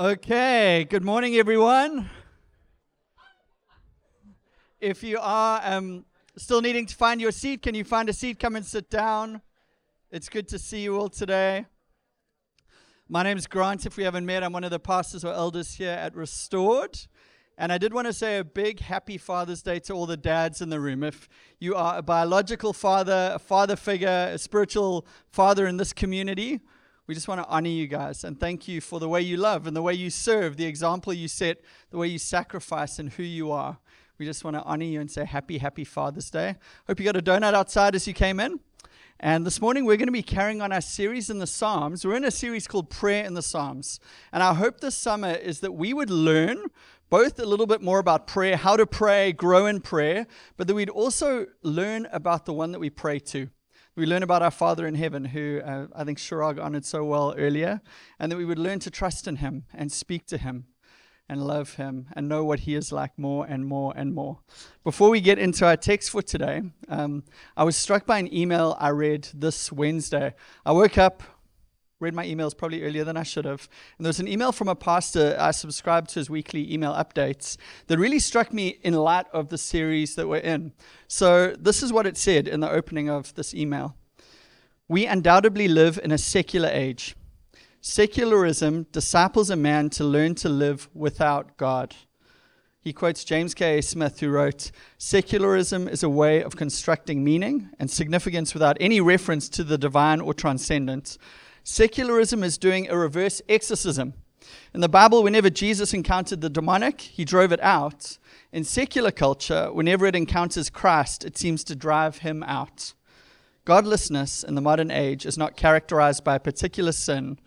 Okay, 0.00 0.86
good 0.88 1.04
morning, 1.04 1.34
everyone. 1.34 2.08
If 4.80 5.02
you 5.02 5.18
are 5.20 5.60
um, 5.62 6.06
still 6.38 6.62
needing 6.62 6.86
to 6.86 6.96
find 6.96 7.20
your 7.20 7.32
seat, 7.32 7.60
can 7.60 7.74
you 7.74 7.84
find 7.84 8.08
a 8.08 8.14
seat? 8.14 8.38
Come 8.38 8.56
and 8.56 8.64
sit 8.64 8.88
down. 8.88 9.42
It's 10.10 10.30
good 10.30 10.48
to 10.48 10.58
see 10.58 10.80
you 10.80 10.96
all 10.98 11.10
today. 11.10 11.66
My 13.10 13.22
name 13.22 13.36
is 13.36 13.46
Grant. 13.46 13.84
If 13.84 13.98
we 13.98 14.04
haven't 14.04 14.24
met, 14.24 14.42
I'm 14.42 14.54
one 14.54 14.64
of 14.64 14.70
the 14.70 14.78
pastors 14.78 15.22
or 15.22 15.34
elders 15.34 15.74
here 15.74 15.90
at 15.90 16.16
Restored. 16.16 16.98
And 17.58 17.70
I 17.70 17.76
did 17.76 17.92
want 17.92 18.06
to 18.06 18.14
say 18.14 18.38
a 18.38 18.44
big 18.44 18.80
happy 18.80 19.18
Father's 19.18 19.60
Day 19.60 19.80
to 19.80 19.92
all 19.92 20.06
the 20.06 20.16
dads 20.16 20.62
in 20.62 20.70
the 20.70 20.80
room. 20.80 21.02
If 21.02 21.28
you 21.58 21.74
are 21.74 21.98
a 21.98 22.02
biological 22.02 22.72
father, 22.72 23.32
a 23.34 23.38
father 23.38 23.76
figure, 23.76 24.30
a 24.32 24.38
spiritual 24.38 25.06
father 25.28 25.66
in 25.66 25.76
this 25.76 25.92
community, 25.92 26.60
we 27.10 27.14
just 27.14 27.26
want 27.26 27.40
to 27.40 27.48
honor 27.48 27.68
you 27.68 27.88
guys 27.88 28.22
and 28.22 28.38
thank 28.38 28.68
you 28.68 28.80
for 28.80 29.00
the 29.00 29.08
way 29.08 29.20
you 29.20 29.36
love 29.36 29.66
and 29.66 29.76
the 29.76 29.82
way 29.82 29.92
you 29.92 30.10
serve, 30.10 30.56
the 30.56 30.64
example 30.64 31.12
you 31.12 31.26
set, 31.26 31.60
the 31.90 31.98
way 31.98 32.06
you 32.06 32.20
sacrifice, 32.20 33.00
and 33.00 33.10
who 33.10 33.24
you 33.24 33.50
are. 33.50 33.78
We 34.18 34.26
just 34.26 34.44
want 34.44 34.54
to 34.54 34.62
honor 34.62 34.84
you 34.84 35.00
and 35.00 35.10
say 35.10 35.24
happy, 35.24 35.58
happy 35.58 35.82
Father's 35.82 36.30
Day. 36.30 36.54
Hope 36.86 37.00
you 37.00 37.04
got 37.04 37.16
a 37.16 37.20
donut 37.20 37.52
outside 37.52 37.96
as 37.96 38.06
you 38.06 38.14
came 38.14 38.38
in. 38.38 38.60
And 39.18 39.44
this 39.44 39.60
morning 39.60 39.86
we're 39.86 39.96
going 39.96 40.06
to 40.06 40.12
be 40.12 40.22
carrying 40.22 40.62
on 40.62 40.70
our 40.70 40.80
series 40.80 41.30
in 41.30 41.40
the 41.40 41.48
Psalms. 41.48 42.04
We're 42.04 42.14
in 42.14 42.22
a 42.22 42.30
series 42.30 42.68
called 42.68 42.90
Prayer 42.90 43.24
in 43.24 43.34
the 43.34 43.42
Psalms. 43.42 43.98
And 44.32 44.40
our 44.40 44.54
hope 44.54 44.78
this 44.80 44.94
summer 44.94 45.32
is 45.32 45.58
that 45.62 45.72
we 45.72 45.92
would 45.92 46.10
learn 46.10 46.66
both 47.10 47.40
a 47.40 47.44
little 47.44 47.66
bit 47.66 47.82
more 47.82 47.98
about 47.98 48.28
prayer, 48.28 48.56
how 48.56 48.76
to 48.76 48.86
pray, 48.86 49.32
grow 49.32 49.66
in 49.66 49.80
prayer, 49.80 50.28
but 50.56 50.68
that 50.68 50.74
we'd 50.74 50.88
also 50.88 51.46
learn 51.64 52.06
about 52.12 52.46
the 52.46 52.52
one 52.52 52.70
that 52.70 52.78
we 52.78 52.88
pray 52.88 53.18
to 53.18 53.50
we 53.96 54.06
learn 54.06 54.22
about 54.22 54.42
our 54.42 54.50
Father 54.50 54.86
in 54.86 54.94
heaven, 54.94 55.24
who 55.26 55.60
uh, 55.64 55.86
I 55.94 56.04
think 56.04 56.18
Shirag 56.18 56.62
honored 56.62 56.84
so 56.84 57.04
well 57.04 57.34
earlier, 57.36 57.80
and 58.18 58.30
that 58.30 58.36
we 58.36 58.44
would 58.44 58.58
learn 58.58 58.78
to 58.80 58.90
trust 58.90 59.26
in 59.26 59.36
Him 59.36 59.64
and 59.74 59.90
speak 59.90 60.26
to 60.26 60.38
Him 60.38 60.66
and 61.28 61.46
love 61.46 61.74
Him 61.74 62.06
and 62.14 62.28
know 62.28 62.44
what 62.44 62.60
He 62.60 62.74
is 62.74 62.92
like 62.92 63.18
more 63.18 63.46
and 63.46 63.66
more 63.66 63.92
and 63.96 64.14
more. 64.14 64.40
Before 64.84 65.10
we 65.10 65.20
get 65.20 65.38
into 65.38 65.66
our 65.66 65.76
text 65.76 66.10
for 66.10 66.22
today, 66.22 66.62
um, 66.88 67.24
I 67.56 67.64
was 67.64 67.76
struck 67.76 68.06
by 68.06 68.18
an 68.18 68.32
email 68.34 68.76
I 68.80 68.88
read 68.88 69.28
this 69.34 69.72
Wednesday. 69.72 70.34
I 70.64 70.72
woke 70.72 70.98
up, 70.98 71.22
read 72.00 72.14
my 72.14 72.26
emails 72.26 72.56
probably 72.56 72.82
earlier 72.82 73.04
than 73.04 73.16
I 73.16 73.22
should 73.22 73.44
have. 73.44 73.68
And 73.96 74.04
there 74.04 74.08
was 74.08 74.18
an 74.18 74.26
email 74.26 74.52
from 74.52 74.68
a 74.68 74.74
pastor. 74.74 75.36
I 75.38 75.50
subscribed 75.52 76.10
to 76.10 76.18
his 76.18 76.30
weekly 76.30 76.72
email 76.72 76.92
updates 76.92 77.56
that 77.86 77.98
really 77.98 78.18
struck 78.18 78.52
me 78.52 78.78
in 78.82 78.94
light 78.94 79.26
of 79.32 79.50
the 79.50 79.58
series 79.58 80.14
that 80.16 80.26
we're 80.26 80.38
in. 80.38 80.72
So, 81.06 81.54
this 81.58 81.82
is 81.82 81.92
what 81.92 82.06
it 82.06 82.16
said 82.16 82.48
in 82.48 82.60
the 82.60 82.70
opening 82.70 83.08
of 83.08 83.34
this 83.34 83.54
email 83.54 83.96
We 84.88 85.06
undoubtedly 85.06 85.68
live 85.68 86.00
in 86.02 86.10
a 86.10 86.18
secular 86.18 86.70
age. 86.70 87.14
Secularism 87.82 88.86
disciples 88.92 89.50
a 89.50 89.56
man 89.56 89.90
to 89.90 90.04
learn 90.04 90.34
to 90.36 90.48
live 90.48 90.88
without 90.94 91.56
God. 91.56 91.94
He 92.82 92.94
quotes 92.94 93.24
James 93.24 93.52
K.A. 93.52 93.82
Smith, 93.82 94.20
who 94.20 94.30
wrote 94.30 94.70
Secularism 94.96 95.86
is 95.86 96.02
a 96.02 96.08
way 96.08 96.42
of 96.42 96.56
constructing 96.56 97.22
meaning 97.22 97.68
and 97.78 97.90
significance 97.90 98.54
without 98.54 98.78
any 98.80 99.02
reference 99.02 99.50
to 99.50 99.64
the 99.64 99.76
divine 99.76 100.20
or 100.20 100.32
transcendent. 100.32 101.18
Secularism 101.64 102.42
is 102.42 102.58
doing 102.58 102.88
a 102.88 102.96
reverse 102.96 103.42
exorcism. 103.48 104.14
In 104.72 104.80
the 104.80 104.88
Bible, 104.88 105.22
whenever 105.22 105.50
Jesus 105.50 105.92
encountered 105.92 106.40
the 106.40 106.50
demonic, 106.50 107.00
he 107.00 107.24
drove 107.24 107.52
it 107.52 107.60
out. 107.60 108.18
In 108.52 108.64
secular 108.64 109.10
culture, 109.10 109.72
whenever 109.72 110.06
it 110.06 110.16
encounters 110.16 110.70
Christ, 110.70 111.24
it 111.24 111.36
seems 111.36 111.62
to 111.64 111.76
drive 111.76 112.18
him 112.18 112.42
out. 112.44 112.94
Godlessness 113.64 114.42
in 114.42 114.54
the 114.54 114.60
modern 114.60 114.90
age 114.90 115.26
is 115.26 115.36
not 115.36 115.56
characterized 115.56 116.24
by 116.24 116.36
a 116.36 116.40
particular 116.40 116.92
sin. 116.92 117.38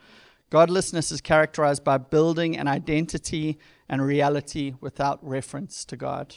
Godlessness 0.49 1.11
is 1.11 1.21
characterized 1.21 1.83
by 1.83 1.97
building 1.97 2.55
an 2.55 2.67
identity 2.67 3.57
and 3.89 4.05
reality 4.05 4.75
without 4.79 5.19
reference 5.27 5.83
to 5.85 5.97
God. 5.97 6.35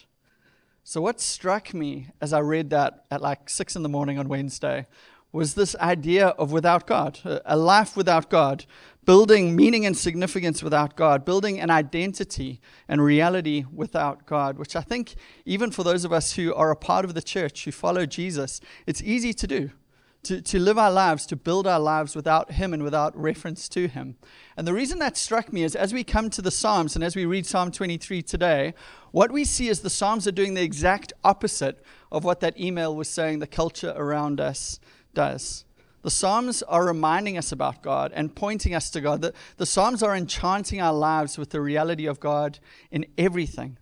So, 0.82 1.00
what 1.00 1.20
struck 1.20 1.74
me 1.74 2.08
as 2.20 2.32
I 2.32 2.40
read 2.40 2.70
that 2.70 3.04
at 3.10 3.20
like 3.20 3.50
six 3.50 3.76
in 3.76 3.82
the 3.82 3.88
morning 3.88 4.18
on 4.18 4.28
Wednesday 4.28 4.86
was 5.36 5.54
this 5.54 5.76
idea 5.76 6.28
of 6.28 6.50
without 6.50 6.86
God, 6.86 7.20
a 7.44 7.56
life 7.56 7.96
without 7.96 8.30
God, 8.30 8.64
building 9.04 9.54
meaning 9.54 9.86
and 9.86 9.96
significance 9.96 10.62
without 10.62 10.96
God, 10.96 11.24
building 11.24 11.60
an 11.60 11.70
identity 11.70 12.60
and 12.88 13.02
reality 13.02 13.64
without 13.72 14.26
God, 14.26 14.58
which 14.58 14.74
I 14.74 14.80
think, 14.80 15.14
even 15.44 15.70
for 15.70 15.84
those 15.84 16.04
of 16.04 16.12
us 16.12 16.32
who 16.32 16.54
are 16.54 16.70
a 16.70 16.76
part 16.76 17.04
of 17.04 17.14
the 17.14 17.22
church, 17.22 17.64
who 17.64 17.70
follow 17.70 18.06
Jesus, 18.06 18.60
it's 18.86 19.02
easy 19.02 19.32
to 19.34 19.46
do. 19.46 19.70
To, 20.24 20.42
to 20.42 20.58
live 20.58 20.76
our 20.76 20.90
lives, 20.90 21.24
to 21.26 21.36
build 21.36 21.68
our 21.68 21.78
lives 21.78 22.16
without 22.16 22.50
Him 22.50 22.74
and 22.74 22.82
without 22.82 23.16
reference 23.16 23.68
to 23.68 23.86
Him. 23.86 24.16
And 24.56 24.66
the 24.66 24.72
reason 24.72 24.98
that 24.98 25.16
struck 25.16 25.52
me 25.52 25.62
is 25.62 25.76
as 25.76 25.94
we 25.94 26.02
come 26.02 26.30
to 26.30 26.42
the 26.42 26.50
Psalms 26.50 26.96
and 26.96 27.04
as 27.04 27.14
we 27.14 27.26
read 27.26 27.46
Psalm 27.46 27.70
23 27.70 28.22
today, 28.22 28.74
what 29.12 29.30
we 29.30 29.44
see 29.44 29.68
is 29.68 29.80
the 29.80 29.90
Psalms 29.90 30.26
are 30.26 30.32
doing 30.32 30.54
the 30.54 30.64
exact 30.64 31.12
opposite 31.22 31.80
of 32.10 32.24
what 32.24 32.40
that 32.40 32.58
email 32.58 32.96
was 32.96 33.08
saying, 33.08 33.38
the 33.38 33.46
culture 33.46 33.94
around 33.96 34.40
us 34.40 34.80
does. 35.16 35.64
The 36.02 36.10
Psalms 36.10 36.62
are 36.62 36.86
reminding 36.86 37.36
us 37.36 37.50
about 37.50 37.82
God 37.82 38.12
and 38.14 38.32
pointing 38.32 38.76
us 38.76 38.90
to 38.90 39.00
God. 39.00 39.22
The, 39.22 39.32
the 39.56 39.66
Psalms 39.66 40.04
are 40.04 40.14
enchanting 40.14 40.80
our 40.80 40.94
lives 40.94 41.36
with 41.36 41.50
the 41.50 41.60
reality 41.60 42.06
of 42.06 42.20
God 42.20 42.60
in 42.92 43.06
everything. 43.18 43.78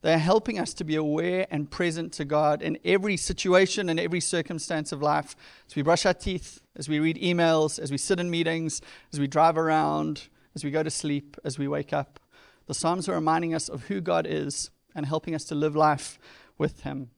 They 0.00 0.14
are 0.14 0.18
helping 0.18 0.58
us 0.58 0.72
to 0.74 0.84
be 0.84 0.96
aware 0.96 1.46
and 1.50 1.70
present 1.70 2.14
to 2.14 2.24
God 2.24 2.62
in 2.62 2.78
every 2.82 3.18
situation 3.18 3.90
and 3.90 4.00
every 4.00 4.20
circumstance 4.20 4.90
of 4.90 5.02
life. 5.02 5.36
As 5.68 5.76
we 5.76 5.82
brush 5.82 6.06
our 6.06 6.14
teeth, 6.14 6.62
as 6.76 6.88
we 6.88 6.98
read 6.98 7.16
emails, 7.16 7.78
as 7.78 7.90
we 7.90 7.98
sit 7.98 8.20
in 8.20 8.30
meetings, 8.30 8.80
as 9.12 9.20
we 9.20 9.26
drive 9.26 9.58
around, 9.58 10.28
as 10.54 10.64
we 10.64 10.70
go 10.70 10.82
to 10.82 10.90
sleep, 10.90 11.36
as 11.44 11.58
we 11.58 11.68
wake 11.68 11.92
up. 11.92 12.20
The 12.66 12.74
Psalms 12.74 13.06
are 13.06 13.14
reminding 13.14 13.54
us 13.54 13.68
of 13.68 13.84
who 13.88 14.00
God 14.00 14.26
is 14.26 14.70
and 14.94 15.04
helping 15.04 15.34
us 15.34 15.44
to 15.46 15.54
live 15.54 15.76
life 15.76 16.18
with 16.56 16.82
Him. 16.82 17.10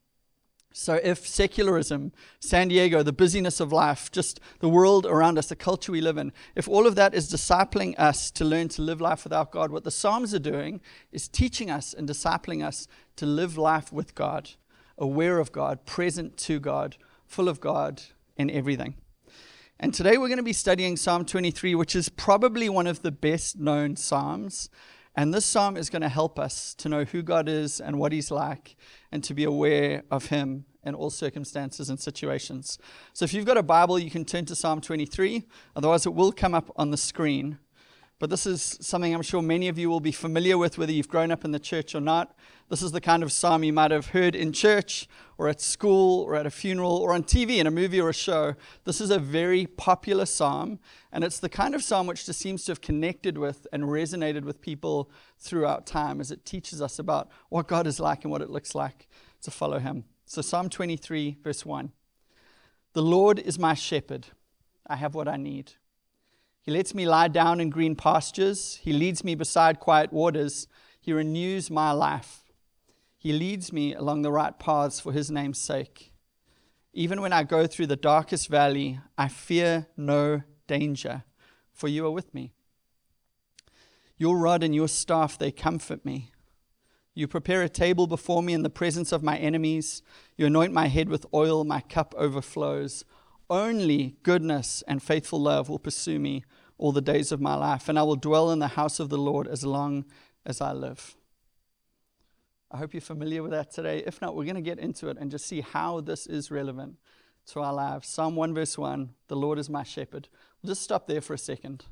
So, 0.81 1.00
if 1.03 1.27
secularism, 1.27 2.12
San 2.39 2.69
Diego, 2.69 3.03
the 3.03 3.12
busyness 3.12 3.59
of 3.59 3.72
life, 3.72 4.12
just 4.12 4.39
the 4.61 4.69
world 4.69 5.06
around 5.06 5.37
us, 5.37 5.49
the 5.49 5.56
culture 5.56 5.91
we 5.91 6.00
live 6.00 6.16
in, 6.16 6.33
if 6.55 6.69
all 6.69 6.87
of 6.87 6.94
that 6.94 7.15
is 7.15 7.28
discipling 7.28 7.99
us 7.99 8.31
to 8.31 8.44
learn 8.44 8.69
to 8.69 8.83
live 8.83 9.00
life 9.00 9.25
without 9.25 9.50
God, 9.50 9.72
what 9.72 9.83
the 9.83 9.91
Psalms 9.91 10.33
are 10.33 10.39
doing 10.39 10.81
is 11.11 11.27
teaching 11.27 11.69
us 11.69 11.94
and 11.94 12.09
discipling 12.09 12.65
us 12.65 12.87
to 13.16 13.27
live 13.27 13.59
life 13.59 13.93
with 13.93 14.15
God, 14.15 14.50
aware 14.97 15.41
of 15.41 15.50
God, 15.50 15.84
present 15.84 16.37
to 16.37 16.61
God, 16.61 16.97
full 17.27 17.49
of 17.49 17.59
God 17.59 18.00
in 18.37 18.49
everything. 18.49 18.95
And 19.81 19.93
today 19.93 20.16
we're 20.16 20.28
going 20.28 20.37
to 20.37 20.45
be 20.45 20.53
studying 20.53 20.97
Psalm 20.97 21.25
23, 21.25 21.75
which 21.75 21.97
is 21.97 22.09
probably 22.09 22.69
one 22.69 22.87
of 22.87 23.03
the 23.03 23.10
best 23.10 23.59
known 23.59 23.97
Psalms. 23.97 24.71
And 25.16 25.34
this 25.34 25.45
psalm 25.45 25.77
is 25.77 25.91
going 25.91 26.03
to 26.03 26.09
help 26.09 26.39
us 26.39 26.72
to 26.77 26.89
know 26.89 27.03
who 27.03 27.22
God 27.22 27.49
is 27.49 27.81
and 27.81 27.99
what 27.99 28.12
He's 28.12 28.31
like, 28.31 28.77
and 29.10 29.25
to 29.25 29.34
be 29.34 29.43
aware 29.43 30.05
of 30.12 30.27
Him 30.27 30.66
in 30.84 30.94
all 30.94 31.11
circumstances 31.11 31.91
and 31.91 31.99
situations. 31.99 32.78
So 33.12 33.25
if 33.25 33.34
you've 33.34 33.44
got 33.44 33.56
a 33.56 33.62
Bible, 33.62 33.99
you 33.99 34.11
can 34.11 34.25
turn 34.25 34.44
to 34.47 34.55
Psalm 34.55 34.81
23. 34.81 35.44
Otherwise, 35.77 36.06
it 36.06 36.15
will 36.15 36.33
come 36.33 36.55
up 36.55 36.71
on 36.77 36.91
the 36.91 36.97
screen. 36.97 37.59
But 38.21 38.31
this 38.31 38.47
is 38.47 38.78
something 38.81 39.15
I'm 39.15 39.22
sure 39.22 39.43
many 39.43 39.69
of 39.69 39.78
you 39.78 39.89
will 39.89 40.00
be 40.00 40.11
familiar 40.11 40.59
with, 40.59 40.77
whether 40.77 40.91
you've 40.91 41.09
grown 41.09 41.31
up 41.31 41.44
in 41.44 41.53
the 41.53 41.61
church 41.61 41.94
or 41.94 42.00
not. 42.00 42.34
This 42.69 42.83
is 42.83 42.91
the 42.91 43.00
kind 43.00 43.22
of 43.22 43.31
psalm 43.31 43.62
you 43.62 43.72
might 43.72 43.93
have 43.93 44.09
heard 44.09 44.34
in 44.34 44.53
church 44.53 45.09
or 45.39 45.49
at 45.49 45.61
school 45.61 46.22
or 46.22 46.34
at 46.34 46.44
a 46.44 46.50
funeral 46.50 46.97
or 46.97 47.12
on 47.12 47.22
TV 47.22 47.59
in 47.59 47.69
a 47.69 47.71
movie 47.71 48.00
or 48.00 48.09
a 48.09 48.15
show. 48.15 48.56
This 48.84 49.00
is 49.00 49.12
a 49.12 49.21
very 49.21 49.66
popular 49.66 50.27
psalm, 50.27 50.81
and 51.12 51.22
it's 51.22 51.39
the 51.39 51.49
kind 51.49 51.77
of 51.77 51.83
psalm 51.83 52.09
which 52.09 52.27
just 52.27 52.41
seems 52.41 52.65
to 52.65 52.72
have 52.72 52.81
connected 52.81 53.39
with 53.39 53.69
and 53.72 53.84
resonated 53.84 54.43
with 54.43 54.60
people 54.60 55.12
throughout 55.39 55.87
time 55.87 56.21
as 56.21 56.33
it 56.33 56.45
teaches 56.45 56.83
us 56.83 56.99
about 56.99 57.28
what 57.50 57.69
God 57.69 57.87
is 57.87 58.00
like 58.00 58.25
and 58.25 58.33
what 58.33 58.43
it 58.43 58.50
looks 58.50 58.75
like 58.75 59.06
to 59.43 59.53
follow 59.53 59.78
Him. 59.78 60.05
So, 60.31 60.43
Psalm 60.43 60.69
23, 60.69 61.39
verse 61.43 61.65
1 61.65 61.91
The 62.93 63.00
Lord 63.00 63.39
is 63.39 63.59
my 63.59 63.72
shepherd, 63.72 64.27
I 64.87 64.97
have 64.97 65.15
what 65.15 65.27
I 65.27 65.39
need. 65.39 65.72
He 66.61 66.71
lets 66.71 66.94
me 66.94 67.09
lie 67.09 67.28
down 67.28 67.62
in 67.62 67.71
green 67.71 67.97
pastures. 67.97 68.78
He 68.83 68.93
leads 68.93 69.25
me 69.25 69.34
beside 69.34 69.81
quiet 69.81 70.12
waters. 70.12 70.69
He 71.01 71.15
renews 71.15 71.71
my 71.71 71.92
life. 71.92 72.42
He 73.16 73.33
leads 73.33 73.72
me 73.72 73.95
along 73.95 74.21
the 74.21 74.30
right 74.30 74.59
paths 74.59 75.01
for 75.01 75.13
his 75.13 75.30
name's 75.30 75.59
sake. 75.59 76.13
Even 76.92 77.22
when 77.22 77.33
I 77.33 77.42
go 77.42 77.66
through 77.66 77.86
the 77.86 77.97
darkest 77.97 78.48
valley, 78.48 79.01
I 79.16 79.28
fear 79.28 79.86
no 79.97 80.42
danger, 80.66 81.25
for 81.72 81.89
you 81.89 82.04
are 82.04 82.10
with 82.10 82.34
me. 82.34 82.53
Your 84.19 84.36
rod 84.36 84.63
and 84.63 84.75
your 84.75 84.89
staff, 84.89 85.39
they 85.39 85.51
comfort 85.51 86.04
me. 86.04 86.33
You 87.18 87.26
prepare 87.26 87.65
a 87.65 87.68
table 87.68 88.06
before 88.06 88.44
me 88.44 88.53
in 88.53 88.62
the 88.62 88.70
presence 88.70 89.10
of 89.10 89.24
my 89.24 89.36
enemies. 89.38 90.03
You 90.36 90.47
anoint 90.47 90.72
my 90.72 90.86
head 90.86 91.09
with 91.09 91.26
oil, 91.34 91.65
my 91.65 91.80
cup 91.80 92.15
overflows. 92.16 93.04
Only 93.50 94.15
goodness 94.22 94.84
and 94.86 95.03
faithful 95.03 95.41
love 95.41 95.68
will 95.68 95.80
pursue 95.80 96.20
me 96.20 96.44
all 96.78 96.92
the 96.92 97.00
days 97.00 97.32
of 97.32 97.41
my 97.41 97.56
life, 97.56 97.88
and 97.88 97.98
I 97.98 98.04
will 98.04 98.15
dwell 98.15 98.53
in 98.53 98.60
the 98.60 98.68
house 98.68 99.00
of 99.00 99.09
the 99.09 99.18
Lord 99.18 99.48
as 99.48 99.66
long 99.66 100.04
as 100.47 100.60
I 100.60 100.72
live. 100.72 101.16
I 102.70 102.76
hope 102.76 102.94
you're 102.94 103.00
familiar 103.00 103.42
with 103.42 103.50
that 103.50 103.72
today. 103.72 104.00
If 104.06 104.22
not, 104.22 104.36
we're 104.36 104.44
going 104.44 104.54
to 104.54 104.60
get 104.60 104.78
into 104.78 105.09
it 105.09 105.16
and 105.18 105.28
just 105.28 105.47
see 105.47 105.60
how 105.60 106.00
this 106.00 106.24
is 106.24 106.53
relevant 106.53 106.98
to 107.47 107.59
our 107.59 107.74
lives. 107.74 108.06
Psalm 108.06 108.36
1, 108.36 108.54
verse 108.54 108.78
1 108.78 109.10
The 109.26 109.34
Lord 109.34 109.59
is 109.59 109.68
my 109.68 109.82
shepherd. 109.82 110.28
We'll 110.62 110.70
just 110.70 110.82
stop 110.82 111.09
there 111.09 111.20
for 111.20 111.34
a 111.34 111.38
second. 111.38 111.86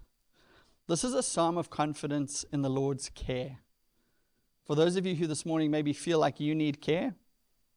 This 0.86 1.02
is 1.02 1.14
a 1.14 1.22
psalm 1.24 1.58
of 1.58 1.68
confidence 1.68 2.44
in 2.52 2.62
the 2.62 2.70
Lord's 2.70 3.08
care. 3.08 3.58
For 4.66 4.74
those 4.74 4.96
of 4.96 5.06
you 5.06 5.14
who 5.14 5.28
this 5.28 5.46
morning 5.46 5.70
maybe 5.70 5.92
feel 5.92 6.18
like 6.18 6.40
you 6.40 6.52
need 6.52 6.80
care, 6.80 7.14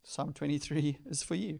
Psalm 0.03 0.33
23 0.33 0.97
is 1.05 1.21
for 1.21 1.35
you. 1.35 1.59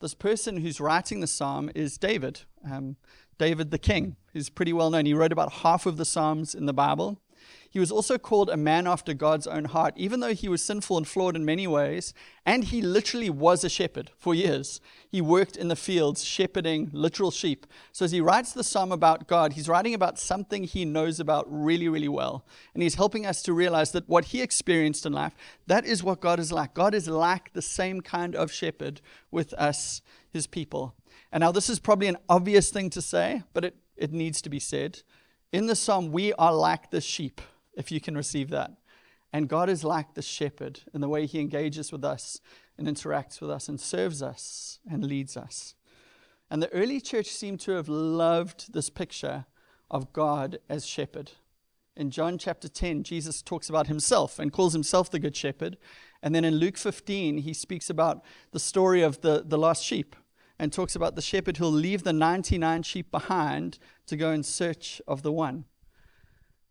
This 0.00 0.14
person 0.14 0.56
who's 0.56 0.80
writing 0.80 1.20
the 1.20 1.26
psalm 1.26 1.70
is 1.74 1.98
David, 1.98 2.40
um, 2.68 2.96
David 3.38 3.70
the 3.70 3.78
king, 3.78 4.16
who's 4.32 4.48
pretty 4.48 4.72
well 4.72 4.90
known. 4.90 5.04
He 5.04 5.12
wrote 5.12 5.32
about 5.32 5.52
half 5.52 5.84
of 5.84 5.98
the 5.98 6.06
psalms 6.06 6.54
in 6.54 6.64
the 6.64 6.72
Bible. 6.72 7.20
He 7.68 7.80
was 7.80 7.90
also 7.90 8.18
called 8.18 8.50
a 8.50 8.56
man 8.56 8.86
after 8.86 9.14
God's 9.14 9.46
own 9.46 9.64
heart, 9.64 9.94
even 9.96 10.20
though 10.20 10.34
he 10.34 10.48
was 10.48 10.62
sinful 10.62 10.96
and 10.96 11.08
flawed 11.08 11.34
in 11.34 11.44
many 11.44 11.66
ways. 11.66 12.14
And 12.46 12.64
he 12.64 12.80
literally 12.80 13.30
was 13.30 13.64
a 13.64 13.68
shepherd 13.68 14.10
for 14.16 14.34
years. 14.34 14.80
He 15.08 15.20
worked 15.20 15.56
in 15.56 15.68
the 15.68 15.76
fields, 15.76 16.24
shepherding 16.24 16.90
literal 16.92 17.30
sheep. 17.30 17.66
So 17.90 18.04
as 18.04 18.12
he 18.12 18.20
writes 18.20 18.52
the 18.52 18.62
psalm 18.62 18.92
about 18.92 19.26
God, 19.26 19.54
he's 19.54 19.68
writing 19.68 19.94
about 19.94 20.18
something 20.18 20.64
he 20.64 20.84
knows 20.84 21.18
about 21.18 21.46
really, 21.48 21.88
really 21.88 22.08
well. 22.08 22.46
And 22.74 22.82
he's 22.82 22.94
helping 22.94 23.26
us 23.26 23.42
to 23.42 23.52
realize 23.52 23.92
that 23.92 24.08
what 24.08 24.26
he 24.26 24.40
experienced 24.40 25.04
in 25.04 25.12
life, 25.12 25.34
that 25.66 25.84
is 25.84 26.04
what 26.04 26.20
God 26.20 26.38
is 26.38 26.52
like. 26.52 26.74
God 26.74 26.94
is 26.94 27.08
like 27.08 27.52
the 27.54 27.62
same 27.62 28.00
kind 28.00 28.36
of 28.36 28.52
shepherd 28.52 29.00
with 29.30 29.52
us, 29.54 30.02
his 30.30 30.46
people. 30.46 30.94
And 31.32 31.40
now, 31.40 31.50
this 31.50 31.68
is 31.68 31.80
probably 31.80 32.06
an 32.06 32.18
obvious 32.28 32.70
thing 32.70 32.90
to 32.90 33.02
say, 33.02 33.42
but 33.52 33.64
it, 33.64 33.76
it 33.96 34.12
needs 34.12 34.40
to 34.42 34.48
be 34.48 34.60
said. 34.60 35.02
In 35.54 35.66
the 35.66 35.76
psalm, 35.76 36.10
we 36.10 36.32
are 36.32 36.52
like 36.52 36.90
the 36.90 37.00
sheep 37.00 37.40
if 37.76 37.92
you 37.92 38.00
can 38.00 38.16
receive 38.16 38.50
that. 38.50 38.72
And 39.32 39.48
God 39.48 39.70
is 39.70 39.84
like 39.84 40.14
the 40.14 40.20
shepherd 40.20 40.80
in 40.92 41.00
the 41.00 41.08
way 41.08 41.26
he 41.26 41.38
engages 41.38 41.92
with 41.92 42.04
us 42.04 42.40
and 42.76 42.88
interacts 42.88 43.40
with 43.40 43.50
us 43.50 43.68
and 43.68 43.80
serves 43.80 44.20
us 44.20 44.80
and 44.90 45.04
leads 45.04 45.36
us. 45.36 45.76
And 46.50 46.60
the 46.60 46.72
early 46.72 47.00
church 47.00 47.28
seemed 47.28 47.60
to 47.60 47.70
have 47.70 47.88
loved 47.88 48.72
this 48.72 48.90
picture 48.90 49.46
of 49.92 50.12
God 50.12 50.58
as 50.68 50.84
shepherd. 50.84 51.30
In 51.96 52.10
John 52.10 52.36
chapter 52.36 52.66
10, 52.66 53.04
Jesus 53.04 53.40
talks 53.40 53.68
about 53.68 53.86
himself 53.86 54.40
and 54.40 54.52
calls 54.52 54.72
himself 54.72 55.08
the 55.08 55.20
good 55.20 55.36
shepherd. 55.36 55.76
And 56.20 56.34
then 56.34 56.44
in 56.44 56.56
Luke 56.56 56.76
15, 56.76 57.38
he 57.38 57.54
speaks 57.54 57.88
about 57.88 58.24
the 58.50 58.58
story 58.58 59.02
of 59.02 59.20
the, 59.20 59.44
the 59.46 59.56
lost 59.56 59.84
sheep 59.84 60.16
and 60.58 60.72
talks 60.72 60.94
about 60.94 61.16
the 61.16 61.22
shepherd 61.22 61.56
who'll 61.56 61.70
leave 61.70 62.04
the 62.04 62.12
99 62.12 62.82
sheep 62.82 63.10
behind 63.10 63.78
to 64.06 64.16
go 64.16 64.30
in 64.30 64.42
search 64.42 65.00
of 65.06 65.22
the 65.22 65.32
one. 65.32 65.64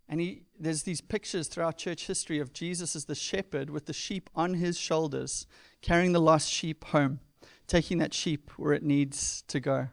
And 0.07 0.21
he, 0.21 0.43
there's 0.59 0.83
these 0.83 1.01
pictures 1.01 1.47
throughout 1.47 1.77
church 1.77 2.07
history 2.07 2.39
of 2.39 2.53
Jesus 2.53 2.95
as 2.95 3.05
the 3.05 3.15
shepherd 3.15 3.69
with 3.69 3.85
the 3.85 3.93
sheep 3.93 4.29
on 4.35 4.55
his 4.55 4.77
shoulders, 4.77 5.47
carrying 5.81 6.11
the 6.11 6.21
lost 6.21 6.49
sheep 6.49 6.85
home, 6.85 7.19
taking 7.67 7.97
that 7.97 8.13
sheep 8.13 8.51
where 8.57 8.73
it 8.73 8.83
needs 8.83 9.43
to 9.47 9.59
go. 9.59 9.87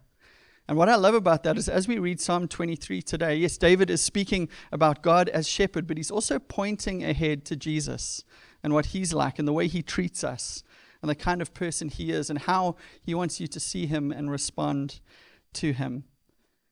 And 0.69 0.79
what 0.79 0.89
I 0.89 0.95
love 0.95 1.15
about 1.15 1.43
that 1.43 1.59
is 1.59 1.69
as 1.69 1.89
we 1.89 1.99
read 1.99 2.21
Psalm 2.21 2.47
23 2.47 3.03
today, 3.03 3.35
yes, 3.35 3.57
David 3.57 3.91
is 3.91 4.01
speaking 4.01 4.49
about 4.71 5.03
God 5.03 5.29
as 5.29 5.49
shepherd, 5.49 5.89
but 5.89 5.97
he's 5.97 6.13
also 6.13 6.39
pointing 6.39 7.03
ahead 7.03 7.45
to 7.47 7.57
Jesus 7.57 8.23
and 8.63 8.73
what 8.73 8.87
he's 8.87 9.13
like 9.13 9.41
and 9.41 9.49
the 9.49 9.53
way 9.53 9.67
he 9.67 9.83
treats 9.83 10.23
us 10.23 10.63
and 11.03 11.11
the 11.11 11.15
kind 11.15 11.41
of 11.41 11.55
person 11.55 11.89
he 11.89 12.11
is 12.11 12.31
and 12.31 12.41
how 12.41 12.77
he 13.03 13.15
wants 13.15 13.41
you 13.41 13.47
to 13.47 13.61
see 13.61 13.87
him 13.87 14.13
and 14.13 14.31
respond 14.31 15.01
to 15.55 15.73
him. 15.73 16.05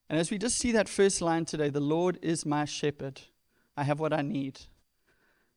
And 0.08 0.18
as 0.18 0.30
we 0.30 0.38
just 0.38 0.58
see 0.58 0.72
that 0.72 0.88
first 0.88 1.20
line 1.20 1.44
today, 1.44 1.68
the 1.68 1.80
Lord 1.80 2.18
is 2.22 2.46
my 2.46 2.64
shepherd, 2.64 3.22
I 3.76 3.84
have 3.84 4.00
what 4.00 4.12
I 4.12 4.22
need. 4.22 4.60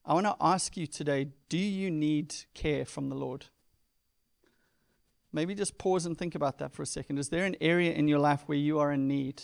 I 0.05 0.13
want 0.13 0.25
to 0.25 0.35
ask 0.41 0.75
you 0.77 0.87
today 0.87 1.27
do 1.49 1.57
you 1.57 1.91
need 1.91 2.35
care 2.53 2.85
from 2.85 3.09
the 3.09 3.15
Lord? 3.15 3.45
Maybe 5.33 5.55
just 5.55 5.77
pause 5.77 6.05
and 6.05 6.17
think 6.17 6.35
about 6.35 6.57
that 6.57 6.73
for 6.73 6.81
a 6.81 6.85
second. 6.85 7.17
Is 7.17 7.29
there 7.29 7.45
an 7.45 7.55
area 7.61 7.93
in 7.93 8.07
your 8.07 8.19
life 8.19 8.43
where 8.47 8.57
you 8.57 8.79
are 8.79 8.91
in 8.91 9.07
need, 9.07 9.41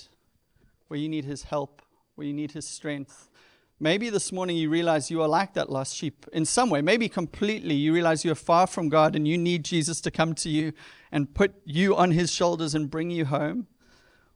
where 0.88 1.00
you 1.00 1.08
need 1.08 1.24
His 1.24 1.44
help, 1.44 1.82
where 2.16 2.28
you 2.28 2.34
need 2.34 2.52
His 2.52 2.68
strength? 2.68 3.30
Maybe 3.80 4.10
this 4.10 4.32
morning 4.32 4.58
you 4.58 4.72
realize 4.72 5.12
you 5.12 5.22
are 5.22 5.28
like 5.28 5.54
that 5.54 5.70
lost 5.70 5.96
sheep 5.96 6.26
in 6.34 6.46
some 6.46 6.72
way, 6.72 6.82
maybe 6.82 7.08
completely. 7.08 7.76
You 7.76 7.94
realize 7.94 8.26
you 8.26 8.32
are 8.32 8.36
far 8.36 8.66
from 8.66 8.90
God 8.90 9.16
and 9.16 9.28
you 9.28 9.38
need 9.38 9.64
Jesus 9.64 10.02
to 10.02 10.10
come 10.10 10.34
to 10.36 10.50
you 10.50 10.74
and 11.12 11.32
put 11.32 11.54
you 11.64 11.96
on 11.96 12.10
His 12.10 12.34
shoulders 12.34 12.74
and 12.74 12.90
bring 12.90 13.12
you 13.12 13.26
home. 13.26 13.68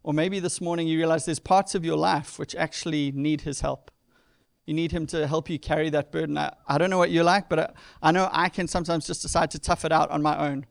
Or 0.04 0.14
maybe 0.14 0.40
this 0.40 0.62
morning 0.62 0.88
you 0.88 1.00
realize 1.00 1.26
there's 1.26 1.40
parts 1.40 1.74
of 1.74 1.84
your 1.84 1.98
life 1.98 2.38
which 2.38 2.54
actually 2.54 3.12
need 3.14 3.42
His 3.42 3.62
help. 3.62 3.90
You 4.68 4.76
need 4.76 4.92
Him 4.92 5.08
to 5.08 5.26
help 5.26 5.50
you 5.50 5.58
carry 5.58 5.90
that 5.90 6.12
burden. 6.12 6.38
I, 6.38 6.54
I 6.68 6.78
don't 6.78 6.92
know 6.92 7.00
what 7.00 7.10
you're 7.10 7.24
like, 7.24 7.50
but 7.50 7.60
I, 7.60 7.70
I 8.04 8.12
know 8.12 8.30
I 8.32 8.48
can 8.48 8.68
sometimes 8.68 9.08
just 9.08 9.24
decide 9.24 9.50
to 9.52 9.60
tough 9.60 9.86
it 9.86 9.92
out 9.92 10.12
on 10.12 10.22
my 10.22 10.38
own. 10.38 10.68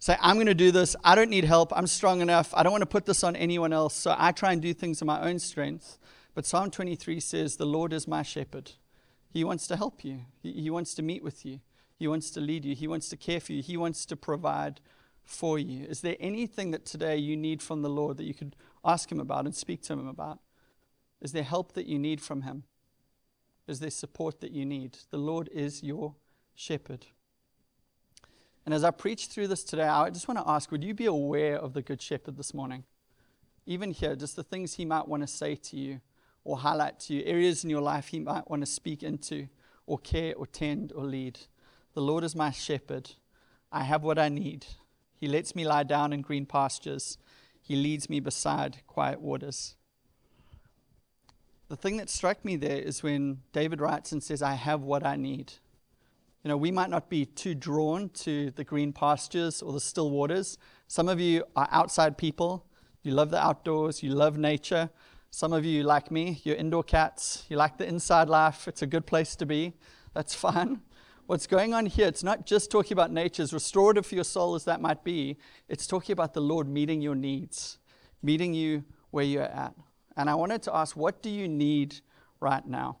Say, 0.00 0.18
I'm 0.20 0.36
going 0.36 0.46
to 0.48 0.54
do 0.54 0.70
this. 0.70 0.96
I 1.02 1.14
don't 1.14 1.30
need 1.30 1.44
help. 1.44 1.72
I'm 1.74 1.86
strong 1.86 2.20
enough. 2.20 2.52
I 2.54 2.62
don't 2.62 2.72
want 2.72 2.82
to 2.82 2.86
put 2.86 3.06
this 3.06 3.24
on 3.24 3.36
anyone 3.36 3.72
else. 3.72 3.94
So 3.94 4.14
I 4.18 4.32
try 4.32 4.52
and 4.52 4.60
do 4.60 4.74
things 4.74 5.00
in 5.00 5.06
my 5.06 5.22
own 5.22 5.38
strength. 5.38 5.98
But 6.34 6.46
Psalm 6.46 6.70
23 6.70 7.20
says, 7.20 7.56
The 7.56 7.66
Lord 7.66 7.92
is 7.92 8.08
my 8.08 8.22
shepherd. 8.22 8.72
He 9.30 9.44
wants 9.44 9.66
to 9.68 9.76
help 9.76 10.04
you, 10.04 10.20
He, 10.42 10.70
wants 10.70 10.94
to 10.94 11.02
meet 11.02 11.22
with 11.22 11.44
you, 11.44 11.60
He 11.98 12.06
wants 12.06 12.30
to 12.32 12.40
lead 12.40 12.64
you, 12.64 12.74
He 12.74 12.86
wants 12.86 13.08
to 13.08 13.16
care 13.16 13.40
for 13.40 13.52
you, 13.52 13.62
He 13.62 13.76
wants 13.76 14.04
to 14.06 14.16
provide 14.16 14.80
for 15.24 15.58
you? 15.58 15.86
Is 15.86 16.00
there 16.00 16.16
anything 16.20 16.70
that 16.72 16.84
today 16.84 17.16
you 17.16 17.36
need 17.36 17.62
from 17.62 17.82
the 17.82 17.88
Lord 17.88 18.16
that 18.16 18.24
you 18.24 18.34
could 18.34 18.56
ask 18.84 19.10
Him 19.10 19.20
about 19.20 19.44
and 19.44 19.54
speak 19.54 19.82
to 19.82 19.92
Him 19.92 20.06
about? 20.06 20.40
Is 21.20 21.32
there 21.32 21.42
help 21.42 21.72
that 21.72 21.86
you 21.86 21.98
need 21.98 22.20
from 22.20 22.42
Him? 22.42 22.64
Is 23.66 23.80
there 23.80 23.90
support 23.90 24.40
that 24.40 24.50
you 24.50 24.66
need? 24.66 24.98
The 25.10 25.18
Lord 25.18 25.48
is 25.52 25.82
your 25.82 26.14
shepherd. 26.54 27.06
And 28.64 28.74
as 28.74 28.84
I 28.84 28.90
preach 28.90 29.26
through 29.26 29.48
this 29.48 29.64
today, 29.64 29.84
I 29.84 30.10
just 30.10 30.28
want 30.28 30.38
to 30.38 30.48
ask 30.48 30.70
would 30.70 30.84
you 30.84 30.94
be 30.94 31.06
aware 31.06 31.56
of 31.56 31.72
the 31.72 31.82
Good 31.82 32.02
Shepherd 32.02 32.36
this 32.36 32.54
morning? 32.54 32.84
Even 33.66 33.92
here, 33.92 34.16
just 34.16 34.36
the 34.36 34.42
things 34.42 34.74
He 34.74 34.84
might 34.84 35.08
want 35.08 35.22
to 35.22 35.26
say 35.26 35.54
to 35.54 35.76
you 35.76 36.00
or 36.44 36.58
highlight 36.58 36.98
to 37.00 37.14
you, 37.14 37.22
areas 37.24 37.64
in 37.64 37.70
your 37.70 37.80
life 37.80 38.08
He 38.08 38.20
might 38.20 38.50
want 38.50 38.62
to 38.62 38.66
speak 38.66 39.02
into 39.02 39.48
or 39.86 39.98
care 39.98 40.34
or 40.36 40.46
tend 40.46 40.92
or 40.94 41.04
lead. 41.04 41.40
The 41.94 42.00
Lord 42.00 42.24
is 42.24 42.34
my 42.34 42.50
shepherd. 42.50 43.12
I 43.70 43.84
have 43.84 44.02
what 44.02 44.18
I 44.18 44.28
need. 44.28 44.66
He 45.14 45.28
lets 45.28 45.54
me 45.54 45.66
lie 45.66 45.84
down 45.84 46.12
in 46.12 46.20
green 46.20 46.46
pastures. 46.46 47.18
He 47.60 47.76
leads 47.76 48.10
me 48.10 48.20
beside 48.20 48.78
quiet 48.86 49.20
waters. 49.20 49.76
The 51.68 51.76
thing 51.76 51.96
that 51.98 52.10
struck 52.10 52.44
me 52.44 52.56
there 52.56 52.78
is 52.78 53.02
when 53.02 53.38
David 53.52 53.80
writes 53.80 54.12
and 54.12 54.22
says, 54.22 54.42
I 54.42 54.54
have 54.54 54.82
what 54.82 55.06
I 55.06 55.16
need. 55.16 55.54
You 56.44 56.48
know, 56.48 56.56
we 56.56 56.72
might 56.72 56.90
not 56.90 57.08
be 57.08 57.24
too 57.24 57.54
drawn 57.54 58.08
to 58.10 58.50
the 58.50 58.64
green 58.64 58.92
pastures 58.92 59.62
or 59.62 59.72
the 59.72 59.80
still 59.80 60.10
waters. 60.10 60.58
Some 60.88 61.08
of 61.08 61.20
you 61.20 61.44
are 61.54 61.68
outside 61.70 62.18
people. 62.18 62.66
You 63.02 63.12
love 63.12 63.30
the 63.30 63.42
outdoors. 63.42 64.02
You 64.02 64.10
love 64.10 64.36
nature. 64.36 64.90
Some 65.32 65.52
of 65.52 65.64
you, 65.64 65.82
like 65.82 66.12
me, 66.12 66.40
you're 66.44 66.54
indoor 66.54 66.84
cats. 66.84 67.44
You 67.48 67.56
like 67.56 67.78
the 67.78 67.88
inside 67.88 68.28
life. 68.28 68.68
It's 68.68 68.82
a 68.82 68.86
good 68.86 69.06
place 69.06 69.34
to 69.36 69.44
be. 69.44 69.72
That's 70.14 70.34
fine 70.46 70.82
what's 71.32 71.46
going 71.46 71.72
on 71.72 71.86
here, 71.86 72.06
it's 72.06 72.22
not 72.22 72.44
just 72.44 72.70
talking 72.70 72.92
about 72.92 73.10
nature, 73.10 73.42
as 73.42 73.52
restorative 73.52 74.04
for 74.04 74.14
your 74.14 74.24
soul 74.24 74.54
as 74.54 74.64
that 74.64 74.80
might 74.80 75.02
be, 75.04 75.38
it's 75.66 75.86
talking 75.86 76.12
about 76.12 76.34
the 76.34 76.40
Lord 76.40 76.68
meeting 76.68 77.00
your 77.00 77.14
needs, 77.14 77.78
meeting 78.22 78.54
you 78.54 78.84
where 79.10 79.24
you're 79.24 79.42
at. 79.42 79.74
And 80.16 80.28
I 80.28 80.34
wanted 80.34 80.62
to 80.64 80.74
ask, 80.74 80.96
what 80.96 81.22
do 81.22 81.30
you 81.30 81.48
need 81.48 82.00
right 82.40 82.66
now? 82.66 82.98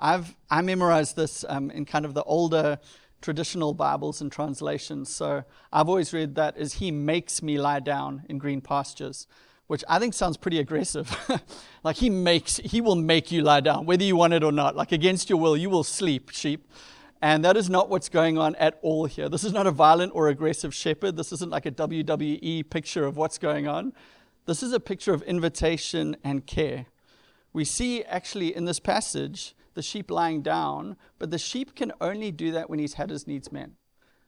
I've 0.00 0.34
I 0.50 0.62
memorized 0.62 1.16
this 1.16 1.44
um, 1.48 1.70
in 1.70 1.84
kind 1.84 2.04
of 2.04 2.14
the 2.14 2.22
older 2.24 2.78
traditional 3.20 3.74
Bibles 3.74 4.20
and 4.20 4.32
translations. 4.32 5.08
So 5.08 5.44
I've 5.72 5.88
always 5.88 6.12
read 6.12 6.34
that 6.34 6.56
as 6.56 6.74
He 6.74 6.90
makes 6.90 7.42
me 7.42 7.58
lie 7.58 7.80
down 7.80 8.24
in 8.28 8.38
green 8.38 8.60
pastures, 8.60 9.26
which 9.66 9.84
I 9.88 9.98
think 9.98 10.14
sounds 10.14 10.36
pretty 10.36 10.58
aggressive. 10.58 11.16
like 11.84 11.96
He 11.96 12.10
makes, 12.10 12.58
He 12.58 12.80
will 12.80 12.96
make 12.96 13.32
you 13.32 13.42
lie 13.42 13.60
down, 13.60 13.86
whether 13.86 14.04
you 14.04 14.16
want 14.16 14.32
it 14.34 14.44
or 14.44 14.52
not. 14.52 14.76
Like 14.76 14.92
against 14.92 15.30
your 15.30 15.38
will, 15.38 15.56
you 15.56 15.70
will 15.70 15.84
sleep, 15.84 16.30
sheep. 16.30 16.70
And 17.22 17.42
that 17.44 17.56
is 17.56 17.70
not 17.70 17.88
what's 17.88 18.10
going 18.10 18.36
on 18.36 18.54
at 18.56 18.78
all 18.82 19.06
here. 19.06 19.30
This 19.30 19.44
is 19.44 19.52
not 19.52 19.66
a 19.66 19.70
violent 19.70 20.12
or 20.14 20.28
aggressive 20.28 20.74
shepherd. 20.74 21.16
This 21.16 21.32
isn't 21.32 21.50
like 21.50 21.64
a 21.64 21.70
WWE 21.70 22.68
picture 22.68 23.06
of 23.06 23.16
what's 23.16 23.38
going 23.38 23.66
on. 23.66 23.94
This 24.46 24.62
is 24.62 24.74
a 24.74 24.80
picture 24.80 25.14
of 25.14 25.22
invitation 25.22 26.16
and 26.22 26.46
care. 26.46 26.86
We 27.54 27.64
see 27.64 28.04
actually 28.04 28.54
in 28.54 28.66
this 28.66 28.78
passage 28.78 29.54
the 29.72 29.80
sheep 29.80 30.10
lying 30.10 30.42
down, 30.42 30.96
but 31.18 31.30
the 31.30 31.38
sheep 31.38 31.74
can 31.74 31.92
only 32.00 32.30
do 32.30 32.52
that 32.52 32.68
when 32.68 32.78
he's 32.78 32.94
had 32.94 33.08
his 33.08 33.26
needs 33.26 33.50
met. 33.50 33.70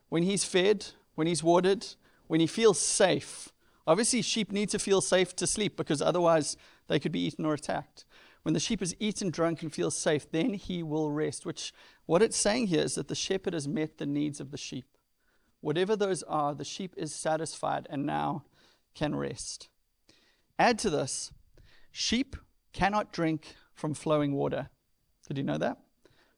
When 0.09 0.23
he's 0.23 0.45
fed, 0.45 0.87
when 1.17 1.27
he's 1.27 1.43
watered, 1.43 1.87
when 2.29 2.41
he 2.41 2.47
feels 2.47 2.79
safe. 2.79 3.53
Obviously, 3.87 4.23
sheep 4.23 4.51
need 4.51 4.69
to 4.71 4.79
feel 4.79 5.01
safe 5.01 5.35
to 5.37 5.47
sleep 5.47 5.77
because 5.77 6.03
otherwise 6.03 6.57
they 6.89 6.99
could 6.99 7.13
be 7.13 7.25
eaten 7.25 7.45
or 7.45 7.55
attacked. 7.55 8.05
When 8.43 8.53
the 8.53 8.61
sheep 8.61 8.83
is 8.83 8.95
eaten, 8.99 9.31
drunk, 9.31 9.63
and 9.63 9.73
feels 9.73 9.97
safe, 9.97 10.31
then 10.31 10.55
he 10.55 10.83
will 10.83 11.11
rest. 11.11 11.47
Which, 11.47 11.73
what 12.07 12.23
it's 12.23 12.37
saying 12.37 12.69
here 12.69 12.83
is 12.83 12.95
that 12.95 13.09
the 13.09 13.15
shepherd 13.15 13.55
has 13.55 13.67
met 13.67 13.99
the 13.99 14.07
needs 14.07 14.41
of 14.41 14.51
the 14.51 14.57
sheep. 14.57 14.87
Whatever 15.61 15.97
those 15.97 16.23
are, 16.25 16.55
the 16.55 16.65
sheep 16.65 16.95
is 16.97 17.15
satisfied 17.15 17.87
and 17.91 18.07
now 18.07 18.45
can 18.95 19.15
rest. 19.15 19.69
Add 20.59 20.79
to 20.81 20.91
this, 20.91 21.33
sheep 21.91 22.37
cannot 22.73 23.13
drink 23.13 23.57
from 23.75 23.95
flowing 23.95 24.33
water. 24.33 24.69
Did 25.27 25.39
you 25.39 25.45
know 25.45 25.59
that? 25.59 25.79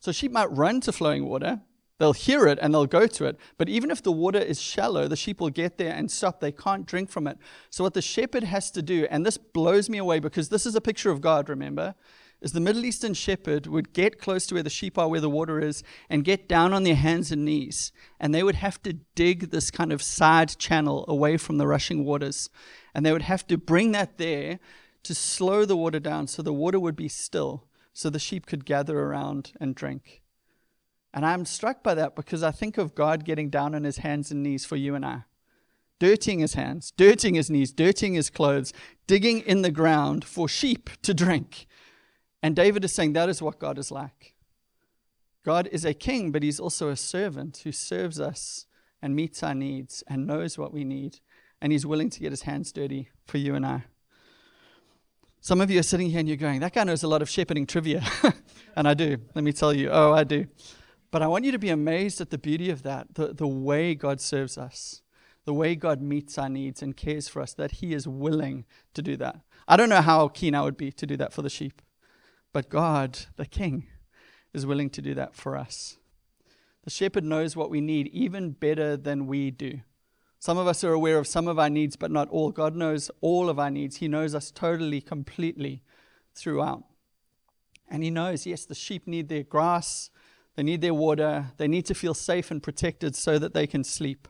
So 0.01 0.13
sheep 0.13 0.33
might 0.33 0.51
run 0.51 0.81
to 0.83 0.93
flowing 0.93 1.27
water, 1.27 1.61
They'll 1.99 2.13
hear 2.13 2.47
it 2.47 2.59
and 2.63 2.73
they'll 2.73 2.87
go 2.87 3.07
to 3.07 3.25
it. 3.25 3.37
But 3.57 3.69
even 3.69 3.91
if 3.91 4.03
the 4.03 4.13
water 4.13 4.39
is 4.39 4.61
shallow, 4.61 5.09
the 5.09 5.17
sheep 5.17 5.41
will 5.41 5.51
get 5.51 5.79
there 5.79 5.93
and 5.93 6.11
stop. 6.11 6.41
They 6.41 6.53
can't 6.53 6.87
drink 6.87 7.11
from 7.11 7.27
it. 7.27 7.39
So, 7.71 7.83
what 7.83 7.95
the 7.95 8.03
shepherd 8.03 8.45
has 8.45 8.71
to 8.73 8.83
do, 8.83 9.07
and 9.11 9.27
this 9.27 9.37
blows 9.37 9.91
me 9.91 9.99
away 9.99 10.21
because 10.21 10.49
this 10.49 10.65
is 10.65 10.77
a 10.77 10.81
picture 10.81 11.11
of 11.11 11.21
God, 11.21 11.49
remember, 11.49 11.97
is 12.41 12.53
the 12.53 12.61
Middle 12.61 12.85
Eastern 12.85 13.15
shepherd 13.15 13.67
would 13.67 13.93
get 13.93 14.21
close 14.21 14.47
to 14.47 14.55
where 14.55 14.63
the 14.63 14.71
sheep 14.71 14.97
are, 14.97 15.09
where 15.09 15.21
the 15.21 15.29
water 15.29 15.59
is, 15.59 15.83
and 16.09 16.25
get 16.25 16.49
down 16.49 16.73
on 16.73 16.85
their 16.85 16.95
hands 16.95 17.33
and 17.33 17.45
knees. 17.45 17.91
And 18.21 18.33
they 18.33 18.45
would 18.45 18.55
have 18.55 18.81
to 18.85 18.99
dig 19.17 19.51
this 19.51 19.73
kind 19.73 19.93
of 19.93 20.01
side 20.01 20.57
channel 20.57 21.05
away 21.09 21.37
from 21.37 21.59
the 21.59 21.67
rushing 21.67 22.05
waters. 22.05 22.49
And 22.95 23.05
they 23.05 23.13
would 23.13 23.23
have 23.23 23.45
to 23.49 23.59
bring 23.59 23.91
that 23.93 24.19
there 24.19 24.61
to 25.03 25.15
slow 25.15 25.65
the 25.65 25.77
water 25.77 25.99
down 25.99 26.29
so 26.29 26.43
the 26.43 26.53
water 26.53 26.79
would 26.79 26.97
be 26.97 27.09
still, 27.09 27.67
so 27.93 28.09
the 28.09 28.19
sheep 28.21 28.47
could 28.47 28.65
gather 28.65 29.01
around 29.01 29.53
and 29.61 29.75
drink. 29.75 30.23
And 31.13 31.25
I'm 31.25 31.45
struck 31.45 31.83
by 31.83 31.95
that 31.95 32.15
because 32.15 32.43
I 32.43 32.51
think 32.51 32.79
of 32.79 32.95
God 32.95 33.25
getting 33.25 33.51
down 33.51 33.75
on 33.75 33.85
his 33.85 33.99
hands 33.99 34.31
and 34.31 34.43
knees 34.43 34.65
for 34.65 34.77
you 34.77 34.95
and 34.95 35.05
I. 35.05 35.25
Dirtying 35.99 36.39
his 36.39 36.55
hands, 36.55 36.93
dirtying 36.97 37.35
his 37.35 37.51
knees, 37.51 37.73
dirtying 37.73 38.15
his 38.15 38.31
clothes, 38.31 38.73
digging 39.07 39.41
in 39.41 39.63
the 39.63 39.71
ground 39.71 40.25
for 40.25 40.49
sheep 40.49 40.91
to 41.03 41.13
drink. 41.13 41.67
And 42.41 42.55
David 42.55 42.85
is 42.85 42.93
saying 42.93 43.15
that 43.15 43.29
is 43.29 43.43
what 43.43 43.59
God 43.59 43.79
is 43.79 43.91
like. 43.91 44.35
God 45.45 45.69
is 45.73 45.85
a 45.85 45.95
king, 45.95 46.31
but 46.31 46.43
he's 46.43 46.61
also 46.61 46.89
a 46.89 46.97
servant 46.97 47.63
who 47.65 47.73
serves 47.73 48.21
us 48.21 48.67
and 49.03 49.17
meets 49.17 49.43
our 49.43 49.55
needs 49.55 50.05
and 50.07 50.27
knows 50.27 50.59
what 50.59 50.73
we 50.73 50.85
need. 50.85 51.19
And 51.61 51.73
he's 51.73 51.87
willing 51.87 52.11
to 52.11 52.21
get 52.21 52.31
his 52.31 52.43
hands 52.43 52.71
dirty 52.71 53.09
for 53.27 53.39
you 53.39 53.55
and 53.55 53.67
I. 53.67 53.85
Some 55.41 55.61
of 55.61 55.71
you 55.71 55.81
are 55.81 55.85
sitting 55.85 56.11
here 56.11 56.21
and 56.21 56.29
you're 56.29 56.37
going, 56.37 56.61
that 56.61 56.75
guy 56.75 56.85
knows 56.85 57.03
a 57.03 57.09
lot 57.09 57.23
of 57.23 57.31
shepherding 57.31 57.67
trivia. 57.67 58.05
and 58.77 58.87
I 58.87 58.95
do. 58.95 59.19
Let 59.35 59.45
me 59.45 59.53
tell 59.53 59.73
you. 59.73 59.89
Oh, 59.91 60.13
I 60.13 60.25
do. 60.25 60.47
But 61.11 61.23
I 61.23 61.27
want 61.27 61.45
you 61.45 61.53
to 61.53 61.59
be 61.59 61.71
amazed 61.71 62.21
at 62.21 62.31
the 62.31 62.39
beauty 62.39 62.71
of 62.71 62.83
that, 62.83 63.15
the, 63.15 63.33
the 63.33 63.47
way 63.47 63.95
God 63.95 64.21
serves 64.21 64.59
us, 64.59 65.03
the 65.45 65.55
way 65.55 65.75
God 65.75 66.03
meets 66.03 66.37
our 66.37 66.49
needs 66.49 66.83
and 66.83 66.97
cares 66.97 67.29
for 67.29 67.41
us, 67.41 67.55
that 67.55 67.73
He 67.73 67.95
is 67.95 68.07
willing 68.07 68.67
to 68.95 69.01
do 69.01 69.17
that. 69.17 69.41
I 69.67 69.77
don't 69.77 69.89
know 69.89 70.03
how 70.03 70.29
keen 70.29 70.55
I 70.55 70.63
would 70.63 70.77
be 70.77 70.93
to 70.93 71.07
do 71.07 71.17
that 71.17 71.33
for 71.33 71.43
the 71.43 71.51
sheep, 71.51 71.81
but 72.53 72.69
God, 72.69 73.21
the 73.37 73.47
King, 73.47 73.87
is 74.53 74.67
willing 74.67 74.91
to 74.91 75.03
do 75.03 75.15
that 75.15 75.35
for 75.35 75.57
us. 75.57 75.97
The 76.85 76.91
shepherd 76.91 77.25
knows 77.25 77.57
what 77.57 77.71
we 77.71 77.81
need 77.81 78.09
even 78.09 78.51
better 78.51 78.97
than 78.97 79.27
we 79.27 79.51
do. 79.51 79.81
Some 80.39 80.57
of 80.57 80.67
us 80.67 80.85
are 80.85 80.93
aware 80.93 81.19
of 81.19 81.27
some 81.27 81.49
of 81.49 81.59
our 81.59 81.69
needs, 81.69 81.97
but 81.97 82.11
not 82.11 82.29
all. 82.29 82.51
God 82.51 82.77
knows 82.77 83.11
all 83.21 83.49
of 83.49 83.59
our 83.59 83.71
needs. 83.71 83.97
He 83.97 84.09
knows 84.09 84.35
us 84.35 84.51
totally, 84.51 85.01
completely 85.01 85.83
throughout. 86.35 86.85
And 87.91 88.03
He 88.03 88.11
knows, 88.11 88.47
yes, 88.47 88.65
the 88.65 88.75
sheep 88.75 89.07
need 89.07 89.29
their 89.29 89.43
grass, 89.43 90.11
they 90.59 90.65
need 90.65 90.81
their 90.81 90.93
water. 90.93 91.53
They 91.57 91.69
need 91.69 91.87
to 91.87 91.95
feel 91.95 92.15
safe 92.15 92.51
and 92.51 92.61
protected 92.61 93.15
so 93.15 93.39
that 93.39 93.55
they 93.55 93.65
can 93.65 93.85
sleep. 93.85 94.27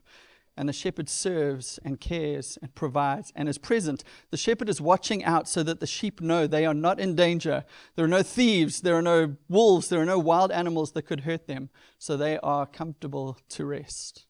And 0.58 0.68
the 0.68 0.74
shepherd 0.74 1.08
serves 1.08 1.78
and 1.82 1.98
cares 1.98 2.58
and 2.60 2.74
provides 2.74 3.32
and 3.34 3.48
is 3.48 3.56
present. 3.56 4.04
The 4.30 4.36
shepherd 4.36 4.68
is 4.68 4.78
watching 4.78 5.24
out 5.24 5.48
so 5.48 5.62
that 5.62 5.80
the 5.80 5.86
sheep 5.86 6.20
know 6.20 6.46
they 6.46 6.66
are 6.66 6.74
not 6.74 7.00
in 7.00 7.14
danger. 7.14 7.64
There 7.96 8.04
are 8.04 8.08
no 8.08 8.22
thieves, 8.22 8.82
there 8.82 8.94
are 8.94 9.00
no 9.00 9.36
wolves, 9.48 9.88
there 9.88 10.02
are 10.02 10.04
no 10.04 10.18
wild 10.18 10.52
animals 10.52 10.92
that 10.92 11.06
could 11.06 11.20
hurt 11.20 11.46
them. 11.46 11.70
So 11.96 12.14
they 12.14 12.38
are 12.40 12.66
comfortable 12.66 13.38
to 13.48 13.64
rest. 13.64 14.26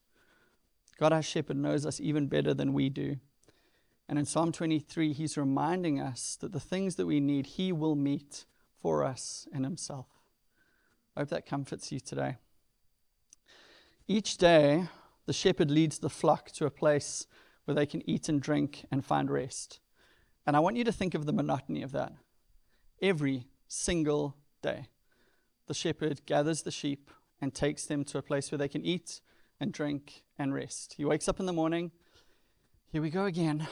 God, 1.00 1.12
our 1.12 1.20
shepherd, 1.20 1.56
knows 1.56 1.84
us 1.84 1.98
even 2.00 2.28
better 2.28 2.54
than 2.54 2.74
we 2.74 2.90
do. 2.90 3.16
And 4.08 4.20
in 4.20 4.24
Psalm 4.24 4.52
23, 4.52 5.14
he's 5.14 5.36
reminding 5.36 5.98
us 5.98 6.38
that 6.42 6.52
the 6.52 6.60
things 6.60 6.94
that 6.94 7.06
we 7.06 7.18
need, 7.18 7.46
he 7.46 7.72
will 7.72 7.96
meet 7.96 8.44
for 8.80 9.02
us 9.02 9.48
in 9.52 9.64
himself. 9.64 10.17
I 11.18 11.22
hope 11.22 11.30
that 11.30 11.46
comforts 11.46 11.90
you 11.90 11.98
today. 11.98 12.36
Each 14.06 14.36
day, 14.36 14.86
the 15.26 15.32
shepherd 15.32 15.68
leads 15.68 15.98
the 15.98 16.08
flock 16.08 16.52
to 16.52 16.64
a 16.64 16.70
place 16.70 17.26
where 17.64 17.74
they 17.74 17.86
can 17.86 18.08
eat 18.08 18.28
and 18.28 18.40
drink 18.40 18.86
and 18.92 19.04
find 19.04 19.28
rest. 19.28 19.80
And 20.46 20.54
I 20.54 20.60
want 20.60 20.76
you 20.76 20.84
to 20.84 20.92
think 20.92 21.16
of 21.16 21.26
the 21.26 21.32
monotony 21.32 21.82
of 21.82 21.90
that. 21.90 22.12
Every 23.02 23.48
single 23.66 24.36
day, 24.62 24.86
the 25.66 25.74
shepherd 25.74 26.24
gathers 26.24 26.62
the 26.62 26.70
sheep 26.70 27.10
and 27.40 27.52
takes 27.52 27.84
them 27.84 28.04
to 28.04 28.18
a 28.18 28.22
place 28.22 28.52
where 28.52 28.58
they 28.58 28.68
can 28.68 28.86
eat 28.86 29.20
and 29.58 29.72
drink 29.72 30.22
and 30.38 30.54
rest. 30.54 30.94
He 30.98 31.04
wakes 31.04 31.26
up 31.26 31.40
in 31.40 31.46
the 31.46 31.52
morning. 31.52 31.90
Here 32.92 33.02
we 33.02 33.10
go 33.10 33.24
again. 33.24 33.66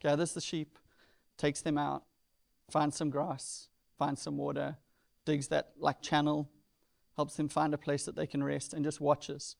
Gathers 0.00 0.32
the 0.32 0.40
sheep, 0.40 0.76
takes 1.38 1.60
them 1.60 1.78
out, 1.78 2.02
finds 2.68 2.96
some 2.96 3.10
grass, 3.10 3.68
finds 3.96 4.20
some 4.20 4.36
water, 4.36 4.76
digs 5.24 5.46
that 5.48 5.70
like 5.78 6.02
channel 6.02 6.50
helps 7.16 7.36
them 7.36 7.48
find 7.48 7.72
a 7.74 7.78
place 7.78 8.04
that 8.04 8.16
they 8.16 8.26
can 8.26 8.42
rest, 8.42 8.74
and 8.74 8.84
just 8.84 9.00
watches. 9.00 9.56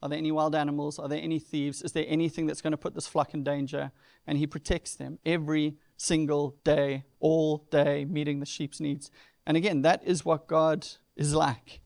Are 0.00 0.08
there 0.08 0.18
any 0.18 0.30
wild 0.30 0.54
animals? 0.54 0.98
Are 0.98 1.08
there 1.08 1.20
any 1.20 1.38
thieves? 1.38 1.82
Is 1.82 1.92
there 1.92 2.04
anything 2.06 2.46
that's 2.46 2.60
going 2.60 2.70
to 2.72 2.76
put 2.76 2.94
this 2.94 3.08
flock 3.08 3.34
in 3.34 3.42
danger? 3.42 3.90
And 4.26 4.38
he 4.38 4.46
protects 4.46 4.94
them 4.94 5.18
every 5.26 5.76
single 5.96 6.56
day, 6.62 7.04
all 7.18 7.66
day, 7.70 8.04
meeting 8.04 8.38
the 8.38 8.46
sheep's 8.46 8.78
needs. 8.78 9.10
And 9.44 9.56
again, 9.56 9.82
that 9.82 10.04
is 10.04 10.24
what 10.24 10.46
God 10.46 10.86
is 11.16 11.34
like. 11.34 11.80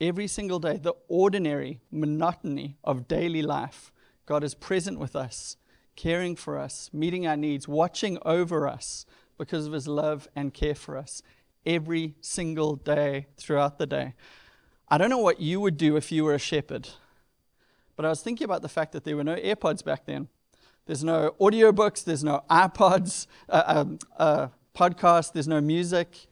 Every 0.00 0.26
single 0.26 0.58
day, 0.58 0.78
the 0.78 0.94
ordinary 1.08 1.80
monotony 1.92 2.78
of 2.82 3.06
daily 3.06 3.42
life, 3.42 3.92
God 4.26 4.42
is 4.42 4.54
present 4.54 4.98
with 4.98 5.14
us, 5.14 5.56
caring 5.94 6.34
for 6.34 6.58
us, 6.58 6.90
meeting 6.92 7.26
our 7.26 7.36
needs, 7.36 7.68
watching 7.68 8.18
over 8.24 8.66
us 8.66 9.04
because 9.38 9.66
of 9.66 9.72
his 9.72 9.86
love 9.86 10.26
and 10.34 10.54
care 10.54 10.74
for 10.74 10.96
us 10.96 11.22
every 11.66 12.14
single 12.20 12.76
day 12.76 13.26
throughout 13.36 13.78
the 13.78 13.86
day. 13.86 14.14
I 14.88 14.98
don't 14.98 15.10
know 15.10 15.18
what 15.18 15.40
you 15.40 15.60
would 15.60 15.76
do 15.76 15.96
if 15.96 16.10
you 16.10 16.24
were 16.24 16.34
a 16.34 16.38
shepherd, 16.38 16.88
but 17.96 18.04
I 18.04 18.08
was 18.08 18.22
thinking 18.22 18.44
about 18.44 18.62
the 18.62 18.68
fact 18.68 18.92
that 18.92 19.04
there 19.04 19.16
were 19.16 19.24
no 19.24 19.36
AirPods 19.36 19.84
back 19.84 20.06
then. 20.06 20.28
There's 20.86 21.04
no 21.04 21.34
audiobooks, 21.40 22.02
there's 22.04 22.24
no 22.24 22.42
iPods, 22.50 23.26
uh, 23.48 23.62
um, 23.66 23.98
uh, 24.18 24.48
podcasts, 24.74 25.32
there's 25.32 25.46
no 25.46 25.60
music. 25.60 26.26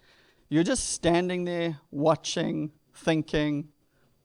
You're 0.49 0.64
just 0.64 0.90
standing 0.90 1.44
there, 1.44 1.78
watching, 1.90 2.73
thinking, 2.94 3.68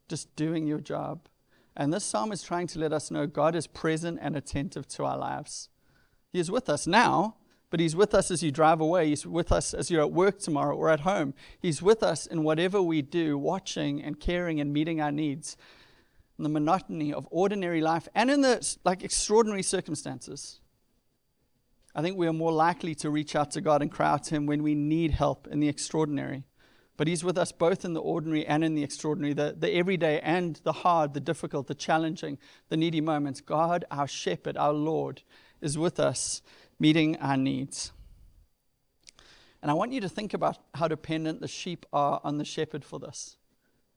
just 0.07 0.36
doing 0.36 0.65
your 0.65 0.79
job. 0.79 1.27
And 1.75 1.93
this 1.93 2.03
psalm 2.03 2.31
is 2.31 2.41
trying 2.43 2.67
to 2.67 2.79
let 2.79 2.93
us 2.93 3.12
know 3.12 3.27
God 3.27 3.55
is 3.55 3.67
present 3.67 4.19
and 4.22 4.36
attentive 4.36 4.88
to 4.89 5.05
our 5.05 5.17
lives. 5.17 5.69
He 6.31 6.39
is 6.39 6.50
with 6.50 6.69
us 6.69 6.88
now, 6.88 7.36
but 7.74 7.80
He's 7.80 7.96
with 7.96 8.13
us 8.13 8.30
as 8.30 8.44
you 8.44 8.51
drive 8.51 8.82
away. 8.82 9.08
He's 9.08 9.25
with 9.25 9.51
us 9.51 9.74
as 9.74 9.89
you're 9.89 10.03
at 10.03 10.12
work 10.12 10.38
tomorrow 10.38 10.75
or 10.75 10.92
at 10.92 11.00
home. 11.00 11.34
He's 11.60 11.82
with 11.82 12.03
us 12.03 12.27
in 12.27 12.44
whatever 12.44 12.80
we 12.80 13.01
do, 13.01 13.36
watching 13.36 14.00
and 14.00 14.20
caring 14.20 14.62
and 14.62 14.72
meeting 14.72 15.01
our 15.01 15.12
needs. 15.12 15.58
In 16.38 16.44
the 16.44 16.51
monotony 16.51 17.12
of 17.12 17.27
ordinary 17.32 17.82
life 17.82 18.08
and 18.13 18.30
in 18.30 18.42
the 18.42 18.77
like 18.86 19.03
extraordinary 19.03 19.63
circumstances. 19.63 20.60
I 21.96 22.03
think 22.03 22.15
we 22.15 22.27
are 22.27 22.34
more 22.34 22.51
likely 22.51 22.94
to 22.94 23.10
reach 23.10 23.36
out 23.36 23.50
to 23.53 23.62
God 23.62 23.82
and 23.82 23.92
cry 23.92 24.12
out 24.12 24.25
to 24.25 24.36
Him 24.36 24.46
when 24.46 24.62
we 24.62 24.75
need 24.75 25.10
help 25.10 25.48
in 25.48 25.60
the 25.60 25.68
extraordinary. 25.68 26.44
But 26.96 27.08
He's 27.08 27.24
with 27.24 27.39
us 27.39 27.51
both 27.51 27.84
in 27.84 27.94
the 27.94 28.01
ordinary 28.01 28.46
and 28.46 28.63
in 28.63 28.75
the 28.75 28.84
extraordinary, 28.84 29.34
the, 29.34 29.56
the 29.58 29.74
everyday 29.74 30.20
and 30.20 30.62
the 30.63 30.74
hard, 30.74 31.15
the 31.15 31.20
difficult, 31.20 31.65
the 31.65 31.74
challenging, 31.74 32.38
the 32.70 32.77
needy 32.77 33.01
moments. 33.01 33.42
God, 33.42 33.84
our 33.89 34.08
shepherd, 34.08 34.58
our 34.58 34.74
Lord, 34.74 35.24
is 35.60 35.75
with 35.75 36.00
us 36.00 36.44
meeting 36.80 37.18
our 37.18 37.38
needs. 37.38 37.92
And 39.62 39.72
I 39.72 39.74
want 39.74 39.94
you 39.94 40.01
to 40.01 40.10
think 40.10 40.34
about 40.34 40.58
how 40.74 40.88
dependent 40.88 41.39
the 41.39 41.48
sheep 41.48 41.86
are 41.94 42.20
on 42.24 42.38
the 42.38 42.46
shepherd 42.46 42.84
for 42.84 43.00
this. 43.00 43.38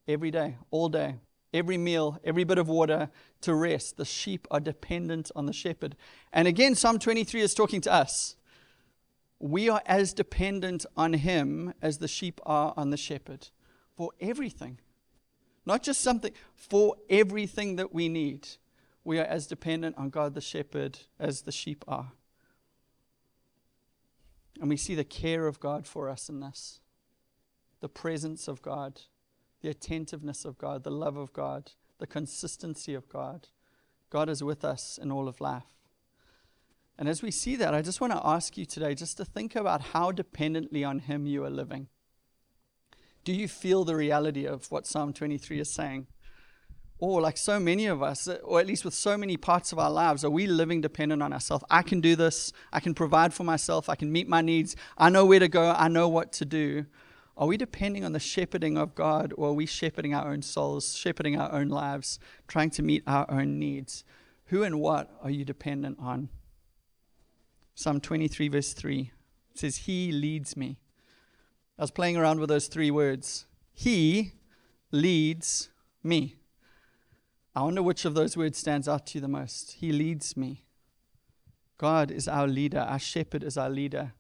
Every 0.06 0.30
day, 0.30 0.56
all 0.71 0.88
day, 0.88 1.16
every 1.52 1.76
meal, 1.76 2.21
every 2.23 2.45
bit 2.45 2.59
of 2.59 2.68
water 2.68 3.11
to 3.40 3.54
rest. 3.54 3.97
The 3.97 4.04
sheep 4.04 4.47
are 4.50 4.61
dependent 4.61 5.33
on 5.35 5.47
the 5.47 5.52
shepherd. 5.52 5.97
And 6.33 6.47
again, 6.47 6.75
Psalm 6.76 6.99
23 6.99 7.40
is 7.40 7.54
talking 7.54 7.80
to 7.80 7.92
us. 7.92 8.37
We 9.40 9.68
are 9.68 9.83
as 9.87 10.12
dependent 10.12 10.87
on 10.97 11.14
him 11.14 11.75
as 11.83 11.99
the 11.99 12.09
sheep 12.09 12.40
are 12.47 12.73
on 12.76 12.90
the 12.90 12.97
shepherd 12.97 13.49
for 13.97 14.12
everything. 14.21 14.78
Not 15.64 15.83
just 15.83 16.00
something, 16.00 16.33
for 16.54 16.95
everything 17.11 17.76
that 17.76 17.92
we 17.92 18.09
need. 18.09 18.47
We 19.02 19.18
are 19.18 19.25
as 19.25 19.47
dependent 19.47 19.99
on 19.99 20.11
God 20.11 20.35
the 20.35 20.40
shepherd 20.40 21.00
as 21.18 21.42
the 21.42 21.52
sheep 21.52 21.85
are. 21.88 22.12
And 24.60 24.68
we 24.68 24.76
see 24.76 24.94
the 24.94 25.04
care 25.04 25.46
of 25.46 25.60
God 25.60 25.86
for 25.86 26.08
us 26.08 26.28
in 26.28 26.40
this 26.40 26.80
the 27.80 27.88
presence 27.88 28.48
of 28.48 28.62
God, 28.62 29.02
the 29.60 29.68
attentiveness 29.68 30.44
of 30.44 30.56
God, 30.56 30.82
the 30.82 30.90
love 30.90 31.16
of 31.16 31.32
God, 31.32 31.72
the 31.98 32.06
consistency 32.06 32.94
of 32.94 33.08
God. 33.08 33.48
God 34.08 34.28
is 34.28 34.42
with 34.42 34.64
us 34.64 34.98
in 35.00 35.12
all 35.12 35.28
of 35.28 35.40
life. 35.40 35.76
And 36.98 37.08
as 37.08 37.22
we 37.22 37.30
see 37.30 37.56
that, 37.56 37.75
I 37.75 37.82
just 37.82 38.00
want 38.00 38.14
to 38.14 38.26
ask 38.26 38.56
you 38.56 38.64
today 38.64 38.94
just 38.94 39.18
to 39.18 39.25
think 39.25 39.54
about 39.54 39.82
how 39.82 40.10
dependently 40.10 40.82
on 40.84 41.00
Him 41.00 41.26
you 41.26 41.44
are 41.44 41.50
living. 41.50 41.88
Do 43.25 43.32
you 43.32 43.48
feel 43.48 43.84
the 43.84 43.96
reality 43.96 44.46
of 44.46 44.70
what 44.70 44.86
Psalm 44.86 45.12
23 45.12 45.60
is 45.60 45.75
saying? 45.75 46.06
Or 46.98 47.20
like 47.20 47.36
so 47.36 47.60
many 47.60 47.86
of 47.86 48.02
us, 48.02 48.28
or 48.42 48.60
at 48.60 48.66
least 48.66 48.84
with 48.84 48.94
so 48.94 49.18
many 49.18 49.36
parts 49.36 49.72
of 49.72 49.78
our 49.78 49.90
lives, 49.90 50.24
are 50.24 50.30
we 50.30 50.46
living 50.46 50.80
dependent 50.80 51.22
on 51.22 51.32
ourselves? 51.32 51.64
I 51.70 51.82
can 51.82 52.00
do 52.00 52.16
this. 52.16 52.52
I 52.72 52.80
can 52.80 52.94
provide 52.94 53.34
for 53.34 53.44
myself. 53.44 53.88
I 53.88 53.94
can 53.94 54.10
meet 54.10 54.28
my 54.28 54.40
needs. 54.40 54.76
I 54.96 55.10
know 55.10 55.26
where 55.26 55.40
to 55.40 55.48
go. 55.48 55.74
I 55.76 55.88
know 55.88 56.08
what 56.08 56.32
to 56.34 56.44
do. 56.44 56.86
Are 57.36 57.46
we 57.46 57.58
depending 57.58 58.02
on 58.02 58.12
the 58.12 58.18
shepherding 58.18 58.78
of 58.78 58.94
God, 58.94 59.34
or 59.36 59.50
are 59.50 59.52
we 59.52 59.66
shepherding 59.66 60.14
our 60.14 60.32
own 60.32 60.40
souls, 60.40 60.96
shepherding 60.96 61.38
our 61.38 61.52
own 61.52 61.68
lives, 61.68 62.18
trying 62.48 62.70
to 62.70 62.82
meet 62.82 63.02
our 63.06 63.30
own 63.30 63.58
needs? 63.58 64.04
Who 64.46 64.62
and 64.62 64.80
what 64.80 65.10
are 65.22 65.30
you 65.30 65.44
dependent 65.44 65.98
on? 66.00 66.30
Psalm 67.74 68.00
23, 68.00 68.48
verse 68.48 68.72
3 68.72 69.10
says, 69.54 69.76
He 69.78 70.12
leads 70.12 70.56
me. 70.56 70.78
I 71.78 71.82
was 71.82 71.90
playing 71.90 72.16
around 72.16 72.40
with 72.40 72.48
those 72.48 72.68
three 72.68 72.90
words. 72.90 73.44
He 73.74 74.32
leads 74.90 75.68
me. 76.02 76.36
I 77.56 77.62
wonder 77.62 77.82
which 77.82 78.04
of 78.04 78.12
those 78.12 78.36
words 78.36 78.58
stands 78.58 78.86
out 78.86 79.06
to 79.06 79.14
you 79.14 79.22
the 79.22 79.28
most. 79.28 79.76
He 79.80 79.90
leads 79.90 80.36
me. 80.36 80.66
God 81.78 82.10
is 82.10 82.28
our 82.28 82.46
leader, 82.46 82.80
our 82.80 82.98
shepherd 82.98 83.42
is 83.42 83.56
our 83.56 83.70
leader. 83.70 84.12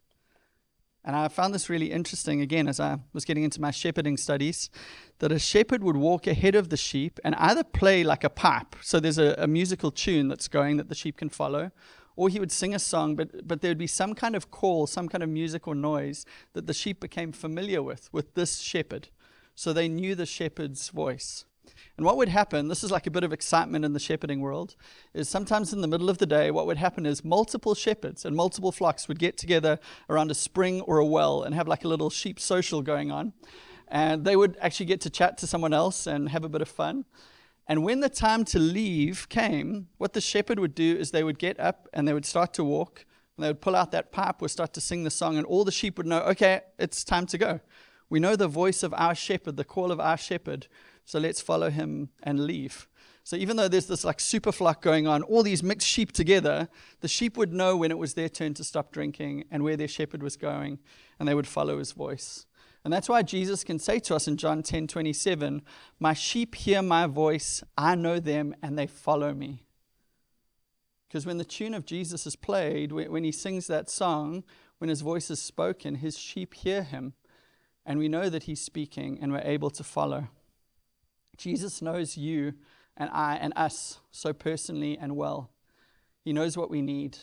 And 1.04 1.14
I 1.14 1.28
found 1.28 1.54
this 1.54 1.68
really 1.68 1.92
interesting 1.92 2.40
again 2.40 2.66
as 2.66 2.80
I 2.80 2.98
was 3.12 3.26
getting 3.26 3.44
into 3.44 3.60
my 3.60 3.70
shepherding 3.70 4.16
studies 4.16 4.70
that 5.18 5.32
a 5.32 5.38
shepherd 5.38 5.84
would 5.84 5.98
walk 5.98 6.26
ahead 6.26 6.54
of 6.54 6.70
the 6.70 6.78
sheep 6.78 7.20
and 7.24 7.34
either 7.34 7.62
play 7.62 8.02
like 8.02 8.24
a 8.24 8.30
pipe, 8.30 8.74
so 8.80 8.98
there's 8.98 9.18
a, 9.18 9.34
a, 9.36 9.46
musical 9.46 9.90
tune 9.90 10.28
that's 10.28 10.48
going 10.48 10.78
that 10.78 10.88
the 10.88 10.94
sheep 10.94 11.18
can 11.18 11.28
follow, 11.28 11.70
or 12.16 12.30
he 12.30 12.40
would 12.40 12.50
sing 12.50 12.74
a 12.74 12.78
song, 12.78 13.16
but, 13.16 13.46
but 13.46 13.60
there 13.60 13.70
would 13.70 13.78
be 13.78 13.86
some 13.86 14.14
kind 14.14 14.34
of 14.34 14.50
call, 14.50 14.86
some 14.86 15.10
kind 15.10 15.22
of 15.22 15.28
music 15.28 15.68
or 15.68 15.74
noise 15.74 16.24
that 16.54 16.66
the 16.66 16.74
sheep 16.74 17.00
became 17.00 17.32
familiar 17.32 17.82
with, 17.82 18.08
with 18.12 18.32
this 18.34 18.60
shepherd. 18.60 19.08
So 19.54 19.74
they 19.74 19.88
knew 19.88 20.14
the 20.14 20.26
shepherd's 20.26 20.88
voice. 20.88 21.44
And 21.96 22.04
what 22.04 22.18
would 22.18 22.28
happen, 22.28 22.68
this 22.68 22.84
is 22.84 22.90
like 22.90 23.06
a 23.06 23.10
bit 23.10 23.24
of 23.24 23.32
excitement 23.32 23.84
in 23.84 23.94
the 23.94 23.98
shepherding 23.98 24.40
world, 24.40 24.76
is 25.14 25.28
sometimes 25.28 25.72
in 25.72 25.80
the 25.80 25.88
middle 25.88 26.10
of 26.10 26.18
the 26.18 26.26
day, 26.26 26.50
what 26.50 26.66
would 26.66 26.76
happen 26.76 27.06
is 27.06 27.24
multiple 27.24 27.74
shepherds 27.74 28.24
and 28.24 28.36
multiple 28.36 28.70
flocks 28.70 29.08
would 29.08 29.18
get 29.18 29.38
together 29.38 29.78
around 30.10 30.30
a 30.30 30.34
spring 30.34 30.82
or 30.82 30.98
a 30.98 31.06
well 31.06 31.42
and 31.42 31.54
have 31.54 31.66
like 31.66 31.84
a 31.84 31.88
little 31.88 32.10
sheep 32.10 32.38
social 32.38 32.82
going 32.82 33.10
on. 33.10 33.32
And 33.88 34.24
they 34.24 34.36
would 34.36 34.58
actually 34.60 34.86
get 34.86 35.00
to 35.02 35.10
chat 35.10 35.38
to 35.38 35.46
someone 35.46 35.72
else 35.72 36.06
and 36.06 36.28
have 36.28 36.44
a 36.44 36.48
bit 36.50 36.60
of 36.60 36.68
fun. 36.68 37.06
And 37.66 37.82
when 37.82 38.00
the 38.00 38.08
time 38.08 38.44
to 38.46 38.58
leave 38.58 39.28
came, 39.28 39.88
what 39.96 40.12
the 40.12 40.20
shepherd 40.20 40.58
would 40.58 40.74
do 40.74 40.96
is 40.96 41.10
they 41.10 41.24
would 41.24 41.38
get 41.38 41.58
up 41.58 41.88
and 41.92 42.06
they 42.06 42.12
would 42.12 42.26
start 42.26 42.52
to 42.54 42.64
walk. 42.64 43.06
And 43.36 43.44
they 43.44 43.48
would 43.48 43.60
pull 43.60 43.76
out 43.76 43.90
that 43.92 44.12
pipe 44.12 44.40
would 44.40 44.50
start 44.50 44.72
to 44.74 44.80
sing 44.80 45.04
the 45.04 45.10
song, 45.10 45.36
and 45.36 45.46
all 45.46 45.64
the 45.64 45.72
sheep 45.72 45.98
would 45.98 46.06
know, 46.06 46.20
okay, 46.22 46.62
it's 46.78 47.04
time 47.04 47.26
to 47.26 47.38
go. 47.38 47.60
We 48.08 48.20
know 48.20 48.34
the 48.36 48.48
voice 48.48 48.82
of 48.82 48.94
our 48.94 49.14
shepherd, 49.14 49.56
the 49.56 49.64
call 49.64 49.90
of 49.92 50.00
our 50.00 50.16
shepherd. 50.16 50.68
So 51.06 51.18
let's 51.18 51.40
follow 51.40 51.70
him 51.70 52.10
and 52.22 52.40
leave. 52.40 52.88
So 53.22 53.36
even 53.36 53.56
though 53.56 53.68
there's 53.68 53.86
this 53.86 54.04
like 54.04 54.20
super 54.20 54.52
flock 54.52 54.82
going 54.82 55.06
on, 55.06 55.22
all 55.22 55.42
these 55.42 55.62
mixed 55.62 55.88
sheep 55.88 56.12
together, 56.12 56.68
the 57.00 57.08
sheep 57.08 57.36
would 57.36 57.52
know 57.52 57.76
when 57.76 57.90
it 57.90 57.98
was 57.98 58.14
their 58.14 58.28
turn 58.28 58.54
to 58.54 58.64
stop 58.64 58.92
drinking 58.92 59.44
and 59.50 59.62
where 59.64 59.76
their 59.76 59.88
shepherd 59.88 60.22
was 60.22 60.36
going, 60.36 60.78
and 61.18 61.26
they 61.28 61.34
would 61.34 61.46
follow 61.46 61.78
his 61.78 61.92
voice. 61.92 62.46
And 62.84 62.92
that's 62.92 63.08
why 63.08 63.22
Jesus 63.22 63.64
can 63.64 63.80
say 63.80 63.98
to 64.00 64.14
us 64.14 64.28
in 64.28 64.36
John 64.36 64.62
10 64.62 64.86
27, 64.86 65.62
My 65.98 66.12
sheep 66.12 66.54
hear 66.54 66.82
my 66.82 67.06
voice, 67.06 67.64
I 67.76 67.94
know 67.94 68.20
them, 68.20 68.54
and 68.62 68.78
they 68.78 68.86
follow 68.86 69.32
me. 69.32 69.64
Because 71.08 71.26
when 71.26 71.38
the 71.38 71.44
tune 71.44 71.74
of 71.74 71.86
Jesus 71.86 72.26
is 72.26 72.36
played, 72.36 72.92
when 72.92 73.24
he 73.24 73.32
sings 73.32 73.66
that 73.68 73.88
song, 73.90 74.44
when 74.78 74.88
his 74.88 75.00
voice 75.00 75.30
is 75.30 75.40
spoken, 75.40 75.96
his 75.96 76.18
sheep 76.18 76.54
hear 76.54 76.82
him, 76.82 77.14
and 77.84 77.98
we 77.98 78.08
know 78.08 78.28
that 78.28 78.44
he's 78.44 78.60
speaking, 78.60 79.18
and 79.20 79.32
we're 79.32 79.40
able 79.40 79.70
to 79.70 79.82
follow. 79.82 80.28
Jesus 81.36 81.82
knows 81.82 82.16
you 82.16 82.54
and 82.96 83.10
I 83.12 83.36
and 83.36 83.52
us 83.56 84.00
so 84.10 84.32
personally 84.32 84.96
and 84.98 85.16
well. 85.16 85.50
He 86.24 86.32
knows 86.32 86.56
what 86.56 86.70
we 86.70 86.82
need. 86.82 87.18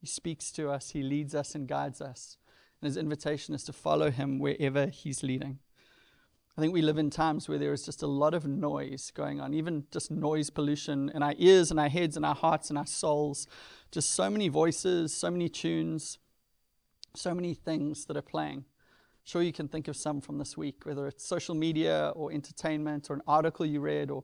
He 0.00 0.06
speaks 0.06 0.50
to 0.52 0.70
us, 0.70 0.90
He 0.90 1.02
leads 1.02 1.34
us 1.34 1.54
and 1.54 1.66
guides 1.66 2.00
us. 2.00 2.36
And 2.80 2.86
His 2.86 2.96
invitation 2.96 3.54
is 3.54 3.64
to 3.64 3.72
follow 3.72 4.10
Him 4.10 4.38
wherever 4.38 4.86
He's 4.86 5.22
leading. 5.22 5.58
I 6.56 6.62
think 6.62 6.72
we 6.72 6.80
live 6.80 6.96
in 6.96 7.10
times 7.10 7.48
where 7.48 7.58
there 7.58 7.74
is 7.74 7.84
just 7.84 8.02
a 8.02 8.06
lot 8.06 8.32
of 8.32 8.46
noise 8.46 9.10
going 9.14 9.40
on, 9.40 9.52
even 9.52 9.84
just 9.90 10.10
noise 10.10 10.48
pollution 10.48 11.10
in 11.14 11.22
our 11.22 11.34
ears 11.36 11.70
and 11.70 11.78
our 11.78 11.90
heads 11.90 12.16
and 12.16 12.24
our 12.24 12.34
hearts 12.34 12.70
and 12.70 12.78
our 12.78 12.86
souls. 12.86 13.46
Just 13.92 14.12
so 14.12 14.30
many 14.30 14.48
voices, 14.48 15.14
so 15.14 15.30
many 15.30 15.50
tunes, 15.50 16.18
so 17.14 17.34
many 17.34 17.52
things 17.52 18.06
that 18.06 18.16
are 18.16 18.22
playing. 18.22 18.64
Sure, 19.26 19.42
you 19.42 19.52
can 19.52 19.66
think 19.66 19.88
of 19.88 19.96
some 19.96 20.20
from 20.20 20.38
this 20.38 20.56
week, 20.56 20.86
whether 20.86 21.08
it's 21.08 21.26
social 21.26 21.56
media 21.56 22.12
or 22.14 22.30
entertainment 22.30 23.10
or 23.10 23.16
an 23.16 23.22
article 23.26 23.66
you 23.66 23.80
read 23.80 24.08
or, 24.08 24.22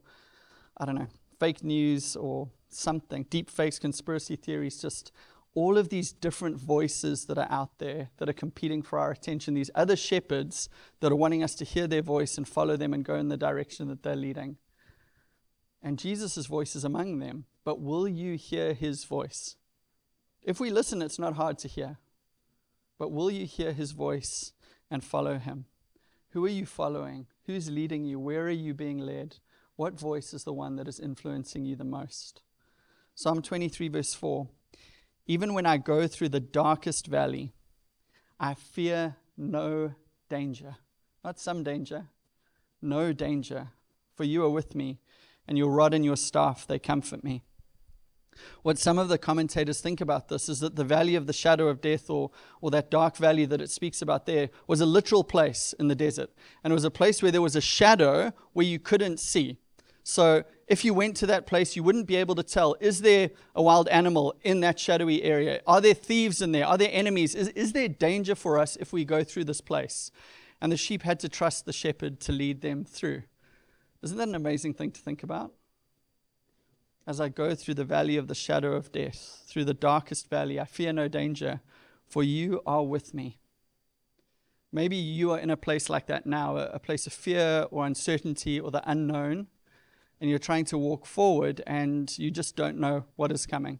I 0.77 0.85
don't 0.85 0.95
know, 0.95 1.09
fake 1.41 1.61
news 1.61 2.15
or 2.15 2.47
something, 2.69 3.25
deep 3.29 3.49
fakes, 3.49 3.79
conspiracy 3.79 4.37
theories, 4.37 4.81
just 4.81 5.11
all 5.55 5.77
of 5.77 5.89
these 5.89 6.13
different 6.13 6.55
voices 6.55 7.25
that 7.25 7.37
are 7.37 7.51
out 7.51 7.79
there 7.79 8.11
that 8.15 8.29
are 8.29 8.33
competing 8.33 8.81
for 8.81 8.97
our 8.97 9.11
attention, 9.11 9.55
these 9.55 9.69
other 9.75 9.97
shepherds 9.97 10.69
that 11.01 11.11
are 11.11 11.17
wanting 11.17 11.43
us 11.43 11.53
to 11.55 11.65
hear 11.65 11.85
their 11.85 12.01
voice 12.01 12.37
and 12.37 12.47
follow 12.47 12.77
them 12.77 12.93
and 12.93 13.03
go 13.03 13.15
in 13.15 13.27
the 13.27 13.35
direction 13.35 13.89
that 13.89 14.03
they're 14.03 14.15
leading. 14.15 14.55
And 15.81 15.99
Jesus' 15.99 16.45
voice 16.45 16.77
is 16.77 16.85
among 16.85 17.19
them, 17.19 17.43
but 17.65 17.81
will 17.81 18.07
you 18.07 18.37
hear 18.37 18.73
his 18.73 19.03
voice? 19.03 19.57
If 20.41 20.61
we 20.61 20.69
listen, 20.69 21.01
it's 21.01 21.19
not 21.19 21.35
hard 21.35 21.57
to 21.57 21.67
hear. 21.67 21.97
But 22.97 23.11
will 23.11 23.29
you 23.29 23.45
hear 23.45 23.73
his 23.73 23.91
voice 23.91 24.53
and 24.93 25.03
follow 25.03 25.39
him. 25.39 25.65
Who 26.29 26.45
are 26.45 26.49
you 26.49 26.67
following? 26.67 27.25
Who's 27.47 27.69
leading 27.69 28.05
you? 28.05 28.19
Where 28.19 28.43
are 28.43 28.51
you 28.51 28.75
being 28.75 28.99
led? 28.99 29.37
What 29.75 29.99
voice 29.99 30.33
is 30.33 30.43
the 30.43 30.53
one 30.53 30.75
that 30.75 30.87
is 30.87 30.99
influencing 30.99 31.65
you 31.65 31.75
the 31.75 31.83
most? 31.83 32.43
Psalm 33.15 33.41
23, 33.41 33.87
verse 33.87 34.13
4 34.13 34.47
Even 35.25 35.55
when 35.55 35.65
I 35.65 35.77
go 35.77 36.07
through 36.07 36.29
the 36.29 36.39
darkest 36.39 37.07
valley, 37.07 37.53
I 38.39 38.53
fear 38.53 39.15
no 39.35 39.95
danger. 40.29 40.75
Not 41.23 41.39
some 41.39 41.63
danger, 41.63 42.09
no 42.81 43.13
danger. 43.13 43.69
For 44.15 44.25
you 44.25 44.43
are 44.43 44.49
with 44.49 44.75
me, 44.75 44.99
and 45.47 45.57
your 45.57 45.71
rod 45.71 45.95
and 45.95 46.05
your 46.05 46.17
staff, 46.17 46.67
they 46.67 46.77
comfort 46.77 47.23
me. 47.23 47.43
What 48.61 48.77
some 48.77 48.97
of 48.97 49.09
the 49.09 49.17
commentators 49.17 49.81
think 49.81 50.01
about 50.01 50.29
this 50.29 50.49
is 50.49 50.59
that 50.59 50.75
the 50.75 50.83
valley 50.83 51.15
of 51.15 51.27
the 51.27 51.33
shadow 51.33 51.67
of 51.67 51.81
death, 51.81 52.09
or, 52.09 52.31
or 52.61 52.71
that 52.71 52.91
dark 52.91 53.17
valley 53.17 53.45
that 53.45 53.61
it 53.61 53.69
speaks 53.69 54.01
about 54.01 54.25
there, 54.25 54.49
was 54.67 54.81
a 54.81 54.85
literal 54.85 55.23
place 55.23 55.73
in 55.79 55.87
the 55.87 55.95
desert. 55.95 56.31
And 56.63 56.71
it 56.71 56.75
was 56.75 56.83
a 56.83 56.91
place 56.91 57.21
where 57.21 57.31
there 57.31 57.41
was 57.41 57.55
a 57.55 57.61
shadow 57.61 58.31
where 58.53 58.65
you 58.65 58.79
couldn't 58.79 59.19
see. 59.19 59.57
So 60.03 60.43
if 60.67 60.83
you 60.83 60.93
went 60.93 61.15
to 61.17 61.25
that 61.27 61.47
place, 61.47 61.75
you 61.75 61.83
wouldn't 61.83 62.07
be 62.07 62.17
able 62.17 62.35
to 62.35 62.43
tell 62.43 62.75
is 62.79 63.01
there 63.01 63.31
a 63.55 63.61
wild 63.61 63.87
animal 63.87 64.35
in 64.41 64.59
that 64.59 64.79
shadowy 64.79 65.23
area? 65.23 65.61
Are 65.65 65.81
there 65.81 65.93
thieves 65.93 66.41
in 66.41 66.51
there? 66.51 66.65
Are 66.65 66.77
there 66.77 66.89
enemies? 66.91 67.35
Is, 67.35 67.49
is 67.49 67.73
there 67.73 67.87
danger 67.87 68.35
for 68.35 68.59
us 68.59 68.75
if 68.77 68.91
we 68.91 69.05
go 69.05 69.23
through 69.23 69.45
this 69.45 69.61
place? 69.61 70.11
And 70.61 70.71
the 70.71 70.77
sheep 70.77 71.03
had 71.03 71.19
to 71.21 71.29
trust 71.29 71.65
the 71.65 71.73
shepherd 71.73 72.19
to 72.21 72.31
lead 72.31 72.61
them 72.61 72.85
through. 72.85 73.23
Isn't 74.01 74.17
that 74.17 74.27
an 74.27 74.35
amazing 74.35 74.73
thing 74.73 74.91
to 74.91 75.01
think 75.01 75.23
about? 75.23 75.53
As 77.05 77.19
I 77.19 77.27
go 77.27 77.53
through 77.53 77.73
the 77.73 77.83
valley 77.83 78.15
of 78.15 78.27
the 78.27 78.35
shadow 78.35 78.73
of 78.73 78.91
death, 78.93 79.43
through 79.45 79.65
the 79.65 79.73
darkest 79.73 80.29
valley, 80.29 80.59
I 80.59 80.65
fear 80.65 80.93
no 80.93 81.09
danger, 81.09 81.59
for 82.05 82.23
you 82.23 82.61
are 82.65 82.83
with 82.83 83.13
me. 83.13 83.39
Maybe 84.71 84.95
you 84.95 85.31
are 85.31 85.39
in 85.39 85.49
a 85.49 85.57
place 85.57 85.89
like 85.89 86.07
that 86.07 86.25
now, 86.25 86.57
a, 86.57 86.79
place 86.79 87.05
of 87.05 87.13
fear 87.13 87.67
or 87.69 87.85
uncertainty 87.85 88.59
or 88.59 88.71
the 88.71 88.81
unknown, 88.89 89.47
and 90.19 90.29
you're 90.29 90.39
trying 90.39 90.65
to 90.65 90.77
walk 90.77 91.05
forward 91.05 91.61
and 91.67 92.17
you 92.17 92.31
just 92.31 92.55
don't 92.55 92.79
know 92.79 93.03
what 93.17 93.31
is 93.31 93.45
coming. 93.45 93.79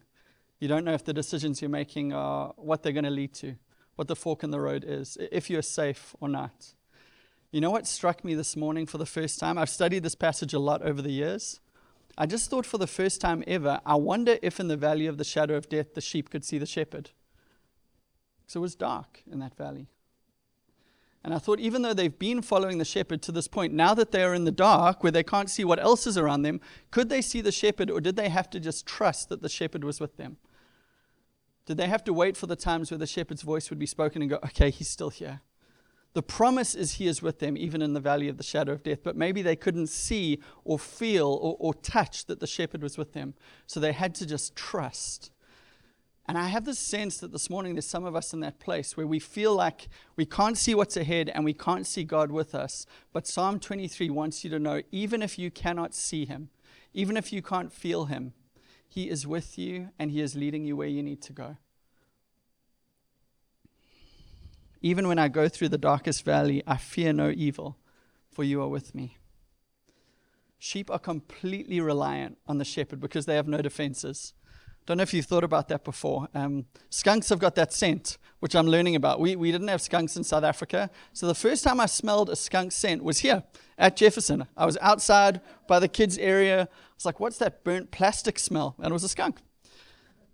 You 0.59 0.67
don't 0.67 0.83
know 0.83 0.93
if 0.93 1.05
the 1.05 1.13
decisions 1.13 1.61
you're 1.61 1.69
making 1.69 2.13
are 2.13 2.53
what 2.57 2.83
they're 2.83 2.91
going 2.91 3.05
to 3.05 3.09
lead 3.09 3.33
to, 3.35 3.55
what 3.95 4.07
the 4.07 4.15
fork 4.15 4.43
in 4.43 4.51
the 4.51 4.59
road 4.59 4.83
is, 4.85 5.17
if 5.31 5.49
you're 5.49 5.61
safe 5.61 6.13
or 6.19 6.27
not. 6.27 6.73
You 7.51 7.61
know 7.61 7.71
what 7.71 7.87
struck 7.87 8.25
me 8.25 8.35
this 8.35 8.55
morning 8.55 8.85
for 8.85 8.97
the 8.97 9.05
first 9.05 9.39
time? 9.39 9.57
I've 9.57 9.69
studied 9.69 10.03
this 10.03 10.15
passage 10.15 10.53
a 10.53 10.59
lot 10.59 10.81
over 10.81 11.01
the 11.01 11.11
years. 11.11 11.59
I 12.17 12.25
just 12.25 12.49
thought 12.49 12.65
for 12.65 12.77
the 12.77 12.87
first 12.87 13.19
time 13.19 13.43
ever, 13.47 13.81
I 13.85 13.95
wonder 13.95 14.37
if 14.41 14.59
in 14.59 14.67
the 14.67 14.77
valley 14.77 15.07
of 15.07 15.17
the 15.17 15.23
shadow 15.23 15.55
of 15.55 15.69
death 15.69 15.93
the 15.95 16.01
sheep 16.01 16.29
could 16.29 16.45
see 16.45 16.57
the 16.57 16.65
shepherd. 16.65 17.09
Because 18.41 18.55
it 18.55 18.59
was 18.59 18.75
dark 18.75 19.23
in 19.31 19.39
that 19.39 19.57
valley. 19.57 19.87
And 21.23 21.33
I 21.33 21.37
thought, 21.37 21.59
even 21.59 21.81
though 21.81 21.93
they've 21.93 22.19
been 22.19 22.41
following 22.41 22.77
the 22.77 22.85
shepherd 22.85 23.21
to 23.23 23.31
this 23.31 23.47
point, 23.47 23.73
now 23.73 23.93
that 23.93 24.11
they 24.11 24.23
are 24.23 24.33
in 24.33 24.43
the 24.43 24.51
dark 24.51 25.01
where 25.01 25.11
they 25.11 25.23
can't 25.23 25.49
see 25.49 25.63
what 25.63 25.79
else 25.79 26.05
is 26.05 26.17
around 26.17 26.41
them, 26.41 26.59
could 26.91 27.07
they 27.07 27.21
see 27.21 27.39
the 27.39 27.51
shepherd 27.51 27.89
or 27.89 28.01
did 28.01 28.17
they 28.17 28.29
have 28.29 28.49
to 28.49 28.59
just 28.59 28.85
trust 28.85 29.29
that 29.29 29.41
the 29.41 29.49
shepherd 29.49 29.85
was 29.85 30.01
with 30.01 30.17
them? 30.17 30.37
Did 31.65 31.77
they 31.77 31.87
have 31.87 32.03
to 32.03 32.13
wait 32.13 32.35
for 32.35 32.45
the 32.45 32.57
times 32.57 32.91
where 32.91 32.97
the 32.97 33.07
shepherd's 33.07 33.41
voice 33.41 33.69
would 33.69 33.79
be 33.79 33.85
spoken 33.85 34.21
and 34.21 34.29
go, 34.29 34.35
okay, 34.43 34.69
he's 34.69 34.89
still 34.89 35.09
here? 35.09 35.39
The 36.13 36.23
promise 36.23 36.75
is 36.75 36.93
He 36.93 37.07
is 37.07 37.21
with 37.21 37.39
them, 37.39 37.57
even 37.57 37.81
in 37.81 37.93
the 37.93 37.99
valley 37.99 38.27
of 38.27 38.37
the 38.37 38.43
shadow 38.43 38.73
of 38.73 38.83
death. 38.83 38.99
But 39.03 39.15
maybe 39.15 39.41
they 39.41 39.55
couldn't 39.55 39.87
see 39.87 40.39
or 40.63 40.77
feel 40.77 41.27
or, 41.27 41.57
or 41.59 41.73
touch 41.73 42.25
that 42.25 42.39
the 42.39 42.47
shepherd 42.47 42.83
was 42.83 42.97
with 42.97 43.13
them. 43.13 43.33
So 43.65 43.79
they 43.79 43.93
had 43.93 44.13
to 44.15 44.25
just 44.25 44.55
trust. 44.55 45.31
And 46.25 46.37
I 46.37 46.47
have 46.47 46.63
this 46.63 46.79
sense 46.79 47.17
that 47.17 47.33
this 47.33 47.49
morning 47.49 47.73
there's 47.73 47.87
some 47.87 48.05
of 48.05 48.15
us 48.15 48.31
in 48.31 48.39
that 48.41 48.59
place 48.59 48.95
where 48.95 49.07
we 49.07 49.19
feel 49.19 49.53
like 49.53 49.89
we 50.15 50.25
can't 50.25 50.57
see 50.57 50.73
what's 50.73 50.95
ahead 50.95 51.29
and 51.29 51.43
we 51.43 51.53
can't 51.53 51.85
see 51.85 52.05
God 52.05 52.31
with 52.31 52.55
us. 52.55 52.85
But 53.11 53.27
Psalm 53.27 53.59
23 53.59 54.09
wants 54.09 54.43
you 54.43 54.49
to 54.51 54.59
know 54.59 54.81
even 54.91 55.21
if 55.21 55.37
you 55.37 55.51
cannot 55.51 55.93
see 55.93 56.25
Him, 56.25 56.49
even 56.93 57.17
if 57.17 57.33
you 57.33 57.41
can't 57.41 57.73
feel 57.73 58.05
Him, 58.05 58.33
He 58.87 59.09
is 59.09 59.27
with 59.27 59.57
you 59.57 59.89
and 59.99 60.11
He 60.11 60.21
is 60.21 60.35
leading 60.35 60.63
you 60.63 60.77
where 60.77 60.87
you 60.87 61.03
need 61.03 61.21
to 61.23 61.33
go. 61.33 61.57
Even 64.83 65.07
when 65.07 65.17
I 65.17 65.29
go 65.29 65.47
through 65.47 65.69
the 65.69 65.77
darkest 65.77 66.25
valley, 66.25 66.61
I 66.67 66.75
fear 66.75 67.13
no 67.13 67.31
evil, 67.31 67.77
for 68.29 68.43
you 68.43 68.61
are 68.61 68.67
with 68.67 68.93
me. 68.93 69.17
Sheep 70.59 70.91
are 70.91 70.99
completely 70.99 71.79
reliant 71.79 72.37
on 72.47 72.57
the 72.57 72.65
shepherd 72.65 72.99
because 72.99 73.25
they 73.25 73.35
have 73.35 73.47
no 73.47 73.61
defenses. 73.61 74.33
Don't 74.85 74.97
know 74.97 75.03
if 75.03 75.13
you've 75.13 75.25
thought 75.25 75.45
about 75.45 75.69
that 75.69 75.85
before. 75.85 76.27
Um, 76.35 76.65
skunks 76.89 77.29
have 77.29 77.39
got 77.39 77.55
that 77.55 77.71
scent, 77.71 78.17
which 78.41 78.53
I'm 78.53 78.67
learning 78.67 78.97
about. 78.97 79.21
We, 79.21 79.37
we 79.37 79.53
didn't 79.53 79.69
have 79.69 79.81
skunks 79.81 80.17
in 80.17 80.25
South 80.25 80.43
Africa. 80.43 80.89
So 81.13 81.27
the 81.27 81.35
first 81.35 81.63
time 81.63 81.79
I 81.79 81.85
smelled 81.85 82.29
a 82.29 82.35
skunk 82.35 82.73
scent 82.73 83.05
was 83.05 83.19
here 83.19 83.43
at 83.77 83.95
Jefferson. 83.95 84.45
I 84.57 84.65
was 84.65 84.77
outside 84.81 85.39
by 85.65 85.79
the 85.79 85.87
kids' 85.87 86.17
area. 86.17 86.63
I 86.63 86.95
was 86.95 87.05
like, 87.05 87.21
what's 87.21 87.37
that 87.37 87.63
burnt 87.63 87.91
plastic 87.91 88.37
smell? 88.37 88.75
And 88.79 88.87
it 88.87 88.93
was 88.93 89.05
a 89.05 89.09
skunk. 89.09 89.37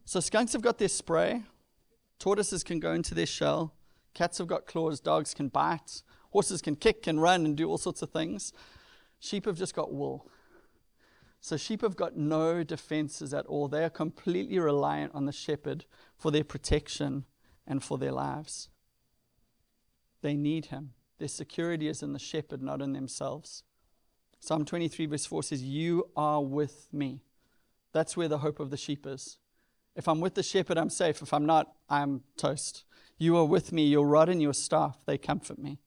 So 0.06 0.20
skunks 0.20 0.54
have 0.54 0.64
got 0.64 0.80
their 0.80 0.88
spray. 0.88 1.44
Tortoises 2.18 2.64
can 2.64 2.80
go 2.80 2.94
into 2.94 3.14
their 3.14 3.28
shell. 3.28 3.76
Cats 4.19 4.39
have 4.39 4.47
got 4.47 4.65
claws. 4.65 4.99
Dogs 4.99 5.34
can 5.34 5.47
bite. 5.47 6.03
Horses 6.32 6.62
can 6.62 6.75
kick 6.75 7.08
and 7.08 7.21
run 7.21 7.45
and 7.45 7.55
do 7.55 7.69
all 7.69 7.77
sorts 7.77 8.01
of 8.01 8.10
things. 8.10 8.51
Sheep 9.17 9.45
have 9.45 9.58
just 9.58 9.73
got 9.73 9.93
wool. 9.93 10.27
So 11.39 11.55
sheep 11.55 11.84
have 11.84 11.95
got 11.95 12.17
no 12.17 12.65
defenses 12.65 13.34
at 13.34 13.45
all. 13.45 13.69
They 13.69 13.82
are 13.86 13.89
completely 13.89 14.60
reliant 14.60 15.15
on 15.15 15.25
the 15.25 15.32
shepherd 15.32 15.86
for 16.17 16.32
their 16.32 16.43
protection 16.43 17.23
and 17.65 17.82
for 17.82 17.97
their 17.97 18.12
lives. 18.12 18.67
They 20.21 20.36
need 20.36 20.65
him. 20.65 20.95
Their 21.17 21.29
security 21.29 21.88
is 21.88 22.03
in 22.03 22.12
the 22.12 22.19
shepherd, 22.19 22.62
not 22.62 22.82
in 22.82 22.91
themselves. 22.91 23.63
Psalm 24.41 24.65
23, 24.65 25.05
verse 25.05 25.25
4 25.27 25.43
says, 25.43 25.63
You 25.63 26.10
are 26.17 26.43
with 26.43 26.89
me. 26.91 27.23
That's 27.93 28.17
where 28.17 28.27
the 28.27 28.39
hope 28.39 28.60
of 28.60 28.69
the 28.69 28.75
sheep 28.75 29.08
is. 29.08 29.38
If 29.95 30.10
I'm 30.10 30.19
with 30.19 30.36
the 30.36 30.43
shepherd, 30.43 30.77
I'm 30.77 30.89
safe. 30.89 31.21
If 31.21 31.34
I'm 31.34 31.45
not, 31.45 31.71
I'm 31.89 32.23
toast. 32.36 32.84
You 33.19 33.38
are 33.38 33.45
with 33.45 33.71
me. 33.71 33.86
Your 33.86 34.08
rod 34.08 34.29
and 34.29 34.41
your 34.41 34.53
staff, 34.53 34.97
they 35.05 35.17
comfort 35.17 35.60
me. 35.60 35.77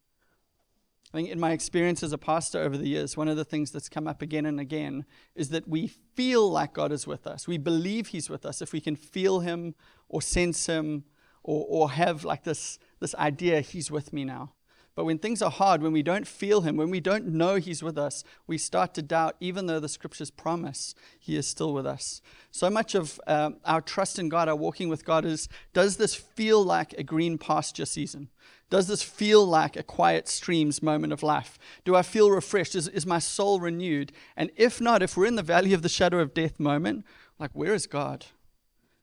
I 1.12 1.18
think 1.18 1.28
in 1.28 1.40
my 1.40 1.52
experience 1.52 2.02
as 2.02 2.12
a 2.12 2.18
pastor 2.18 2.60
over 2.60 2.78
the 2.78 2.88
years, 2.88 3.16
one 3.16 3.28
of 3.28 3.36
the 3.36 3.44
things 3.44 3.70
that's 3.70 3.88
come 3.88 4.06
up 4.06 4.22
again 4.22 4.46
and 4.46 4.58
again 4.60 5.04
is 5.34 5.50
that 5.50 5.68
we 5.68 5.86
feel 5.86 6.48
like 6.50 6.72
God 6.72 6.92
is 6.92 7.06
with 7.06 7.26
us. 7.26 7.48
We 7.48 7.58
believe 7.58 8.08
He's 8.08 8.30
with 8.30 8.46
us 8.46 8.62
if 8.62 8.72
we 8.72 8.80
can 8.80 8.96
feel 8.96 9.40
Him 9.40 9.74
or 10.08 10.22
sense 10.22 10.66
Him 10.66 11.04
or, 11.42 11.66
or 11.68 11.90
have 11.90 12.24
like 12.24 12.44
this, 12.44 12.78
this 13.00 13.14
idea, 13.16 13.60
He's 13.60 13.90
with 13.90 14.12
me 14.12 14.24
now. 14.24 14.52
But 14.94 15.06
when 15.06 15.18
things 15.18 15.40
are 15.40 15.50
hard, 15.50 15.80
when 15.80 15.92
we 15.92 16.02
don't 16.02 16.26
feel 16.26 16.60
Him, 16.60 16.76
when 16.76 16.90
we 16.90 17.00
don't 17.00 17.26
know 17.26 17.56
He's 17.56 17.82
with 17.82 17.96
us, 17.96 18.24
we 18.46 18.58
start 18.58 18.92
to 18.94 19.02
doubt, 19.02 19.36
even 19.40 19.66
though 19.66 19.80
the 19.80 19.88
scriptures 19.88 20.30
promise 20.30 20.94
He 21.18 21.36
is 21.36 21.46
still 21.46 21.72
with 21.72 21.86
us. 21.86 22.20
So 22.50 22.68
much 22.68 22.94
of 22.94 23.18
um, 23.26 23.56
our 23.64 23.80
trust 23.80 24.18
in 24.18 24.28
God, 24.28 24.48
our 24.48 24.56
walking 24.56 24.88
with 24.88 25.04
God, 25.04 25.24
is 25.24 25.48
does 25.72 25.96
this 25.96 26.14
feel 26.14 26.62
like 26.62 26.92
a 26.94 27.02
green 27.02 27.38
pasture 27.38 27.86
season? 27.86 28.28
Does 28.68 28.86
this 28.86 29.02
feel 29.02 29.44
like 29.44 29.76
a 29.76 29.82
quiet 29.82 30.28
streams 30.28 30.82
moment 30.82 31.12
of 31.12 31.22
life? 31.22 31.58
Do 31.84 31.94
I 31.94 32.02
feel 32.02 32.30
refreshed? 32.30 32.74
Is, 32.74 32.88
is 32.88 33.04
my 33.04 33.18
soul 33.18 33.60
renewed? 33.60 34.12
And 34.34 34.50
if 34.56 34.80
not, 34.80 35.02
if 35.02 35.14
we're 35.16 35.26
in 35.26 35.36
the 35.36 35.42
valley 35.42 35.74
of 35.74 35.82
the 35.82 35.90
shadow 35.90 36.20
of 36.20 36.32
death 36.32 36.58
moment, 36.58 37.04
like, 37.38 37.50
where 37.52 37.74
is 37.74 37.86
God? 37.86 38.26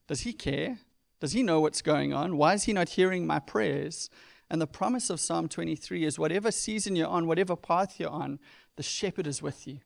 Does 0.08 0.22
He 0.22 0.34
care? 0.34 0.80
Does 1.20 1.34
He 1.34 1.44
know 1.44 1.60
what's 1.60 1.84
going 1.84 2.14
on? 2.14 2.38
Why 2.38 2.56
is 2.56 2.64
He 2.64 2.74
not 2.74 2.90
hearing 2.90 3.28
my 3.28 3.38
prayers? 3.38 4.10
And 4.50 4.60
the 4.60 4.68
promise 4.68 5.10
of 5.10 5.20
Psalm 5.20 5.48
23 5.48 6.04
is 6.06 6.18
whatever 6.18 6.52
season 6.52 6.96
you're 6.96 7.08
on, 7.08 7.28
whatever 7.28 7.56
path 7.56 8.00
you're 8.00 8.10
on, 8.10 8.40
the 8.78 8.84
shepherd 8.84 9.28
is 9.28 9.42
with 9.42 9.68
you. 9.68 9.80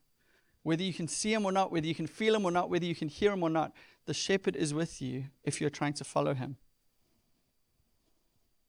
Whether 0.62 0.82
you 0.82 0.94
can 0.94 1.08
see 1.08 1.34
him 1.34 1.44
or 1.44 1.52
not, 1.52 1.70
whether 1.70 1.86
you 1.86 1.94
can 1.94 2.06
feel 2.06 2.34
him 2.34 2.46
or 2.46 2.50
not, 2.50 2.70
whether 2.70 2.86
you 2.86 2.94
can 2.94 3.08
hear 3.08 3.32
him 3.32 3.42
or 3.42 3.50
not, 3.50 3.72
the 4.06 4.14
shepherd 4.14 4.56
is 4.56 4.72
with 4.72 5.02
you 5.02 5.24
if 5.42 5.60
you're 5.60 5.68
trying 5.68 5.92
to 5.94 6.04
follow 6.04 6.32
him. 6.32 6.56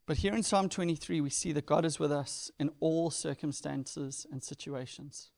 But 0.05 0.17
here 0.17 0.35
in 0.35 0.43
Psalm 0.43 0.69
23, 0.69 1.21
we 1.21 1.29
see 1.29 1.51
that 1.53 1.65
God 1.65 1.85
is 1.85 1.97
with 1.97 2.11
us 2.11 2.51
in 2.59 2.69
all 2.79 3.09
circumstances 3.09 4.27
and 4.31 4.43
situations. 4.43 5.31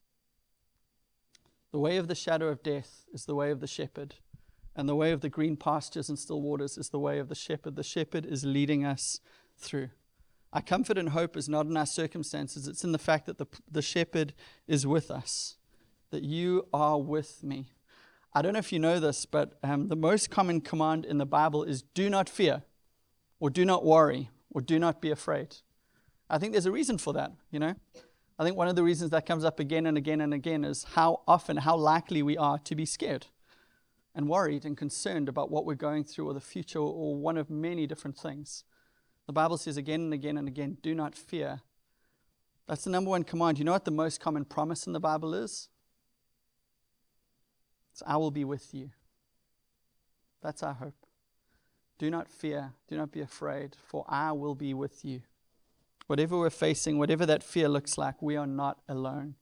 The 1.72 1.80
way 1.80 1.98
of 1.98 2.08
the 2.08 2.15
shadow 2.15 2.48
of 2.48 2.63
death 2.63 3.06
is 3.13 3.26
the 3.26 3.36
way 3.36 3.52
of 3.52 3.60
the 3.60 3.67
shepherd, 3.67 4.15
and 4.76 4.89
the 4.89 4.96
way 4.96 5.12
of 5.12 5.22
the 5.22 5.30
green 5.30 5.56
pastures 5.56 6.10
and 6.10 6.17
still 6.17 6.41
waters 6.41 6.78
is 6.78 6.89
the 6.89 7.00
way 7.00 7.20
of 7.20 7.30
the 7.30 7.36
shepherd. 7.36 7.76
The 7.76 7.84
shepherd 7.84 8.26
is 8.26 8.43
leading 8.43 8.84
us 8.84 9.20
through. 9.58 9.89
Our 10.54 10.62
comfort 10.62 10.98
and 10.98 11.10
hope 11.10 11.36
is 11.36 11.50
not 11.50 11.66
in 11.66 11.76
our 11.76 11.86
circumstances, 11.86 12.68
it's 12.68 12.84
in 12.84 12.92
the 12.92 12.98
fact 12.98 13.26
that 13.26 13.38
the, 13.38 13.48
the 13.70 13.82
shepherd 13.82 14.34
is 14.68 14.88
with 14.88 15.12
us, 15.12 15.58
that 16.12 16.24
you 16.24 16.68
are 16.74 17.00
with 17.00 17.44
me. 17.44 17.74
I 18.34 18.42
don't 18.42 18.54
know 18.54 18.60
if 18.60 18.72
you 18.72 18.80
know 18.80 19.00
this, 19.00 19.26
but 19.26 19.58
um, 19.64 19.88
the 19.88 19.96
most 19.96 20.30
common 20.30 20.62
command 20.62 21.06
in 21.06 21.18
the 21.18 21.26
Bible 21.26 21.64
is 21.64 21.82
do 21.82 22.10
not 22.10 22.30
fear 22.30 22.64
or 23.40 23.50
do 23.50 23.66
not 23.66 23.84
worry 23.84 24.30
or 24.52 24.62
do 24.62 24.80
not 24.80 25.02
be 25.02 25.12
afraid. 25.12 25.58
I 26.30 26.38
think 26.38 26.52
there's 26.52 26.66
a 26.66 26.72
reason 26.72 26.98
for 26.98 27.14
that, 27.14 27.32
you 27.52 27.60
know? 27.60 27.76
I 28.40 28.44
think 28.44 28.56
one 28.56 28.68
of 28.68 28.76
the 28.76 28.84
reasons 28.84 29.10
that 29.12 29.26
comes 29.26 29.44
up 29.44 29.60
again 29.60 29.88
and 29.88 29.98
again 29.98 30.22
and 30.22 30.34
again 30.34 30.64
is 30.64 30.86
how 30.94 31.22
often, 31.28 31.58
how 31.58 31.76
likely 31.76 32.22
we 32.22 32.38
are 32.38 32.60
to 32.60 32.76
be 32.76 32.86
scared 32.86 33.28
and 34.14 34.28
worried 34.30 34.66
and 34.66 34.78
concerned 34.78 35.28
about 35.28 35.50
what 35.50 35.66
we're 35.66 35.76
going 35.76 36.04
through 36.04 36.30
or 36.30 36.34
the 36.34 36.40
future 36.40 36.80
or 36.80 37.16
one 37.16 37.38
of 37.38 37.50
many 37.50 37.88
different 37.88 38.18
things. 38.18 38.64
The 39.28 39.34
Bible 39.34 39.58
says 39.58 39.78
again 39.78 40.02
and 40.02 40.13
again 40.13 40.38
and 40.38 40.48
again, 40.48 40.78
do 40.82 40.96
not 40.96 41.13
fear. 41.13 41.62
That's 42.68 42.86
the 42.86 42.90
number 42.90 43.10
one 43.10 43.24
command. 43.24 43.60
You 43.60 43.66
know 43.66 43.74
what 43.74 43.86
the 43.86 43.92
most 43.92 44.20
common 44.20 44.46
promise 44.46 44.88
in 44.88 44.94
the 44.94 45.00
Bible 45.00 45.34
is? 45.34 45.70
It's, 47.92 48.02
I 48.08 48.18
will 48.18 48.32
be 48.32 48.46
with 48.46 48.74
you. 48.74 48.92
That's 50.42 50.63
our 50.63 50.74
hope. 50.74 50.96
Do 51.98 52.10
not 52.10 52.30
fear, 52.30 52.74
do 52.88 52.96
not 52.96 53.12
be 53.12 53.22
afraid, 53.22 53.76
for 53.76 54.06
I 54.08 54.32
will 54.32 54.56
be 54.56 54.74
with 54.74 55.04
you. 55.04 55.22
Whatever 56.06 56.38
we're 56.38 56.50
facing, 56.50 56.98
whatever 57.00 57.26
that 57.26 57.44
fear 57.44 57.68
looks 57.68 57.98
like, 57.98 58.22
we 58.22 58.38
are 58.38 58.48
not 58.48 58.80
alone. 58.88 59.36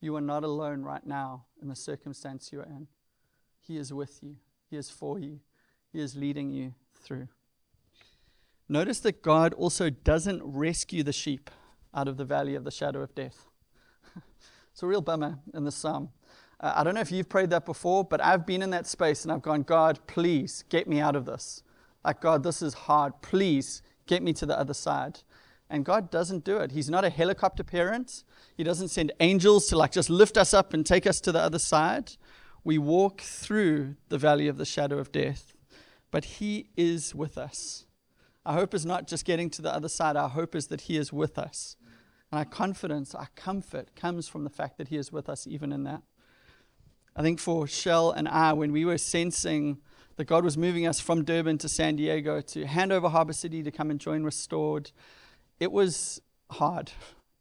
You 0.00 0.14
are 0.16 0.20
not 0.20 0.44
alone 0.44 0.82
right 0.82 1.04
now 1.04 1.46
in 1.60 1.68
the 1.68 1.74
circumstance 1.74 2.52
you 2.52 2.60
are 2.60 2.66
in. 2.66 2.86
He 3.66 3.78
is 3.78 3.92
with 3.92 4.20
you, 4.22 4.36
He 4.70 4.76
is 4.76 4.90
for 4.90 5.18
you, 5.18 5.40
He 5.92 6.00
is 6.00 6.14
leading 6.14 6.50
you 6.50 6.74
through. 6.94 7.28
Notice 8.68 9.00
that 9.00 9.22
God 9.22 9.54
also 9.54 9.88
doesn't 9.88 10.42
rescue 10.44 11.02
the 11.02 11.12
sheep 11.12 11.50
out 11.94 12.06
of 12.06 12.16
the 12.16 12.24
valley 12.24 12.54
of 12.54 12.64
the 12.64 12.70
shadow 12.70 13.00
of 13.00 13.14
death. 13.14 13.46
it's 14.72 14.82
a 14.82 14.86
real 14.86 15.00
bummer 15.00 15.38
in 15.54 15.64
the 15.64 15.72
psalm. 15.72 16.10
Uh, 16.60 16.74
I 16.76 16.84
don't 16.84 16.94
know 16.94 17.00
if 17.00 17.10
you've 17.10 17.28
prayed 17.28 17.50
that 17.50 17.64
before, 17.64 18.04
but 18.04 18.22
I've 18.22 18.46
been 18.46 18.62
in 18.62 18.70
that 18.70 18.86
space 18.86 19.24
and 19.24 19.32
I've 19.32 19.42
gone, 19.42 19.62
God, 19.62 20.00
please 20.06 20.64
get 20.68 20.86
me 20.86 21.00
out 21.00 21.16
of 21.16 21.24
this. 21.24 21.62
Like, 22.04 22.20
God, 22.20 22.42
this 22.42 22.62
is 22.62 22.74
hard. 22.74 23.20
Please 23.22 23.82
get 24.06 24.22
me 24.22 24.32
to 24.34 24.46
the 24.46 24.58
other 24.58 24.74
side. 24.74 25.20
And 25.70 25.84
God 25.84 26.10
doesn't 26.10 26.44
do 26.44 26.58
it. 26.58 26.72
He's 26.72 26.90
not 26.90 27.04
a 27.04 27.10
helicopter 27.10 27.62
parent. 27.62 28.24
He 28.56 28.64
doesn't 28.64 28.88
send 28.88 29.12
angels 29.20 29.66
to 29.68 29.76
like 29.76 29.92
just 29.92 30.10
lift 30.10 30.36
us 30.36 30.52
up 30.52 30.74
and 30.74 30.84
take 30.84 31.06
us 31.06 31.20
to 31.22 31.32
the 31.32 31.40
other 31.40 31.58
side. 31.58 32.12
We 32.64 32.78
walk 32.78 33.20
through 33.20 33.96
the 34.08 34.18
valley 34.18 34.48
of 34.48 34.56
the 34.56 34.64
shadow 34.64 34.98
of 34.98 35.12
death, 35.12 35.54
but 36.10 36.24
He 36.24 36.70
is 36.76 37.14
with 37.14 37.38
us. 37.38 37.84
Our 38.48 38.54
hope 38.54 38.72
is 38.72 38.86
not 38.86 39.06
just 39.06 39.26
getting 39.26 39.50
to 39.50 39.60
the 39.60 39.74
other 39.74 39.90
side, 39.90 40.16
our 40.16 40.30
hope 40.30 40.54
is 40.54 40.68
that 40.68 40.80
He 40.82 40.96
is 40.96 41.12
with 41.12 41.38
us. 41.38 41.76
And 42.32 42.38
our 42.38 42.46
confidence, 42.46 43.14
our 43.14 43.28
comfort 43.36 43.94
comes 43.94 44.26
from 44.26 44.44
the 44.44 44.48
fact 44.48 44.78
that 44.78 44.88
He 44.88 44.96
is 44.96 45.12
with 45.12 45.28
us 45.28 45.46
even 45.46 45.70
in 45.70 45.84
that. 45.84 46.00
I 47.14 47.20
think 47.20 47.40
for 47.40 47.66
Shell 47.66 48.12
and 48.12 48.26
I, 48.26 48.54
when 48.54 48.72
we 48.72 48.86
were 48.86 48.96
sensing 48.96 49.82
that 50.16 50.24
God 50.24 50.44
was 50.44 50.56
moving 50.56 50.86
us 50.86 50.98
from 50.98 51.24
Durban 51.24 51.58
to 51.58 51.68
San 51.68 51.96
Diego 51.96 52.40
to 52.40 52.66
Hanover 52.66 53.10
Harbor 53.10 53.34
City 53.34 53.62
to 53.62 53.70
come 53.70 53.90
and 53.90 54.00
join 54.00 54.24
Restored, 54.24 54.92
it 55.60 55.70
was 55.70 56.22
hard. 56.50 56.92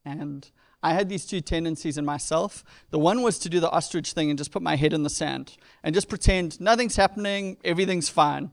And 0.04 0.52
I 0.84 0.92
had 0.92 1.08
these 1.08 1.26
two 1.26 1.40
tendencies 1.40 1.98
in 1.98 2.04
myself. 2.04 2.66
The 2.90 3.00
one 3.00 3.22
was 3.22 3.40
to 3.40 3.50
do 3.50 3.62
the 3.62 3.72
ostrich 3.72 4.12
thing 4.12 4.30
and 4.30 4.38
just 4.38 4.52
put 4.52 4.62
my 4.62 4.76
head 4.76 4.92
in 4.92 5.04
the 5.04 5.10
sand 5.10 5.56
and 5.84 5.96
just 5.96 6.10
pretend 6.10 6.60
nothing's 6.60 6.98
happening, 6.98 7.56
everything's 7.64 8.10
fine. 8.10 8.52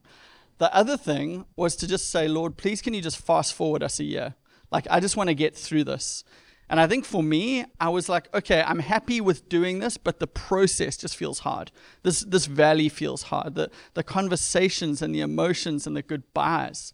The 0.59 0.75
other 0.75 0.97
thing 0.97 1.47
was 1.57 1.77
to 1.77 1.87
just 1.87 2.11
say, 2.11 2.29
Lord, 2.29 2.57
please 2.57 2.81
can 2.81 2.95
you 2.95 3.01
just 3.01 3.19
fast 3.19 3.55
forward 3.55 3.83
us 3.83 3.99
a 3.99 4.05
year? 4.05 4.35
Like, 4.71 4.87
I 4.91 5.01
just 5.01 5.17
want 5.17 5.29
to 5.29 5.35
get 5.35 5.57
through 5.57 5.85
this. 5.85 6.25
And 6.69 6.81
I 6.81 6.87
think 6.87 7.05
for 7.05 7.23
me, 7.23 7.65
I 7.79 7.91
was 7.91 8.09
like, 8.09 8.33
okay, 8.35 8.63
I'm 8.67 8.79
happy 8.79 9.21
with 9.21 9.49
doing 9.49 9.81
this, 9.81 9.97
but 9.97 10.19
the 10.19 10.27
process 10.27 10.97
just 10.97 11.17
feels 11.17 11.41
hard. 11.41 11.71
This 12.03 12.21
this 12.21 12.47
valley 12.47 12.89
feels 12.89 13.25
hard. 13.25 13.55
The 13.55 13.71
the 13.93 14.03
conversations 14.03 15.03
and 15.03 15.15
the 15.15 15.21
emotions 15.21 15.87
and 15.87 15.95
the 15.95 16.03
goodbyes. 16.03 16.93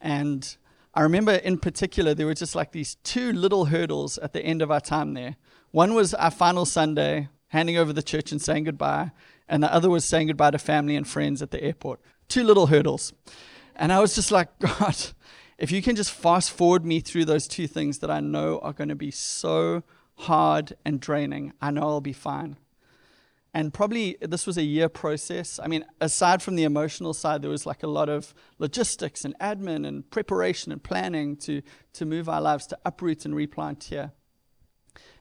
And 0.00 0.56
I 0.94 1.02
remember 1.02 1.32
in 1.32 1.58
particular 1.58 2.14
there 2.14 2.26
were 2.26 2.34
just 2.34 2.54
like 2.54 2.72
these 2.72 2.94
two 3.02 3.32
little 3.32 3.66
hurdles 3.66 4.18
at 4.18 4.32
the 4.32 4.42
end 4.42 4.62
of 4.62 4.70
our 4.70 4.80
time 4.80 5.14
there. 5.14 5.36
One 5.72 5.94
was 5.94 6.14
our 6.14 6.30
final 6.30 6.64
Sunday, 6.64 7.28
handing 7.48 7.76
over 7.76 7.92
the 7.92 8.02
church 8.02 8.30
and 8.30 8.40
saying 8.40 8.64
goodbye, 8.64 9.10
and 9.48 9.62
the 9.62 9.72
other 9.72 9.90
was 9.90 10.04
saying 10.04 10.28
goodbye 10.28 10.52
to 10.52 10.58
family 10.58 10.94
and 10.94 11.06
friends 11.06 11.42
at 11.42 11.50
the 11.50 11.62
airport. 11.62 12.00
Two 12.28 12.44
little 12.44 12.66
hurdles. 12.66 13.12
And 13.76 13.92
I 13.92 14.00
was 14.00 14.14
just 14.14 14.30
like, 14.30 14.58
God, 14.58 14.96
if 15.58 15.70
you 15.72 15.82
can 15.82 15.96
just 15.96 16.10
fast 16.10 16.50
forward 16.50 16.84
me 16.84 17.00
through 17.00 17.24
those 17.24 17.48
two 17.48 17.66
things 17.66 17.98
that 17.98 18.10
I 18.10 18.20
know 18.20 18.58
are 18.60 18.72
going 18.72 18.88
to 18.88 18.94
be 18.94 19.10
so 19.10 19.82
hard 20.16 20.76
and 20.84 21.00
draining, 21.00 21.52
I 21.60 21.70
know 21.70 21.82
I'll 21.82 22.00
be 22.00 22.12
fine. 22.12 22.56
And 23.54 23.72
probably 23.72 24.16
this 24.20 24.46
was 24.46 24.58
a 24.58 24.62
year 24.62 24.88
process. 24.88 25.58
I 25.62 25.68
mean, 25.68 25.84
aside 26.00 26.42
from 26.42 26.54
the 26.54 26.64
emotional 26.64 27.14
side, 27.14 27.40
there 27.42 27.50
was 27.50 27.64
like 27.64 27.82
a 27.82 27.88
lot 27.88 28.08
of 28.08 28.34
logistics 28.58 29.24
and 29.24 29.36
admin 29.38 29.86
and 29.86 30.08
preparation 30.10 30.70
and 30.70 30.82
planning 30.82 31.36
to, 31.38 31.62
to 31.94 32.04
move 32.04 32.28
our 32.28 32.40
lives, 32.40 32.66
to 32.68 32.78
uproot 32.84 33.24
and 33.24 33.34
replant 33.34 33.84
here. 33.84 34.12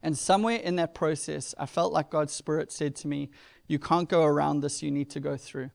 And 0.03 0.17
somewhere 0.17 0.57
in 0.57 0.75
that 0.75 0.93
process, 0.93 1.55
I 1.57 1.65
felt 1.65 1.93
like 1.93 2.09
God's 2.09 2.33
Spirit 2.33 2.71
said 2.71 2.95
to 2.97 3.07
me, 3.07 3.29
You 3.65 3.79
can't 3.79 4.09
go 4.09 4.23
around 4.23 4.59
this, 4.59 4.83
you 4.83 4.91
need 4.91 5.09
to 5.11 5.19
go 5.19 5.37
through. 5.37 5.71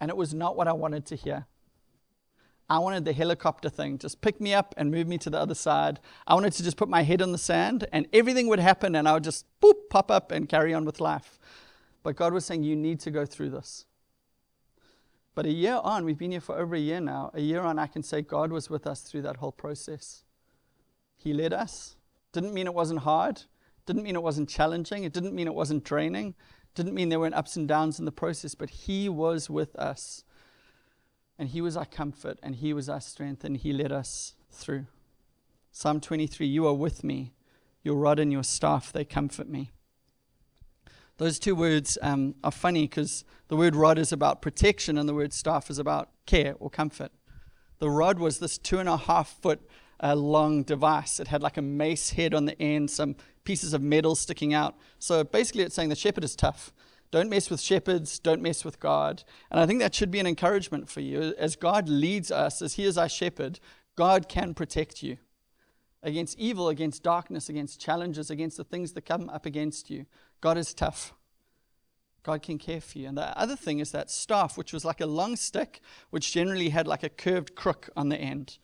And 0.00 0.10
it 0.10 0.16
was 0.16 0.34
not 0.34 0.56
what 0.56 0.68
I 0.68 0.72
wanted 0.72 1.06
to 1.06 1.16
hear. 1.16 1.46
I 2.68 2.78
wanted 2.78 3.04
the 3.04 3.12
helicopter 3.12 3.68
thing, 3.68 3.98
just 3.98 4.22
pick 4.22 4.40
me 4.40 4.54
up 4.54 4.74
and 4.78 4.90
move 4.90 5.06
me 5.06 5.18
to 5.18 5.30
the 5.30 5.38
other 5.38 5.54
side. 5.54 6.00
I 6.26 6.34
wanted 6.34 6.54
to 6.54 6.64
just 6.64 6.78
put 6.78 6.88
my 6.88 7.02
head 7.02 7.20
on 7.20 7.32
the 7.32 7.38
sand 7.38 7.86
and 7.92 8.06
everything 8.12 8.48
would 8.48 8.58
happen 8.58 8.94
and 8.96 9.06
I 9.06 9.12
would 9.12 9.24
just 9.24 9.44
boop, 9.60 9.74
pop 9.90 10.10
up 10.10 10.32
and 10.32 10.48
carry 10.48 10.72
on 10.72 10.86
with 10.86 10.98
life. 10.98 11.38
But 12.02 12.16
God 12.16 12.32
was 12.32 12.44
saying, 12.44 12.62
You 12.62 12.74
need 12.74 13.00
to 13.00 13.10
go 13.10 13.26
through 13.26 13.50
this. 13.50 13.84
But 15.34 15.46
a 15.46 15.52
year 15.52 15.80
on, 15.82 16.04
we've 16.04 16.16
been 16.16 16.30
here 16.30 16.40
for 16.40 16.56
over 16.56 16.74
a 16.74 16.80
year 16.80 17.00
now. 17.00 17.30
A 17.34 17.40
year 17.40 17.60
on, 17.60 17.78
I 17.78 17.86
can 17.86 18.02
say 18.02 18.22
God 18.22 18.52
was 18.52 18.70
with 18.70 18.86
us 18.86 19.02
through 19.02 19.22
that 19.22 19.38
whole 19.38 19.52
process. 19.52 20.22
He 21.16 21.32
led 21.32 21.52
us. 21.52 21.96
Didn't 22.32 22.54
mean 22.54 22.66
it 22.66 22.74
wasn't 22.74 23.00
hard. 23.00 23.42
Didn't 23.86 24.04
mean 24.04 24.14
it 24.14 24.22
wasn't 24.22 24.48
challenging. 24.48 25.04
It 25.04 25.12
didn't 25.12 25.34
mean 25.34 25.46
it 25.46 25.54
wasn't 25.54 25.84
draining. 25.84 26.34
Didn't 26.74 26.94
mean 26.94 27.08
there 27.08 27.20
weren't 27.20 27.34
ups 27.34 27.56
and 27.56 27.68
downs 27.68 27.98
in 27.98 28.04
the 28.04 28.12
process, 28.12 28.54
but 28.54 28.70
He 28.70 29.08
was 29.08 29.48
with 29.48 29.76
us. 29.76 30.24
And 31.38 31.48
He 31.48 31.60
was 31.60 31.76
our 31.76 31.84
comfort, 31.84 32.38
and 32.42 32.56
He 32.56 32.72
was 32.72 32.88
our 32.88 33.00
strength, 33.00 33.44
and 33.44 33.56
He 33.56 33.72
led 33.72 33.92
us 33.92 34.34
through. 34.50 34.86
Psalm 35.72 36.00
23 36.00 36.46
You 36.46 36.66
are 36.66 36.74
with 36.74 37.02
me, 37.04 37.32
your 37.82 37.96
rod 37.96 38.18
and 38.18 38.32
your 38.32 38.44
staff, 38.44 38.92
they 38.92 39.04
comfort 39.04 39.48
me. 39.48 39.70
Those 41.16 41.38
two 41.38 41.54
words 41.54 41.96
um, 42.02 42.34
are 42.42 42.50
funny 42.50 42.82
because 42.82 43.24
the 43.46 43.56
word 43.56 43.76
rod 43.76 43.98
is 43.98 44.12
about 44.12 44.42
protection, 44.42 44.98
and 44.98 45.08
the 45.08 45.14
word 45.14 45.32
staff 45.32 45.70
is 45.70 45.78
about 45.78 46.10
care 46.26 46.56
or 46.58 46.70
comfort. 46.70 47.12
The 47.78 47.90
rod 47.90 48.18
was 48.18 48.38
this 48.38 48.58
two 48.58 48.78
and 48.78 48.88
a 48.88 48.96
half 48.96 49.28
foot 49.40 49.68
uh, 50.02 50.14
long 50.16 50.62
device. 50.64 51.20
It 51.20 51.28
had 51.28 51.42
like 51.42 51.56
a 51.56 51.62
mace 51.62 52.10
head 52.10 52.34
on 52.34 52.46
the 52.46 52.60
end, 52.60 52.90
some 52.90 53.16
pieces 53.44 53.72
of 53.74 53.82
metal 53.82 54.14
sticking 54.14 54.52
out. 54.54 54.76
So 54.98 55.22
basically, 55.24 55.62
it's 55.62 55.74
saying 55.74 55.90
the 55.90 55.96
shepherd 55.96 56.24
is 56.24 56.34
tough. 56.34 56.72
Don't 57.10 57.30
mess 57.30 57.48
with 57.48 57.60
shepherds, 57.60 58.18
don't 58.18 58.42
mess 58.42 58.64
with 58.64 58.80
God. 58.80 59.22
And 59.50 59.60
I 59.60 59.66
think 59.66 59.78
that 59.78 59.94
should 59.94 60.10
be 60.10 60.18
an 60.18 60.26
encouragement 60.26 60.88
for 60.88 61.00
you. 61.00 61.34
As 61.38 61.54
God 61.54 61.88
leads 61.88 62.32
us, 62.32 62.60
as 62.60 62.74
He 62.74 62.84
is 62.84 62.98
our 62.98 63.08
shepherd, 63.08 63.60
God 63.94 64.28
can 64.28 64.52
protect 64.52 65.02
you 65.02 65.18
against 66.02 66.38
evil, 66.38 66.68
against 66.68 67.02
darkness, 67.02 67.48
against 67.48 67.80
challenges, 67.80 68.30
against 68.30 68.56
the 68.56 68.64
things 68.64 68.92
that 68.92 69.06
come 69.06 69.30
up 69.30 69.46
against 69.46 69.90
you. 69.90 70.06
God 70.40 70.58
is 70.58 70.74
tough. 70.74 71.14
God 72.24 72.42
can 72.42 72.58
care 72.58 72.80
for 72.80 72.98
you. 72.98 73.06
And 73.06 73.16
the 73.16 73.38
other 73.38 73.54
thing 73.54 73.78
is 73.78 73.92
that 73.92 74.10
staff, 74.10 74.58
which 74.58 74.72
was 74.72 74.84
like 74.84 75.00
a 75.00 75.06
long 75.06 75.36
stick, 75.36 75.80
which 76.10 76.32
generally 76.32 76.70
had 76.70 76.88
like 76.88 77.02
a 77.02 77.08
curved 77.08 77.54
crook 77.54 77.90
on 77.96 78.08
the 78.08 78.16
end. 78.16 78.58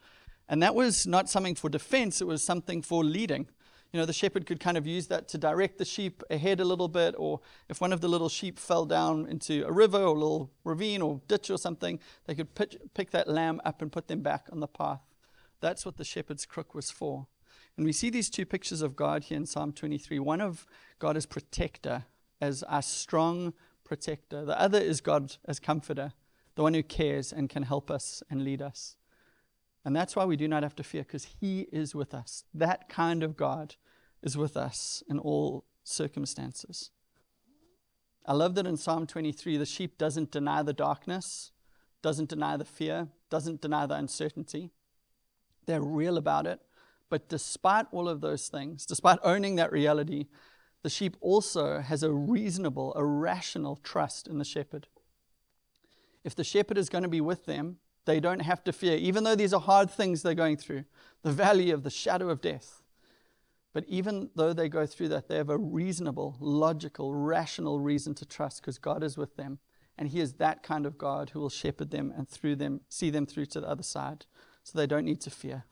And 0.49 0.62
that 0.62 0.75
was 0.75 1.07
not 1.07 1.29
something 1.29 1.55
for 1.55 1.69
defense, 1.69 2.21
it 2.21 2.27
was 2.27 2.43
something 2.43 2.83
for 2.83 3.05
leading 3.05 3.49
you 3.92 3.98
know, 3.98 4.07
the 4.07 4.12
shepherd 4.12 4.46
could 4.46 4.61
kind 4.61 4.76
of 4.76 4.87
use 4.87 5.09
that 5.09 5.26
to 5.29 5.38
direct 5.38 5.79
the 5.79 5.85
sheep 5.85 6.22
ahead 6.31 6.61
a 6.61 6.64
little 6.64 6.88
bit, 6.88 7.14
or 7.18 7.40
if 7.68 7.81
one 7.81 7.92
of 7.92 8.00
the 8.00 8.09
little 8.09 8.29
sheep 8.29 8.59
fell 8.59 8.87
down 8.87 9.26
into 9.26 9.66
a 9.66 9.72
river 9.72 9.98
or 9.98 10.14
a 10.16 10.18
little 10.18 10.50
ravine 10.64 11.03
or 11.03 11.20
ditch 11.26 11.50
or 11.50 11.59
something, 11.59 11.98
they 12.26 12.35
could 12.35 12.55
pitch, 12.55 12.76
pick 12.94 13.11
that 13.11 13.29
lamb 13.29 13.61
up 13.64 13.83
and 13.83 13.90
put 13.90 14.07
them 14.07 14.20
back 14.20 14.46
on 14.53 14.61
the 14.61 14.68
path. 14.68 15.00
That's 15.61 15.85
what 15.85 15.96
the 15.96 16.05
shepherd's 16.05 16.46
crook 16.46 16.74
was 16.74 16.90
for. 16.90 17.26
And 17.76 17.85
we 17.85 17.92
see 17.92 18.11
these 18.11 18.31
two 18.31 18.46
pictures 18.46 18.83
of 18.83 18.94
God 18.94 19.24
here 19.24 19.37
in 19.37 19.46
Psalm 19.46 19.72
23 19.72 20.18
one 20.18 20.40
of 20.40 20.66
God 20.98 21.16
as 21.16 21.26
protector, 21.26 22.05
as 22.40 22.62
our 22.64 22.83
strong 22.83 23.55
protector, 23.85 24.44
the 24.44 24.59
other 24.61 24.79
is 24.79 25.00
God 25.00 25.37
as 25.46 25.59
comforter, 25.59 26.12
the 26.55 26.62
one 26.62 26.74
who 26.74 26.83
cares 26.83 27.33
and 27.33 27.48
can 27.48 27.64
help 27.64 27.90
us 27.90 28.22
and 28.31 28.44
lead 28.44 28.62
us. 28.62 28.94
And 29.85 29.97
that's 29.97 30.14
why 30.14 30.25
we 30.25 30.37
do 30.37 30.47
not 30.47 30.62
have 30.62 30.77
to 30.77 30.83
fear, 30.83 31.03
because 31.03 31.37
He 31.40 31.62
is 31.73 31.95
with 31.95 32.12
us. 32.14 32.45
That 32.53 32.88
kind 32.88 33.23
of 33.23 33.37
God 33.37 33.77
is 34.23 34.37
with 34.37 34.57
us 34.57 35.03
in 35.09 35.19
all 35.19 35.64
circumstances. 35.85 36.90
I 38.27 38.35
love 38.35 38.55
that 38.57 38.66
in 38.66 38.77
Psalm 38.77 39.07
23, 39.07 39.57
the 39.57 39.66
sheep 39.66 39.97
doesn't 39.97 40.31
deny 40.31 40.62
the 40.62 40.75
darkness, 40.75 41.53
doesn't 42.03 42.29
deny 42.29 42.57
the 42.57 42.64
fear, 42.64 43.09
doesn't 43.31 43.62
deny 43.62 43.87
the 43.87 43.95
uncertainty. 43.95 44.71
They're 45.66 45.81
real 45.81 46.16
about 46.19 46.47
it. 46.47 46.61
But 47.09 47.29
despite 47.29 47.87
all 47.90 48.09
of 48.09 48.21
those 48.21 48.49
things, 48.49 48.87
despite 48.87 49.19
owning 49.25 49.57
that 49.57 49.73
reality, 49.73 50.27
the 50.83 50.90
sheep 50.90 51.16
also 51.21 51.81
has 51.81 52.03
a 52.03 52.12
reasonable, 52.12 52.93
a 52.95 53.05
rational 53.05 53.77
trust 53.77 54.29
in 54.29 54.38
the 54.38 54.45
shepherd. 54.45 54.87
If 56.23 56.35
the 56.35 56.45
shepherd 56.45 56.79
is 56.79 56.88
going 56.88 57.03
to 57.03 57.09
be 57.09 57.21
with 57.21 57.47
them, 57.47 57.79
they 58.04 58.20
don't 58.20 58.40
have 58.40 58.64
to 58.64 58.72
fear, 58.72 58.96
even 58.96 59.24
though 59.24 59.34
these 59.34 59.52
are 59.52 59.60
hard 59.60 59.90
things 59.90 60.22
they're 60.22 60.34
going 60.34 60.56
through 60.56 60.84
the 61.22 61.32
valley 61.32 61.70
of 61.70 61.82
the 61.82 61.90
shadow 61.90 62.30
of 62.30 62.40
death. 62.40 62.82
But 63.72 63.84
even 63.86 64.30
though 64.34 64.52
they 64.52 64.68
go 64.68 64.86
through 64.86 65.08
that, 65.08 65.28
they 65.28 65.36
have 65.36 65.50
a 65.50 65.58
reasonable, 65.58 66.36
logical, 66.40 67.14
rational 67.14 67.78
reason 67.78 68.14
to 68.14 68.24
trust 68.26 68.62
because 68.62 68.78
God 68.78 69.02
is 69.04 69.16
with 69.16 69.36
them. 69.36 69.58
And 69.96 70.08
He 70.08 70.20
is 70.20 70.34
that 70.34 70.62
kind 70.62 70.86
of 70.86 70.98
God 70.98 71.30
who 71.30 71.40
will 71.40 71.50
shepherd 71.50 71.90
them 71.90 72.12
and 72.16 72.28
through 72.28 72.56
them, 72.56 72.80
see 72.88 73.10
them 73.10 73.26
through 73.26 73.46
to 73.46 73.60
the 73.60 73.68
other 73.68 73.82
side. 73.82 74.26
So 74.64 74.78
they 74.78 74.86
don't 74.86 75.04
need 75.04 75.20
to 75.22 75.30
fear. 75.30 75.64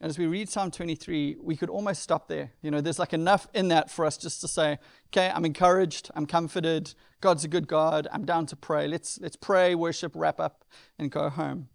And 0.00 0.08
as 0.08 0.18
we 0.18 0.26
read 0.26 0.48
Psalm 0.48 0.70
23, 0.70 1.38
we 1.40 1.56
could 1.56 1.68
almost 1.68 2.02
stop 2.02 2.28
there. 2.28 2.52
You 2.62 2.70
know, 2.70 2.80
there's 2.80 3.00
like 3.00 3.12
enough 3.12 3.48
in 3.52 3.68
that 3.68 3.90
for 3.90 4.04
us 4.04 4.16
just 4.16 4.40
to 4.42 4.48
say, 4.48 4.78
okay, 5.08 5.32
I'm 5.34 5.44
encouraged, 5.44 6.10
I'm 6.14 6.24
comforted, 6.24 6.94
God's 7.20 7.44
a 7.44 7.48
good 7.48 7.66
God, 7.66 8.06
I'm 8.12 8.24
down 8.24 8.46
to 8.46 8.56
pray. 8.56 8.86
Let's, 8.86 9.18
let's 9.20 9.34
pray, 9.34 9.74
worship, 9.74 10.12
wrap 10.14 10.38
up, 10.38 10.64
and 11.00 11.10
go 11.10 11.28
home. 11.28 11.68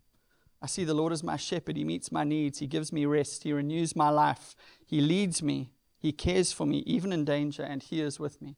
I 0.61 0.67
see 0.67 0.85
the 0.85 0.93
Lord 0.93 1.11
as 1.11 1.21
my 1.21 1.35
shepherd. 1.35 1.75
He 1.75 1.83
meets 1.83 2.13
my 2.13 2.23
needs, 2.23 2.59
He 2.59 2.67
gives 2.67 2.93
me 2.93 3.05
rest, 3.05 3.43
He 3.43 3.51
renews 3.51 3.93
my 3.93 4.09
life, 4.09 4.55
He 4.85 5.01
leads 5.01 5.43
me, 5.43 5.71
He 5.99 6.13
cares 6.13 6.53
for 6.53 6.65
me, 6.65 6.77
even 6.85 7.11
in 7.11 7.25
danger, 7.25 7.63
and 7.63 7.83
He 7.83 7.99
is 7.99 8.21
with 8.21 8.41
me. 8.41 8.55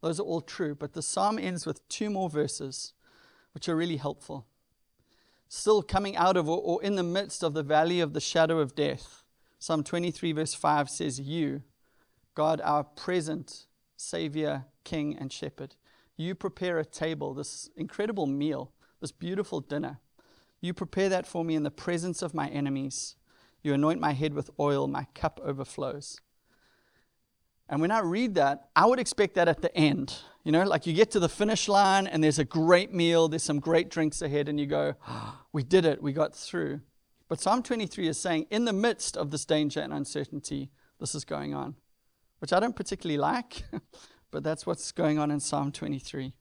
Those 0.00 0.20
are 0.20 0.24
all 0.24 0.42
true. 0.42 0.76
But 0.76 0.92
the 0.92 1.02
psalm 1.02 1.40
ends 1.40 1.66
with 1.66 1.86
two 1.88 2.08
more 2.08 2.30
verses, 2.30 2.92
which 3.52 3.68
are 3.68 3.74
really 3.74 3.96
helpful 3.96 4.46
still 5.48 5.82
coming 5.82 6.16
out 6.16 6.36
of 6.36 6.48
or, 6.48 6.82
in 6.82 6.96
the 6.96 7.02
midst 7.02 7.42
of 7.42 7.54
the 7.54 7.62
valley 7.62 8.00
of 8.00 8.12
the 8.12 8.20
shadow 8.20 8.58
of 8.58 8.74
death. 8.74 9.24
Psalm 9.58 9.82
23, 9.82 10.32
verse 10.32 10.54
5 10.54 10.88
says, 10.88 11.18
You, 11.18 11.62
God, 12.34 12.60
our 12.62 12.84
present 12.84 13.66
Savior, 13.96 14.66
King, 14.84 15.16
and 15.18 15.32
Shepherd, 15.32 15.74
you 16.16 16.34
prepare 16.34 16.78
a 16.78 16.84
table, 16.84 17.34
this 17.34 17.70
incredible 17.76 18.26
meal, 18.26 18.72
this 19.00 19.12
beautiful 19.12 19.60
dinner. 19.60 19.98
You 20.60 20.74
prepare 20.74 21.08
that 21.08 21.26
for 21.26 21.44
me 21.44 21.54
in 21.54 21.62
the 21.62 21.70
presence 21.70 22.22
of 22.22 22.34
my 22.34 22.48
enemies. 22.48 23.16
You 23.62 23.74
anoint 23.74 24.00
my 24.00 24.12
head 24.12 24.34
with 24.34 24.50
oil, 24.58 24.86
my 24.86 25.06
cup 25.14 25.40
overflows. 25.44 26.20
And 27.68 27.80
when 27.80 27.90
I 27.90 28.00
read 28.00 28.34
that, 28.36 28.70
I 28.74 28.86
would 28.86 28.98
expect 28.98 29.34
that 29.34 29.48
at 29.48 29.60
the 29.60 29.74
end. 29.76 30.16
You 30.42 30.52
know, 30.52 30.64
like 30.64 30.86
you 30.86 30.94
get 30.94 31.10
to 31.10 31.20
the 31.20 31.28
finish 31.28 31.68
line 31.68 32.06
and 32.06 32.24
there's 32.24 32.38
a 32.38 32.44
great 32.44 32.94
meal, 32.94 33.28
there's 33.28 33.42
some 33.42 33.60
great 33.60 33.90
drinks 33.90 34.22
ahead, 34.22 34.48
and 34.48 34.58
you 34.58 34.66
go, 34.66 34.94
oh, 35.06 35.38
We 35.52 35.62
did 35.62 35.84
it, 35.84 36.02
we 36.02 36.12
got 36.12 36.34
through. 36.34 36.80
But 37.28 37.40
Psalm 37.40 37.62
23 37.62 38.08
is 38.08 38.18
saying, 38.18 38.46
in 38.50 38.64
the 38.64 38.72
midst 38.72 39.16
of 39.16 39.30
this 39.30 39.44
danger 39.44 39.80
and 39.80 39.92
uncertainty, 39.92 40.70
this 40.98 41.14
is 41.14 41.26
going 41.26 41.52
on, 41.52 41.76
which 42.38 42.54
I 42.54 42.60
don't 42.60 42.74
particularly 42.74 43.18
like, 43.18 43.64
but 44.30 44.42
that's 44.42 44.66
what's 44.66 44.90
going 44.92 45.18
on 45.18 45.30
in 45.30 45.40
Psalm 45.40 45.70
23. 45.70 46.32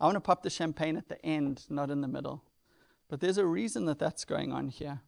I 0.00 0.04
want 0.04 0.16
to 0.16 0.20
pop 0.20 0.42
the 0.42 0.50
champagne 0.50 0.96
at 0.96 1.08
the 1.08 1.24
end, 1.24 1.64
not 1.70 1.90
in 1.90 2.00
the 2.00 2.08
middle. 2.08 2.42
But 3.08 3.20
there's 3.20 3.38
a 3.38 3.46
reason 3.46 3.84
that 3.86 4.00
that's 4.00 4.24
going 4.24 4.52
on 4.52 4.68
here. 4.68 5.00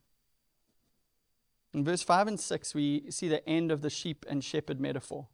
In 1.75 1.85
verse 1.85 2.03
5 2.03 2.29
and 2.29 2.41
6, 2.41 2.75
we 2.75 3.11
see 3.11 3.29
the 3.29 3.47
end 3.49 3.73
of 3.73 3.83
the 3.83 3.91
sheep 3.91 4.25
and 4.29 4.43
shepherd 4.43 4.81
metaphor. 4.81 5.27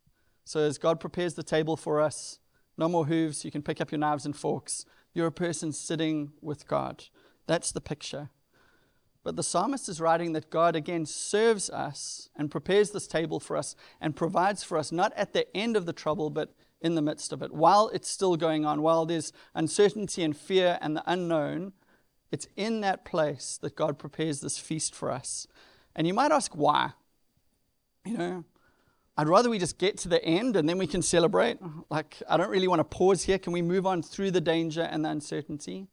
So, 0.44 0.61
as 0.61 0.78
God 0.78 1.00
prepares 1.00 1.35
the 1.35 1.42
table 1.42 1.76
for 1.76 2.00
us, 2.00 2.38
no 2.76 2.88
more 2.88 3.07
hooves, 3.07 3.44
you 3.44 3.50
can 3.50 3.62
pick 3.62 3.80
up 3.80 3.90
your 3.90 3.98
knives 3.98 4.26
and 4.26 4.37
forks. 4.37 4.85
You're 5.14 5.28
a 5.28 5.33
person 5.33 5.72
sitting 5.72 6.33
with 6.40 6.66
God. 6.66 7.04
That's 7.46 7.72
the 7.72 7.80
picture. 7.80 8.30
But 9.22 9.37
the 9.37 9.42
psalmist 9.42 9.88
is 9.88 10.00
writing 10.00 10.33
that 10.33 10.50
God 10.50 10.76
again 10.76 11.07
serves 11.07 11.70
us 11.70 12.28
and 12.37 12.50
prepares 12.50 12.90
this 12.90 13.07
table 13.07 13.40
for 13.40 13.57
us 13.57 13.74
and 14.00 14.14
provides 14.14 14.62
for 14.62 14.76
us, 14.76 14.92
not 14.92 15.14
at 15.16 15.33
the 15.33 15.54
end 15.57 15.76
of 15.76 15.87
the 15.87 15.94
trouble, 15.94 16.28
but 16.28 16.54
in 16.83 16.94
the 16.94 17.02
midst 17.02 17.33
of 17.33 17.42
it. 17.42 17.52
While 17.52 17.88
it's 17.88 18.09
still 18.09 18.37
going 18.37 18.66
on, 18.66 18.83
while 18.83 19.07
there's 19.07 19.33
uncertainty 19.54 20.22
and 20.22 20.37
fear 20.37 20.78
and 20.83 20.94
the 20.94 21.02
unknown, 21.07 21.72
it's 22.30 22.46
in 22.57 22.83
that 22.83 23.07
place 23.07 23.59
that 23.62 23.76
God 23.76 23.98
prepares 23.98 24.40
this 24.40 24.59
feast 24.59 24.94
for 24.94 25.11
us. 25.11 25.46
And 25.96 26.07
you 26.07 26.12
might 26.12 26.33
ask 26.33 26.52
why. 26.54 26.90
You 28.04 28.18
know, 28.18 28.44
I'd 29.16 29.29
rather 29.29 29.48
we 29.48 29.59
just 29.59 29.79
get 29.79 29.96
to 29.98 30.09
the 30.09 30.24
end 30.24 30.57
and 30.57 30.68
then 30.68 30.77
we 30.77 30.88
can 30.88 31.00
celebrate. 31.00 31.59
Like, 31.88 32.20
I 32.29 32.37
don't 32.37 32.50
really 32.50 32.66
want 32.66 32.81
to 32.81 32.85
pause 32.85 33.22
here. 33.22 33.38
Can 33.38 33.53
we 33.53 33.62
move 33.62 33.87
on 33.87 34.03
through 34.03 34.33
the 34.33 34.40
danger 34.40 34.83
and 34.83 35.05
the 35.05 35.11
uncertainty? 35.11 35.87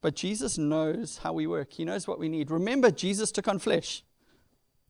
But 0.00 0.14
Jesus 0.14 0.56
knows 0.56 1.18
how 1.18 1.32
we 1.32 1.46
work, 1.46 1.72
He 1.72 1.84
knows 1.84 2.06
what 2.06 2.20
we 2.20 2.28
need. 2.28 2.50
Remember, 2.50 2.90
Jesus 2.90 3.32
took 3.32 3.48
on 3.48 3.58
flesh. 3.58 4.04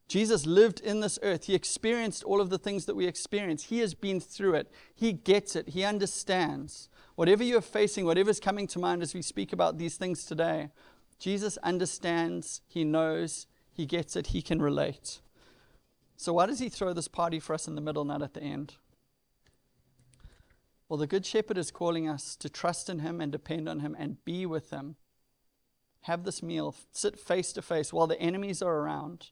Jesus 0.08 0.46
lived 0.46 0.80
in 0.80 1.00
this 1.00 1.18
earth. 1.22 1.46
He 1.46 1.54
experienced 1.54 2.22
all 2.22 2.40
of 2.40 2.50
the 2.50 2.58
things 2.58 2.86
that 2.86 2.94
we 2.94 3.06
experience. 3.06 3.64
He 3.64 3.80
has 3.80 3.94
been 3.94 4.20
through 4.20 4.54
it. 4.54 4.70
He 4.94 5.12
gets 5.12 5.56
it. 5.56 5.70
He 5.70 5.82
understands. 5.82 6.88
Whatever 7.16 7.42
you're 7.42 7.60
facing, 7.60 8.04
whatever's 8.04 8.38
coming 8.38 8.68
to 8.68 8.78
mind 8.78 9.02
as 9.02 9.14
we 9.14 9.22
speak 9.22 9.52
about 9.52 9.78
these 9.78 9.96
things 9.96 10.24
today, 10.24 10.70
Jesus 11.18 11.56
understands. 11.58 12.60
He 12.68 12.84
knows. 12.84 13.46
He 13.72 13.84
gets 13.84 14.14
it. 14.14 14.28
He 14.28 14.42
can 14.42 14.62
relate. 14.62 15.20
So, 16.16 16.32
why 16.32 16.46
does 16.46 16.58
he 16.58 16.68
throw 16.68 16.92
this 16.92 17.08
party 17.08 17.38
for 17.38 17.54
us 17.54 17.68
in 17.68 17.74
the 17.74 17.80
middle, 17.80 18.04
not 18.04 18.22
at 18.22 18.34
the 18.34 18.42
end? 18.42 18.74
Well, 20.88 20.98
the 20.98 21.06
Good 21.06 21.26
Shepherd 21.26 21.58
is 21.58 21.70
calling 21.70 22.08
us 22.08 22.36
to 22.36 22.48
trust 22.48 22.88
in 22.88 23.00
him 23.00 23.20
and 23.20 23.32
depend 23.32 23.68
on 23.68 23.80
him 23.80 23.96
and 23.98 24.24
be 24.24 24.46
with 24.46 24.70
him. 24.70 24.96
Have 26.02 26.24
this 26.24 26.42
meal, 26.42 26.74
sit 26.92 27.18
face 27.18 27.52
to 27.54 27.62
face 27.62 27.92
while 27.92 28.06
the 28.06 28.20
enemies 28.20 28.62
are 28.62 28.76
around 28.78 29.30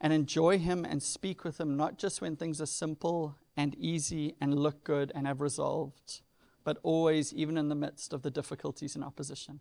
and 0.00 0.12
enjoy 0.12 0.58
Him 0.58 0.84
and 0.84 1.02
speak 1.02 1.44
with 1.44 1.60
Him, 1.60 1.76
not 1.76 1.98
just 1.98 2.20
when 2.20 2.36
things 2.36 2.60
are 2.60 2.66
simple 2.66 3.36
and 3.56 3.76
easy 3.78 4.34
and 4.40 4.58
look 4.58 4.82
good 4.82 5.12
and 5.14 5.26
have 5.26 5.40
resolved, 5.40 6.22
but 6.64 6.78
always, 6.82 7.34
even 7.34 7.58
in 7.58 7.68
the 7.68 7.74
midst 7.74 8.12
of 8.12 8.22
the 8.22 8.30
difficulties 8.30 8.94
and 8.94 9.04
opposition. 9.04 9.60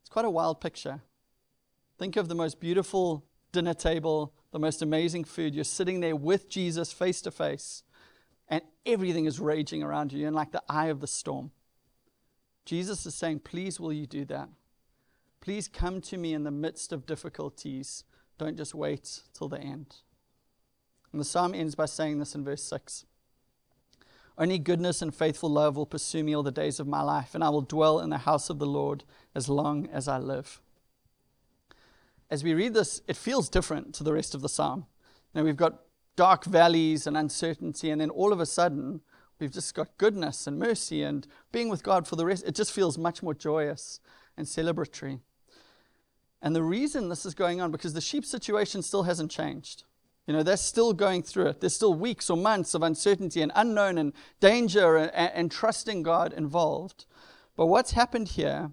It's 0.00 0.08
quite 0.08 0.24
a 0.24 0.30
wild 0.30 0.60
picture. 0.60 1.02
Think 1.98 2.16
of 2.16 2.28
the 2.28 2.34
most 2.34 2.58
beautiful 2.58 3.24
dinner 3.52 3.74
table, 3.74 4.32
the 4.52 4.58
most 4.58 4.82
amazing 4.82 5.24
food. 5.24 5.54
You're 5.54 5.64
sitting 5.64 6.00
there 6.00 6.16
with 6.16 6.48
Jesus 6.48 6.92
face 6.92 7.20
to 7.22 7.30
face, 7.30 7.82
and 8.48 8.62
everything 8.86 9.24
is 9.24 9.40
raging 9.40 9.82
around 9.82 10.12
you. 10.12 10.20
You're 10.20 10.28
in 10.28 10.34
like 10.34 10.52
the 10.52 10.62
eye 10.68 10.86
of 10.86 11.00
the 11.00 11.06
storm. 11.06 11.50
Jesus 12.64 13.04
is 13.06 13.14
saying, 13.14 13.40
Please, 13.40 13.80
will 13.80 13.92
you 13.92 14.06
do 14.06 14.24
that? 14.26 14.48
Please 15.40 15.66
come 15.66 16.00
to 16.02 16.16
me 16.16 16.34
in 16.34 16.44
the 16.44 16.50
midst 16.50 16.92
of 16.92 17.06
difficulties 17.06 18.04
don't 18.38 18.56
just 18.56 18.74
wait 18.74 19.20
till 19.34 19.48
the 19.48 19.60
end. 19.60 19.96
And 21.12 21.20
the 21.20 21.24
psalm 21.24 21.54
ends 21.54 21.74
by 21.74 21.86
saying 21.86 22.18
this 22.18 22.34
in 22.34 22.44
verse 22.44 22.64
6 22.64 23.04
Only 24.36 24.58
goodness 24.58 25.02
and 25.02 25.14
faithful 25.14 25.50
love 25.50 25.76
will 25.76 25.86
pursue 25.86 26.24
me 26.24 26.34
all 26.34 26.42
the 26.42 26.50
days 26.50 26.80
of 26.80 26.88
my 26.88 27.02
life, 27.02 27.34
and 27.34 27.44
I 27.44 27.50
will 27.50 27.60
dwell 27.60 28.00
in 28.00 28.10
the 28.10 28.18
house 28.18 28.50
of 28.50 28.58
the 28.58 28.66
Lord 28.66 29.04
as 29.34 29.48
long 29.48 29.88
as 29.92 30.08
I 30.08 30.18
live. 30.18 30.60
As 32.32 32.42
we 32.42 32.54
read 32.54 32.72
this, 32.72 33.02
it 33.06 33.18
feels 33.18 33.50
different 33.50 33.94
to 33.96 34.02
the 34.02 34.14
rest 34.14 34.34
of 34.34 34.40
the 34.40 34.48
psalm. 34.48 34.86
Now, 35.34 35.42
we've 35.42 35.54
got 35.54 35.80
dark 36.16 36.46
valleys 36.46 37.06
and 37.06 37.14
uncertainty, 37.14 37.90
and 37.90 38.00
then 38.00 38.08
all 38.08 38.32
of 38.32 38.40
a 38.40 38.46
sudden, 38.46 39.02
we've 39.38 39.52
just 39.52 39.74
got 39.74 39.98
goodness 39.98 40.46
and 40.46 40.58
mercy 40.58 41.02
and 41.02 41.26
being 41.52 41.68
with 41.68 41.82
God 41.82 42.08
for 42.08 42.16
the 42.16 42.24
rest. 42.24 42.44
It 42.46 42.54
just 42.54 42.72
feels 42.72 42.96
much 42.96 43.22
more 43.22 43.34
joyous 43.34 44.00
and 44.34 44.46
celebratory. 44.46 45.20
And 46.40 46.56
the 46.56 46.62
reason 46.62 47.10
this 47.10 47.26
is 47.26 47.34
going 47.34 47.60
on, 47.60 47.70
because 47.70 47.92
the 47.92 48.00
sheep 48.00 48.24
situation 48.24 48.80
still 48.80 49.02
hasn't 49.02 49.30
changed. 49.30 49.84
You 50.26 50.32
know, 50.32 50.42
they're 50.42 50.56
still 50.56 50.94
going 50.94 51.24
through 51.24 51.48
it. 51.48 51.60
There's 51.60 51.76
still 51.76 51.92
weeks 51.92 52.30
or 52.30 52.38
months 52.38 52.72
of 52.72 52.82
uncertainty 52.82 53.42
and 53.42 53.52
unknown 53.54 53.98
and 53.98 54.14
danger 54.40 54.96
and, 54.96 55.32
and, 55.34 55.50
trusting 55.50 56.02
God 56.02 56.32
involved. 56.32 57.04
But 57.56 57.66
what's 57.66 57.90
happened 57.90 58.28
here 58.28 58.70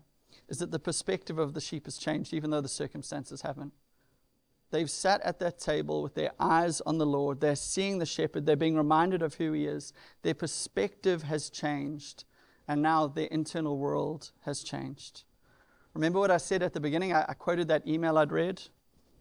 is 0.50 0.58
that 0.58 0.72
the 0.72 0.80
perspective 0.80 1.38
of 1.38 1.54
the 1.54 1.62
sheep 1.62 1.86
has 1.86 1.98
changed, 1.98 2.34
even 2.34 2.50
though 2.50 2.62
the 2.62 2.68
circumstances 2.68 3.44
haven't. 3.44 3.74
They've 4.72 4.90
sat 4.90 5.22
at 5.22 5.40
that 5.40 5.60
table 5.60 6.04
with 6.04 6.16
their 6.16 6.32
eyes 6.40 6.82
on 6.82 6.98
the 6.98 7.06
Lord. 7.06 7.40
They're 7.40 7.56
seeing 7.56 7.98
the 7.98 8.06
shepherd. 8.06 8.46
They're 8.46 8.56
being 8.56 8.76
reminded 8.76 9.22
of 9.22 9.36
who 9.36 9.52
he 9.54 9.66
is. 9.66 9.94
Their 10.22 10.34
perspective 10.34 11.24
has 11.24 11.50
changed, 11.50 12.26
and 12.68 12.82
now 12.82 13.08
their 13.08 13.28
internal 13.28 13.78
world 13.78 14.32
has 14.42 14.64
changed. 14.64 15.24
Remember 15.94 16.20
what 16.20 16.32
I 16.32 16.38
said 16.38 16.62
at 16.62 16.74
the 16.74 16.80
beginning? 16.80 17.14
I, 17.14 17.26
I 17.30 17.34
quoted 17.34 17.68
that 17.70 17.88
email 17.88 18.18
I'd 18.18 18.32
read. 18.32 18.62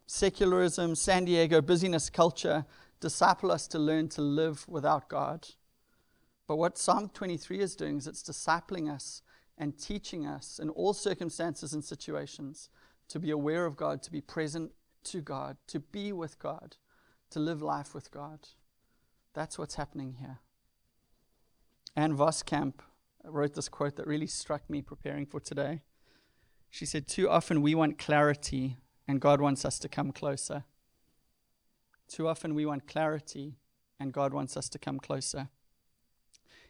Secularism, 0.07 0.95
San 0.95 1.25
Diego, 1.25 1.61
busyness 1.61 2.11
culture 2.11 2.65
disciple 3.01 3.53
us 3.53 3.67
to 3.69 3.79
learn 3.79 4.09
to 4.09 4.21
live 4.21 4.67
without 4.69 5.09
God. 5.09 5.47
But 6.47 6.57
what 6.57 6.79
Psalm 6.79 7.11
23 7.13 7.61
is 7.61 7.77
doing 7.77 7.99
is 7.99 8.07
it's 8.07 8.23
discipling 8.23 8.91
us 8.91 9.23
and 9.59 9.77
teaching 9.77 10.27
us 10.27 10.59
in 10.59 10.71
all 10.71 10.95
circumstances 10.95 11.75
and 11.75 11.85
situations 11.85 12.71
to 13.09 13.19
be 13.19 13.31
aware 13.31 13.67
of 13.67 13.77
God, 13.77 14.03
to 14.05 14.13
be 14.13 14.21
present 14.21 14.73
to 15.05 15.21
God, 15.21 15.57
to 15.67 15.81
be 15.81 16.13
with 16.13 16.39
God, 16.39 16.77
to 17.31 17.41
live 17.41 17.61
life 17.61 17.95
with 17.95 18.11
God. 18.11 18.41
That's 19.35 19.59
what's 19.59 19.75
happening 19.75 20.17
here. 20.21 20.39
Ann 21.97 22.17
Voskamp 22.17 22.75
wrote 23.25 23.55
this 23.55 23.69
quote 23.69 23.97
that 23.97 24.07
really 24.07 24.27
struck 24.27 24.69
me 24.71 24.83
preparing 24.83 25.27
for 25.27 25.41
today. 25.41 25.83
She 26.71 26.87
said, 26.87 27.09
Too 27.09 27.29
often 27.29 27.63
we 27.63 27.75
want 27.75 27.99
clarity, 27.99 28.77
and 29.07 29.21
God 29.21 29.41
wants 29.41 29.65
us 29.65 29.79
to 29.81 29.89
come 29.89 30.13
closer. 30.13 30.65
Too 32.09 32.29
often 32.29 32.55
we 32.55 32.67
want 32.67 32.87
clarity, 32.87 33.59
and 33.99 34.13
God 34.13 34.33
wants 34.33 34.57
us 34.57 34.69
to 34.71 34.79
come 34.79 34.99
closer. 34.99 35.49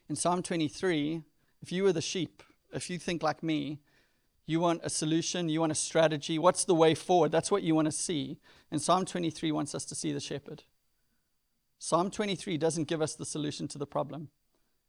In 0.09 0.17
Psalm 0.17 0.43
23, 0.43 1.23
if 1.61 1.73
you 1.73 1.83
were 1.83 1.93
the 1.93 2.01
sheep, 2.01 2.43
if 2.73 2.91
you 2.91 2.99
think 2.99 3.23
like 3.23 3.43
me, 3.43 3.81
you 4.47 4.61
want 4.61 4.81
a 4.83 4.91
solution, 4.91 5.49
you 5.49 5.61
want 5.61 5.73
a 5.73 5.75
strategy, 5.75 6.39
what's 6.39 6.65
the 6.65 6.75
way 6.75 6.95
forward? 6.95 7.31
That's 7.31 7.51
what 7.51 7.63
you 7.63 7.75
want 7.75 7.87
to 7.87 7.93
see. 7.93 8.39
And 8.71 8.81
Psalm 8.81 9.05
23 9.05 9.53
wants 9.53 9.75
us 9.75 9.85
to 9.87 9.95
see 9.95 10.13
the 10.13 10.21
shepherd. 10.21 10.65
Psalm 11.79 12.11
23 12.11 12.57
doesn't 12.57 12.89
give 12.89 13.03
us 13.03 13.15
the 13.15 13.27
solution 13.27 13.69
to 13.69 13.79
the 13.79 13.87
problem, 13.87 14.29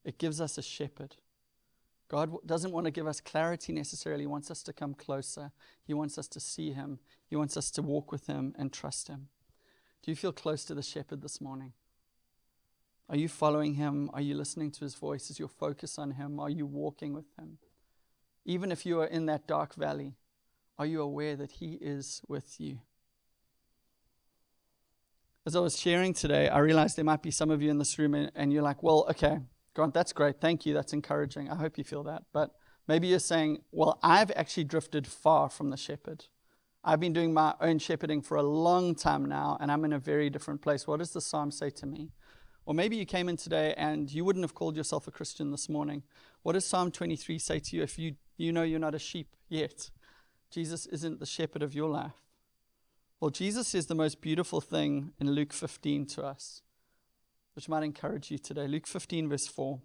it 0.04 0.18
gives 0.18 0.40
us 0.40 0.58
a 0.58 0.62
shepherd. 0.62 1.18
God 2.10 2.36
doesn't 2.46 2.72
want 2.72 2.86
to 2.86 2.92
give 2.92 3.06
us 3.06 3.22
clarity 3.22 3.72
necessarily. 3.72 4.24
He 4.24 4.28
wants 4.28 4.50
us 4.50 4.64
to 4.64 4.74
come 4.74 4.96
closer. 4.96 5.52
He 5.86 5.94
wants 5.94 6.18
us 6.18 6.28
to 6.30 6.40
see 6.40 6.72
Him. 6.72 6.98
He 7.28 7.36
wants 7.36 7.56
us 7.56 7.70
to 7.72 7.84
walk 7.84 8.12
with 8.12 8.26
Him 8.26 8.56
and 8.58 8.74
trust 8.74 9.08
Him. 9.08 9.28
Do 10.02 10.10
you 10.10 10.16
feel 10.16 10.32
close 10.32 10.66
to 10.66 10.74
the 10.74 10.82
shepherd 10.82 11.22
this 11.22 11.40
morning? 11.40 11.74
Are 13.10 13.16
you 13.16 13.28
following 13.28 13.76
Him? 13.76 14.10
Are 14.12 14.22
you 14.22 14.34
listening 14.34 14.72
to 14.72 14.80
His 14.80 14.96
voice? 14.96 15.30
Is 15.30 15.38
your 15.38 15.50
focus 15.50 16.00
on 16.00 16.12
Him? 16.12 16.40
Are 16.40 16.50
you 16.50 16.66
walking 16.66 17.14
with 17.14 17.28
Him? 17.38 17.60
Even 18.46 18.72
if 18.72 18.86
you 18.86 19.00
are 19.02 19.06
in 19.06 19.26
that 19.28 19.48
dark 19.48 19.76
valley, 19.76 20.16
are 20.78 20.86
you 20.86 21.02
aware 21.02 21.36
that 21.36 21.52
He 21.52 21.74
is 21.82 22.22
with 22.28 22.60
you? 22.60 22.80
As 25.46 25.56
I 25.56 25.60
was 25.60 25.80
sharing 25.80 26.14
today, 26.14 26.50
I 26.50 26.60
realized 26.60 26.96
there 26.96 27.06
might 27.06 27.24
be 27.24 27.32
some 27.32 27.50
of 27.50 27.62
you 27.62 27.72
in 27.72 27.78
this 27.78 27.98
room 27.98 28.14
and, 28.14 28.32
and 28.36 28.54
you're 28.54 28.64
like, 28.64 28.84
well, 28.84 29.06
okay, 29.10 29.40
Grant, 29.74 29.94
that's 29.94 30.14
great. 30.14 30.42
Thank 30.42 30.66
you. 30.66 30.74
That's 30.74 30.94
encouraging. 30.94 31.50
I 31.50 31.56
hope 31.56 31.78
you 31.78 31.84
feel 31.84 32.04
that. 32.04 32.24
But 32.34 32.52
maybe 32.88 33.08
you're 33.08 33.20
saying, 33.20 33.60
well, 33.72 33.98
I've 34.04 34.32
actually 34.36 34.66
drifted 34.66 35.08
far 35.08 35.50
from 35.50 35.70
the 35.70 35.78
shepherd. 35.78 36.26
I've 36.84 37.00
been 37.00 37.14
doing 37.14 37.34
my 37.34 37.56
own 37.62 37.80
shepherding 37.80 38.22
for 38.22 38.38
a 38.38 38.44
long 38.44 38.96
time 38.96 39.26
now, 39.26 39.58
and 39.60 39.72
I'm 39.72 39.86
in 39.86 39.94
a 39.94 40.00
very 40.00 40.30
different 40.30 40.62
place. 40.62 40.88
What 40.88 41.00
does 41.00 41.12
the 41.12 41.22
psalm 41.22 41.52
say 41.52 41.70
to 41.72 41.86
me? 41.86 42.12
Or 42.66 42.74
maybe 42.74 42.96
you 42.96 43.06
came 43.06 43.30
in 43.30 43.38
today 43.38 43.74
and 43.78 44.12
you 44.12 44.24
wouldn't 44.24 44.44
have 44.44 44.54
called 44.54 44.76
yourself 44.76 45.08
a 45.08 45.12
Christian 45.12 45.52
this 45.52 45.68
morning. 45.68 46.04
What 46.44 46.54
does 46.54 46.66
Psalm 46.66 46.92
23 46.92 47.38
say 47.38 47.60
to 47.60 47.76
you 47.76 47.84
if 47.84 48.00
you, 48.00 48.16
you 48.38 48.52
know 48.52 48.64
you're 48.64 48.80
not 48.80 48.96
a 48.96 49.00
sheep 49.00 49.36
yet? 49.48 49.90
Jesus 50.50 50.86
isn't 50.88 51.20
the 51.20 51.26
shepherd 51.26 51.62
of 51.62 51.76
your 51.76 51.90
life. 51.90 52.24
Well, 53.20 53.32
Jesus 53.32 53.68
says 53.68 53.88
the 53.88 53.96
most 53.96 54.22
beautiful 54.22 54.62
thing 54.62 55.12
in 55.20 55.32
Luke 55.32 55.54
15 55.54 56.06
to 56.08 56.24
us 56.24 56.62
which 57.60 57.68
might 57.68 57.84
encourage 57.84 58.32
you 58.32 58.38
today. 58.38 58.70
Luke 58.70 58.88
15, 58.88 59.28
verse 59.28 59.46
4. 59.46 59.82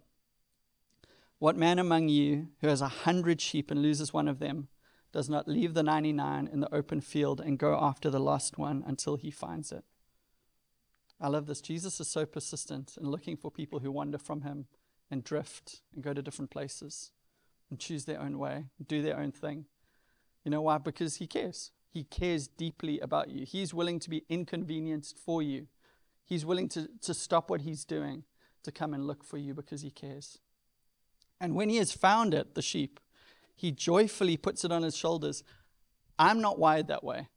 What 1.40 1.56
man 1.56 1.80
among 1.80 2.08
you 2.08 2.50
who 2.60 2.68
has 2.68 2.80
a 2.80 2.86
hundred 2.86 3.40
sheep 3.40 3.68
and 3.68 3.82
loses 3.82 4.12
one 4.12 4.28
of 4.28 4.38
them 4.38 4.68
does 5.10 5.28
not 5.28 5.48
leave 5.48 5.74
the 5.74 5.82
99 5.82 6.48
in 6.52 6.60
the 6.60 6.72
open 6.72 7.00
field 7.00 7.40
and 7.40 7.58
go 7.58 7.76
after 7.80 8.10
the 8.10 8.20
lost 8.20 8.58
one 8.58 8.84
until 8.86 9.16
he 9.16 9.28
finds 9.28 9.72
it? 9.72 9.82
I 11.20 11.26
love 11.26 11.46
this. 11.46 11.60
Jesus 11.60 11.98
is 11.98 12.06
so 12.06 12.24
persistent 12.24 12.96
in 12.96 13.10
looking 13.10 13.36
for 13.36 13.50
people 13.50 13.80
who 13.80 13.90
wander 13.90 14.18
from 14.18 14.42
him 14.42 14.66
and 15.14 15.24
drift 15.24 15.80
and 15.94 16.04
go 16.04 16.12
to 16.12 16.20
different 16.20 16.50
places 16.50 17.12
and 17.70 17.78
choose 17.78 18.04
their 18.04 18.20
own 18.20 18.38
way, 18.38 18.66
do 18.86 19.00
their 19.00 19.18
own 19.18 19.32
thing. 19.32 19.64
You 20.44 20.50
know 20.50 20.60
why? 20.60 20.76
Because 20.78 21.16
he 21.16 21.26
cares. 21.26 21.70
He 21.88 22.04
cares 22.04 22.48
deeply 22.48 23.00
about 23.00 23.30
you. 23.30 23.46
He's 23.46 23.72
willing 23.72 24.00
to 24.00 24.10
be 24.10 24.24
inconvenienced 24.28 25.16
for 25.16 25.42
you 25.42 25.68
He's 26.24 26.46
willing 26.46 26.68
to, 26.70 26.88
to 27.02 27.12
stop 27.12 27.50
what 27.50 27.62
he's 27.62 27.84
doing 27.84 28.24
to 28.62 28.72
come 28.72 28.94
and 28.94 29.06
look 29.06 29.22
for 29.22 29.36
you 29.36 29.52
because 29.52 29.82
he 29.82 29.90
cares. 29.90 30.38
And 31.40 31.54
when 31.54 31.68
he 31.68 31.76
has 31.76 31.92
found 31.92 32.32
it, 32.32 32.54
the 32.54 32.62
sheep, 32.62 32.98
he 33.54 33.70
joyfully 33.70 34.36
puts 34.36 34.64
it 34.64 34.72
on 34.72 34.82
his 34.82 34.96
shoulders. 34.96 35.44
I'm 36.18 36.40
not 36.40 36.58
wired 36.58 36.88
that 36.88 37.04
way. 37.04 37.28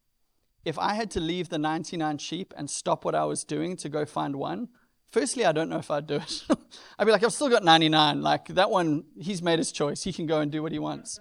If 0.63 0.79
I 0.79 0.93
had 0.93 1.11
to 1.11 1.19
leave 1.19 1.49
the 1.49 1.59
99 1.59 2.17
sheep 2.17 2.53
and 2.57 2.69
stop 2.69 3.03
what 3.03 3.15
I 3.15 3.25
was 3.25 3.43
doing 3.43 3.75
to 3.77 3.89
go 3.89 4.05
find 4.05 4.37
one, 4.37 4.69
firstly, 5.09 5.45
I 5.45 5.51
don't 5.51 5.69
know 5.69 5.77
if 5.77 5.91
I'd 5.91 6.07
do 6.07 6.15
it. 6.15 6.43
I'd 6.99 7.05
be 7.05 7.11
like, 7.11 7.23
I've 7.23 7.33
still 7.33 7.49
got 7.49 7.63
99. 7.63 8.21
Like 8.21 8.47
that 8.49 8.69
one, 8.69 9.05
he's 9.19 9.41
made 9.41 9.59
his 9.59 9.71
choice. 9.71 10.03
He 10.03 10.13
can 10.13 10.25
go 10.25 10.39
and 10.39 10.51
do 10.51 10.61
what 10.63 10.71
he 10.71 10.79
wants. 10.79 11.19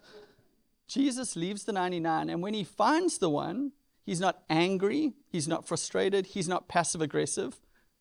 Jesus 0.88 1.34
leaves 1.34 1.64
the 1.64 1.72
99, 1.72 2.30
and 2.30 2.42
when 2.42 2.54
he 2.54 2.62
finds 2.62 3.18
the 3.18 3.28
one, 3.28 3.72
He's 4.06 4.20
not 4.20 4.44
angry. 4.48 5.14
He's 5.26 5.48
not 5.48 5.66
frustrated. 5.66 6.26
He's 6.26 6.48
not 6.48 6.68
passive 6.68 7.02
aggressive. 7.02 7.56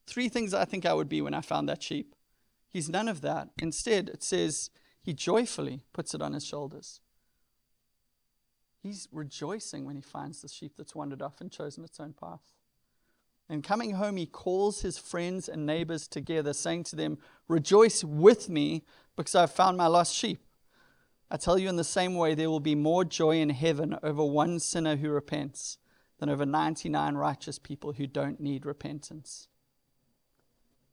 Three 0.05 0.29
things 0.29 0.53
I 0.53 0.63
think 0.63 0.86
I 0.86 0.93
would 0.93 1.09
be 1.09 1.19
when 1.19 1.33
I 1.33 1.41
found 1.41 1.67
that 1.67 1.81
sheep. 1.81 2.15
He's 2.69 2.88
none 2.88 3.07
of 3.07 3.21
that. 3.21 3.49
Instead, 3.59 4.09
it 4.09 4.21
says 4.21 4.69
he 5.01 5.13
joyfully 5.13 5.81
puts 5.93 6.13
it 6.13 6.21
on 6.21 6.33
his 6.33 6.45
shoulders. 6.45 7.01
He's 8.83 9.07
rejoicing 9.11 9.83
when 9.86 9.95
he 9.95 10.01
finds 10.01 10.43
the 10.43 10.47
sheep 10.47 10.73
that's 10.77 10.93
wandered 10.93 11.23
off 11.23 11.41
and 11.41 11.51
chosen 11.51 11.83
its 11.83 11.99
own 11.99 12.13
path. 12.13 12.51
And 13.47 13.63
coming 13.63 13.91
home, 13.91 14.17
he 14.17 14.25
calls 14.25 14.81
his 14.81 14.97
friends 14.97 15.47
and 15.47 15.65
neighbors 15.65 16.07
together, 16.07 16.53
saying 16.53 16.85
to 16.85 16.95
them, 16.95 17.19
Rejoice 17.47 18.03
with 18.03 18.49
me 18.49 18.83
because 19.15 19.35
I've 19.35 19.51
found 19.51 19.77
my 19.77 19.87
lost 19.87 20.15
sheep. 20.15 20.43
I 21.29 21.37
tell 21.37 21.57
you, 21.57 21.69
in 21.69 21.75
the 21.75 21.83
same 21.83 22.15
way, 22.15 22.33
there 22.33 22.49
will 22.49 22.59
be 22.59 22.75
more 22.75 23.03
joy 23.03 23.37
in 23.37 23.49
heaven 23.49 23.97
over 24.01 24.23
one 24.23 24.59
sinner 24.59 24.95
who 24.95 25.09
repents 25.09 25.77
than 26.19 26.29
over 26.29 26.45
99 26.45 27.15
righteous 27.15 27.59
people 27.59 27.93
who 27.93 28.07
don't 28.07 28.39
need 28.39 28.65
repentance. 28.65 29.47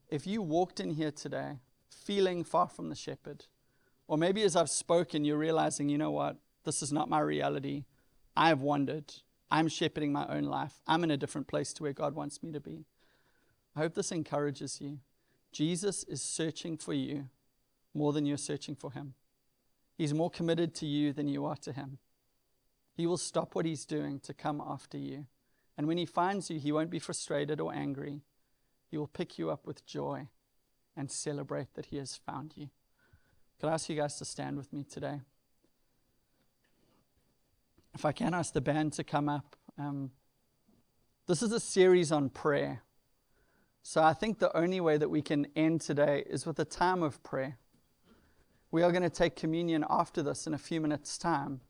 If 0.08 0.26
you 0.26 0.42
walked 0.42 0.80
in 0.80 0.90
here 0.90 1.10
today 1.10 1.60
feeling 1.88 2.44
far 2.44 2.68
from 2.68 2.88
the 2.88 2.94
shepherd, 2.94 3.46
or 4.08 4.18
maybe 4.18 4.42
as 4.42 4.56
I've 4.56 4.68
spoken, 4.68 5.24
you're 5.24 5.38
realizing, 5.38 5.88
you 5.88 5.96
know 5.96 6.10
what, 6.10 6.36
this 6.64 6.82
is 6.82 6.92
not 6.92 7.08
my 7.08 7.20
reality. 7.20 7.84
I 8.36 8.48
have 8.48 8.60
wandered. 8.60 9.12
I'm 9.52 9.68
shepherding 9.68 10.12
my 10.12 10.26
own 10.28 10.44
life. 10.44 10.80
I'm 10.86 11.04
in 11.04 11.10
a 11.10 11.16
different 11.18 11.46
place 11.46 11.74
to 11.74 11.82
where 11.82 11.92
God 11.92 12.14
wants 12.14 12.42
me 12.42 12.52
to 12.52 12.58
be. 12.58 12.86
I 13.76 13.80
hope 13.80 13.92
this 13.92 14.10
encourages 14.10 14.80
you. 14.80 15.00
Jesus 15.52 16.04
is 16.04 16.22
searching 16.22 16.78
for 16.78 16.94
you 16.94 17.28
more 17.92 18.14
than 18.14 18.24
you're 18.24 18.38
searching 18.38 18.74
for 18.74 18.92
him. 18.92 19.12
He's 19.94 20.14
more 20.14 20.30
committed 20.30 20.74
to 20.76 20.86
you 20.86 21.12
than 21.12 21.28
you 21.28 21.44
are 21.44 21.56
to 21.56 21.72
him. 21.72 21.98
He 22.94 23.06
will 23.06 23.18
stop 23.18 23.54
what 23.54 23.66
he's 23.66 23.84
doing 23.84 24.20
to 24.20 24.32
come 24.32 24.58
after 24.58 24.96
you. 24.96 25.26
And 25.76 25.86
when 25.86 25.98
he 25.98 26.06
finds 26.06 26.48
you, 26.48 26.58
he 26.58 26.72
won't 26.72 26.88
be 26.88 26.98
frustrated 26.98 27.60
or 27.60 27.74
angry. 27.74 28.22
He 28.90 28.96
will 28.96 29.06
pick 29.06 29.38
you 29.38 29.50
up 29.50 29.66
with 29.66 29.84
joy 29.84 30.28
and 30.96 31.10
celebrate 31.10 31.74
that 31.74 31.86
he 31.86 31.98
has 31.98 32.16
found 32.16 32.54
you. 32.56 32.70
Could 33.60 33.68
I 33.68 33.74
ask 33.74 33.90
you 33.90 33.96
guys 33.96 34.16
to 34.16 34.24
stand 34.24 34.56
with 34.56 34.72
me 34.72 34.82
today? 34.82 35.20
If 37.94 38.04
I 38.04 38.12
can 38.12 38.34
ask 38.34 38.52
the 38.52 38.60
band 38.60 38.94
to 38.94 39.04
come 39.04 39.28
up. 39.28 39.56
Um, 39.78 40.10
this 41.26 41.42
is 41.42 41.52
a 41.52 41.60
series 41.60 42.10
on 42.10 42.30
prayer. 42.30 42.82
So 43.82 44.02
I 44.02 44.12
think 44.12 44.38
the 44.38 44.56
only 44.56 44.80
way 44.80 44.96
that 44.96 45.10
we 45.10 45.22
can 45.22 45.46
end 45.54 45.80
today 45.80 46.24
is 46.28 46.46
with 46.46 46.58
a 46.58 46.64
time 46.64 47.02
of 47.02 47.22
prayer. 47.22 47.58
We 48.70 48.82
are 48.82 48.90
going 48.90 49.02
to 49.02 49.10
take 49.10 49.36
communion 49.36 49.84
after 49.90 50.22
this 50.22 50.46
in 50.46 50.54
a 50.54 50.58
few 50.58 50.80
minutes' 50.80 51.18
time. 51.18 51.60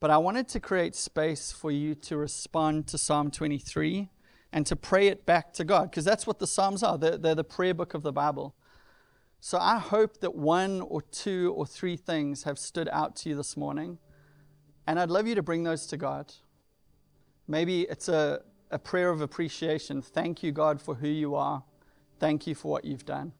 But 0.00 0.10
I 0.10 0.18
wanted 0.18 0.46
to 0.48 0.60
create 0.60 0.94
space 0.94 1.50
for 1.50 1.72
you 1.72 1.94
to 1.96 2.16
respond 2.16 2.86
to 2.88 2.98
Psalm 2.98 3.30
23 3.30 4.08
and 4.52 4.64
to 4.66 4.76
pray 4.76 5.08
it 5.08 5.26
back 5.26 5.52
to 5.54 5.64
God, 5.64 5.90
because 5.90 6.04
that's 6.04 6.26
what 6.26 6.38
the 6.38 6.46
Psalms 6.46 6.82
are. 6.82 6.96
They're, 6.96 7.18
they're, 7.18 7.34
the 7.34 7.44
prayer 7.44 7.74
book 7.74 7.94
of 7.94 8.02
the 8.02 8.12
Bible. 8.12 8.54
So 9.40 9.58
I 9.58 9.78
hope 9.78 10.20
that 10.20 10.34
one 10.34 10.80
or 10.80 11.02
two 11.02 11.52
or 11.56 11.66
three 11.66 11.96
things 11.96 12.44
have 12.44 12.58
stood 12.58 12.88
out 12.90 13.16
to 13.16 13.30
you 13.30 13.36
this 13.36 13.56
morning 13.56 13.98
and 14.88 14.98
I'd 14.98 15.10
love 15.10 15.26
you 15.26 15.34
to 15.34 15.42
bring 15.42 15.64
those 15.64 15.86
to 15.88 15.98
God. 15.98 16.32
Maybe 17.46 17.82
it's 17.82 18.08
a, 18.08 18.40
a 18.70 18.78
prayer 18.78 19.10
of 19.10 19.20
appreciation. 19.20 20.00
Thank 20.00 20.42
you, 20.42 20.50
God, 20.50 20.80
for 20.80 20.94
who 20.94 21.08
you 21.08 21.34
are. 21.34 21.62
Thank 22.18 22.46
you 22.46 22.54
for 22.54 22.72
what 22.72 22.86
you've 22.86 23.04
done. 23.04 23.32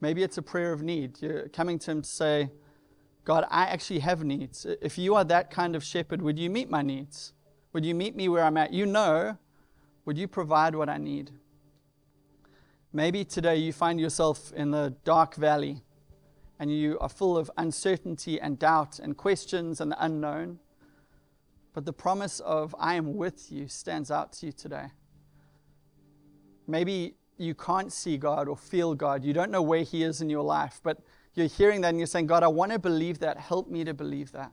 Maybe 0.00 0.24
it's 0.24 0.36
a 0.36 0.42
prayer 0.42 0.72
of 0.72 0.82
need. 0.82 1.22
You're 1.22 1.48
coming 1.50 1.78
to 1.78 1.92
Him 1.92 2.02
to 2.02 2.08
say, 2.08 2.50
God, 3.24 3.44
I 3.50 3.66
actually 3.66 4.00
have 4.00 4.24
needs. 4.24 4.66
If 4.82 4.98
you 4.98 5.14
are 5.14 5.22
that 5.24 5.48
kind 5.52 5.76
of 5.76 5.84
shepherd, 5.84 6.22
would 6.22 6.40
you 6.40 6.50
meet 6.50 6.68
my 6.68 6.82
needs? 6.82 7.32
Would 7.72 7.84
you 7.84 7.94
meet 7.94 8.16
me 8.16 8.28
where 8.28 8.42
I'm 8.42 8.56
at? 8.56 8.72
You 8.72 8.86
know, 8.86 9.38
would 10.06 10.18
you 10.18 10.26
provide 10.26 10.74
what 10.74 10.88
I 10.88 10.96
need? 10.96 11.30
Maybe 12.92 13.24
today 13.24 13.58
you 13.58 13.72
find 13.72 14.00
yourself 14.00 14.52
in 14.54 14.72
the 14.72 14.96
dark 15.04 15.36
valley 15.36 15.82
and 16.60 16.70
you 16.70 16.98
are 17.00 17.08
full 17.08 17.38
of 17.38 17.50
uncertainty 17.56 18.38
and 18.38 18.58
doubt 18.58 18.98
and 18.98 19.16
questions 19.16 19.80
and 19.80 19.90
the 19.90 20.04
unknown. 20.04 20.58
But 21.72 21.86
the 21.86 21.92
promise 21.92 22.38
of 22.40 22.76
I 22.78 22.96
am 22.96 23.16
with 23.16 23.50
you 23.50 23.66
stands 23.66 24.10
out 24.10 24.34
to 24.34 24.46
you 24.46 24.52
today. 24.52 24.88
Maybe 26.66 27.14
you 27.38 27.54
can't 27.54 27.90
see 27.90 28.18
God 28.18 28.46
or 28.46 28.58
feel 28.58 28.94
God. 28.94 29.24
You 29.24 29.32
don't 29.32 29.50
know 29.50 29.62
where 29.62 29.82
He 29.82 30.02
is 30.02 30.20
in 30.20 30.28
your 30.28 30.42
life, 30.42 30.82
but 30.82 30.98
you're 31.32 31.46
hearing 31.46 31.80
that 31.80 31.88
and 31.88 31.98
you're 31.98 32.06
saying, 32.06 32.26
God, 32.26 32.42
I 32.42 32.48
want 32.48 32.72
to 32.72 32.78
believe 32.78 33.20
that. 33.20 33.38
Help 33.38 33.70
me 33.70 33.82
to 33.84 33.94
believe 33.94 34.30
that. 34.32 34.52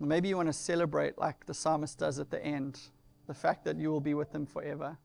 Or 0.00 0.06
maybe 0.06 0.28
you 0.28 0.38
want 0.38 0.48
to 0.48 0.54
celebrate 0.54 1.18
like 1.18 1.44
the 1.44 1.52
psalmist 1.52 1.98
does 1.98 2.18
at 2.18 2.30
the 2.30 2.42
end 2.42 2.80
the 3.26 3.34
fact 3.34 3.62
that 3.64 3.76
you 3.76 3.90
will 3.90 4.00
be 4.00 4.14
with 4.14 4.34
Him 4.34 4.46
forever. 4.46 4.96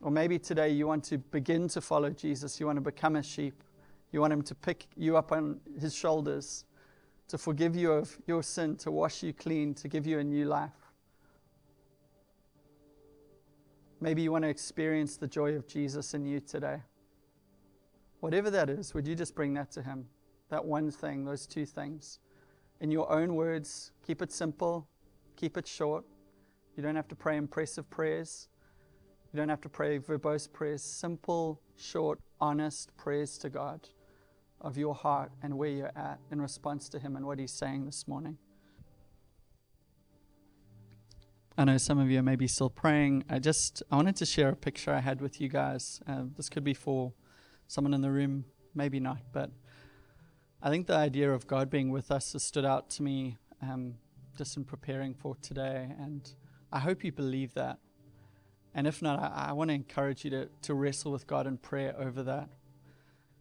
Or 0.00 0.10
maybe 0.10 0.38
today 0.38 0.70
you 0.70 0.86
want 0.86 1.04
to 1.04 1.18
begin 1.18 1.68
to 1.68 1.82
follow 1.82 2.08
Jesus. 2.08 2.58
You 2.58 2.64
want 2.64 2.76
to 2.76 2.80
become 2.80 3.16
a 3.16 3.22
sheep. 3.22 3.62
You 4.12 4.20
want 4.20 4.32
Him 4.32 4.42
to 4.42 4.54
pick 4.54 4.86
you 4.94 5.16
up 5.16 5.32
on 5.32 5.58
His 5.80 5.94
shoulders, 5.94 6.66
to 7.28 7.38
forgive 7.38 7.74
you 7.74 7.92
of 7.92 8.16
your 8.26 8.42
sin, 8.42 8.76
to 8.76 8.90
wash 8.90 9.22
you 9.22 9.32
clean, 9.32 9.74
to 9.74 9.88
give 9.88 10.06
you 10.06 10.18
a 10.18 10.24
new 10.24 10.44
life. 10.44 10.70
Maybe 14.00 14.20
you 14.20 14.30
want 14.30 14.42
to 14.44 14.48
experience 14.48 15.16
the 15.16 15.26
joy 15.26 15.54
of 15.54 15.66
Jesus 15.66 16.12
in 16.12 16.26
you 16.26 16.40
today. 16.40 16.82
Whatever 18.20 18.50
that 18.50 18.68
is, 18.68 18.92
would 18.94 19.06
you 19.06 19.14
just 19.14 19.34
bring 19.34 19.54
that 19.54 19.70
to 19.72 19.82
Him? 19.82 20.06
That 20.50 20.64
one 20.64 20.90
thing, 20.90 21.24
those 21.24 21.46
two 21.46 21.64
things. 21.64 22.18
In 22.80 22.90
your 22.90 23.10
own 23.10 23.34
words, 23.34 23.92
keep 24.06 24.20
it 24.20 24.30
simple, 24.30 24.86
keep 25.36 25.56
it 25.56 25.66
short. 25.66 26.04
You 26.76 26.82
don't 26.82 26.96
have 26.96 27.08
to 27.08 27.16
pray 27.16 27.36
impressive 27.36 27.88
prayers. 27.88 28.48
You 29.32 29.38
don't 29.38 29.48
have 29.48 29.60
to 29.62 29.68
pray 29.68 29.98
verbose 29.98 30.52
prayers. 30.52 30.82
Simple, 30.82 31.60
short, 31.76 32.18
honest 32.40 32.94
prayers 32.98 33.38
to 33.38 33.48
God 33.48 33.88
of 34.62 34.78
your 34.78 34.94
heart 34.94 35.32
and 35.42 35.58
where 35.58 35.68
you're 35.68 35.92
at 35.96 36.18
in 36.30 36.40
response 36.40 36.88
to 36.90 36.98
Him 36.98 37.16
and 37.16 37.26
what 37.26 37.38
He's 37.38 37.52
saying 37.52 37.84
this 37.84 38.08
morning. 38.08 38.38
I 41.58 41.64
know 41.64 41.76
some 41.76 41.98
of 41.98 42.10
you 42.10 42.22
may 42.22 42.36
be 42.36 42.48
still 42.48 42.70
praying. 42.70 43.24
I 43.28 43.38
just 43.38 43.82
I 43.90 43.96
wanted 43.96 44.16
to 44.16 44.24
share 44.26 44.48
a 44.48 44.56
picture 44.56 44.92
I 44.92 45.00
had 45.00 45.20
with 45.20 45.40
you 45.40 45.48
guys. 45.48 46.00
Uh, 46.08 46.22
this 46.36 46.48
could 46.48 46.64
be 46.64 46.72
for 46.72 47.12
someone 47.66 47.92
in 47.92 48.00
the 48.00 48.10
room, 48.10 48.46
maybe 48.74 48.98
not, 48.98 49.18
but 49.32 49.50
I 50.62 50.70
think 50.70 50.86
the 50.86 50.96
idea 50.96 51.30
of 51.30 51.46
God 51.46 51.68
being 51.68 51.90
with 51.90 52.10
us 52.10 52.32
has 52.32 52.42
stood 52.42 52.64
out 52.64 52.88
to 52.90 53.02
me 53.02 53.36
um, 53.60 53.96
just 54.38 54.56
in 54.56 54.64
preparing 54.64 55.12
for 55.12 55.36
today, 55.42 55.90
and 55.98 56.32
I 56.72 56.78
hope 56.78 57.04
you 57.04 57.12
believe 57.12 57.52
that. 57.54 57.78
And 58.74 58.86
if 58.86 59.02
not, 59.02 59.18
I, 59.18 59.48
I 59.48 59.52
want 59.52 59.68
to 59.68 59.74
encourage 59.74 60.24
you 60.24 60.30
to, 60.30 60.48
to 60.62 60.74
wrestle 60.74 61.12
with 61.12 61.26
God 61.26 61.46
in 61.46 61.58
prayer 61.58 61.94
over 61.98 62.22
that. 62.22 62.48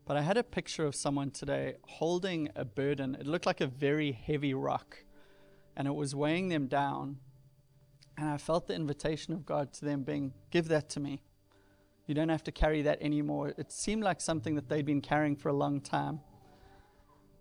But 0.06 0.18
I 0.18 0.22
had 0.22 0.38
a 0.38 0.44
picture 0.44 0.86
of 0.86 0.96
someone 0.96 1.32
today 1.32 1.76
holding 1.84 2.50
a 2.56 2.66
burden. 2.66 3.16
It 3.20 3.28
looked 3.28 3.46
like 3.46 3.62
a 3.62 3.68
very 3.68 4.12
heavy 4.12 4.54
rock, 4.54 5.04
and 5.78 5.88
it 5.88 5.94
was 5.94 6.16
weighing 6.16 6.50
them 6.50 6.68
down. 6.68 7.18
And 8.18 8.28
I 8.28 8.38
felt 8.38 8.68
the 8.68 8.76
invitation 8.76 9.34
of 9.34 9.46
God 9.46 9.74
to 9.74 9.86
them 9.86 10.04
being, 10.04 10.34
Give 10.50 10.68
that 10.70 10.90
to 10.92 11.00
me. 11.00 11.22
You 12.08 12.16
don't 12.16 12.30
have 12.30 12.44
to 12.46 12.52
carry 12.52 12.82
that 12.82 13.02
anymore. 13.02 13.54
It 13.58 13.72
seemed 13.72 14.04
like 14.04 14.20
something 14.20 14.56
that 14.56 14.68
they'd 14.68 14.86
been 14.86 15.02
carrying 15.02 15.36
for 15.36 15.50
a 15.50 15.54
long 15.54 15.80
time. 15.80 16.20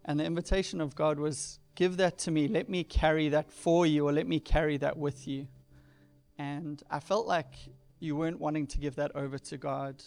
And 0.05 0.21
the 0.21 0.25
invitation 0.25 0.81
of 0.81 0.95
God 0.95 1.19
was, 1.19 1.59
Give 1.75 1.97
that 1.97 2.19
to 2.19 2.31
me. 2.31 2.47
Let 2.47 2.69
me 2.69 2.85
carry 2.85 3.31
that 3.31 3.51
for 3.51 3.87
you, 3.87 4.07
or 4.07 4.13
let 4.13 4.27
me 4.27 4.39
carry 4.39 4.77
that 4.79 4.99
with 4.99 5.27
you. 5.27 5.49
And 6.39 6.83
I 6.91 7.01
felt 7.01 7.27
like 7.27 7.55
you 8.01 8.17
weren't 8.17 8.39
wanting 8.39 8.67
to 8.69 8.79
give 8.79 8.97
that 8.97 9.15
over 9.15 9.39
to 9.39 9.57
God 9.57 10.03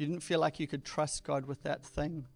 you 0.00 0.06
didn't 0.06 0.22
feel 0.22 0.40
like 0.40 0.58
you 0.58 0.66
could 0.66 0.82
trust 0.82 1.24
God 1.24 1.44
with 1.44 1.62
that 1.64 1.84
thing. 1.84 2.26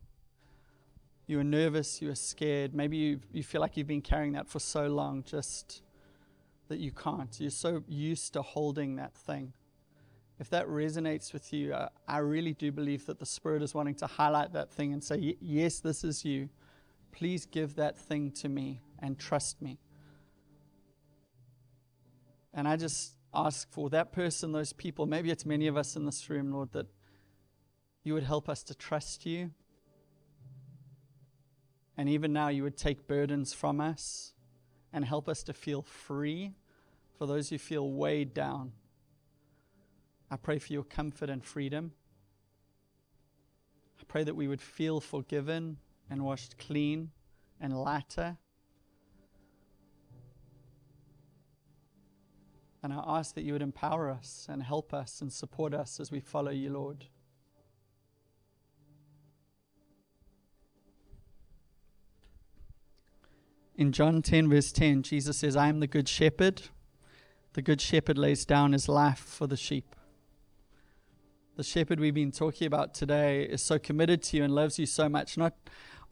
You 1.26 1.38
were 1.38 1.44
nervous, 1.44 2.02
you 2.02 2.08
were 2.08 2.14
scared. 2.14 2.74
Maybe 2.74 2.98
you, 2.98 3.20
you 3.32 3.42
feel 3.42 3.62
like 3.62 3.78
you've 3.78 3.86
been 3.86 4.02
carrying 4.02 4.32
that 4.32 4.46
for 4.46 4.58
so 4.58 4.86
long 4.88 5.22
just 5.22 5.80
that 6.68 6.78
you 6.78 6.92
can't. 6.92 7.34
You're 7.40 7.50
so 7.50 7.82
used 7.88 8.34
to 8.34 8.42
holding 8.42 8.96
that 8.96 9.14
thing. 9.14 9.54
If 10.38 10.50
that 10.50 10.66
resonates 10.66 11.32
with 11.32 11.54
you, 11.54 11.72
I, 11.72 11.88
I 12.06 12.18
really 12.18 12.52
do 12.52 12.70
believe 12.70 13.06
that 13.06 13.18
the 13.18 13.24
Spirit 13.24 13.62
is 13.62 13.72
wanting 13.74 13.94
to 13.96 14.06
highlight 14.06 14.52
that 14.52 14.70
thing 14.70 14.92
and 14.92 15.02
say, 15.02 15.36
Yes, 15.40 15.80
this 15.80 16.04
is 16.04 16.22
you. 16.22 16.50
Please 17.12 17.46
give 17.46 17.76
that 17.76 17.96
thing 17.96 18.30
to 18.32 18.48
me 18.50 18.82
and 18.98 19.18
trust 19.18 19.62
me. 19.62 19.78
And 22.52 22.68
I 22.68 22.76
just 22.76 23.14
ask 23.32 23.72
for 23.72 23.88
that 23.88 24.12
person, 24.12 24.52
those 24.52 24.74
people, 24.74 25.06
maybe 25.06 25.30
it's 25.30 25.46
many 25.46 25.66
of 25.66 25.78
us 25.78 25.96
in 25.96 26.04
this 26.04 26.28
room, 26.28 26.52
Lord, 26.52 26.72
that 26.72 26.88
you 28.04 28.12
would 28.14 28.22
help 28.22 28.48
us 28.48 28.62
to 28.64 28.74
trust 28.74 29.26
you. 29.26 29.50
And 31.96 32.08
even 32.08 32.32
now, 32.32 32.48
you 32.48 32.62
would 32.62 32.76
take 32.76 33.06
burdens 33.06 33.52
from 33.52 33.80
us 33.80 34.34
and 34.92 35.04
help 35.04 35.28
us 35.28 35.42
to 35.44 35.52
feel 35.52 35.82
free 35.82 36.52
for 37.18 37.26
those 37.26 37.48
who 37.48 37.58
feel 37.58 37.90
weighed 37.90 38.34
down. 38.34 38.72
I 40.30 40.36
pray 40.36 40.58
for 40.58 40.72
your 40.72 40.84
comfort 40.84 41.30
and 41.30 41.44
freedom. 41.44 41.92
I 44.00 44.04
pray 44.06 44.24
that 44.24 44.36
we 44.36 44.48
would 44.48 44.60
feel 44.60 45.00
forgiven 45.00 45.78
and 46.10 46.24
washed 46.24 46.58
clean 46.58 47.10
and 47.60 47.80
lighter. 47.80 48.36
And 52.82 52.92
I 52.92 53.02
ask 53.06 53.34
that 53.36 53.44
you 53.44 53.54
would 53.54 53.62
empower 53.62 54.10
us 54.10 54.46
and 54.50 54.62
help 54.62 54.92
us 54.92 55.22
and 55.22 55.32
support 55.32 55.72
us 55.72 56.00
as 56.00 56.10
we 56.10 56.20
follow 56.20 56.50
you, 56.50 56.70
Lord. 56.70 57.06
In 63.76 63.90
John 63.90 64.22
10, 64.22 64.48
verse 64.48 64.70
10, 64.70 65.02
Jesus 65.02 65.38
says, 65.38 65.56
I 65.56 65.66
am 65.66 65.80
the 65.80 65.88
good 65.88 66.08
shepherd. 66.08 66.62
The 67.54 67.62
good 67.62 67.80
shepherd 67.80 68.16
lays 68.16 68.44
down 68.44 68.72
his 68.72 68.88
life 68.88 69.18
for 69.18 69.48
the 69.48 69.56
sheep. 69.56 69.96
The 71.56 71.64
shepherd 71.64 71.98
we've 71.98 72.14
been 72.14 72.30
talking 72.30 72.68
about 72.68 72.94
today 72.94 73.42
is 73.42 73.62
so 73.62 73.80
committed 73.80 74.22
to 74.24 74.36
you 74.36 74.44
and 74.44 74.54
loves 74.54 74.78
you 74.78 74.86
so 74.86 75.08
much. 75.08 75.36
Not 75.36 75.54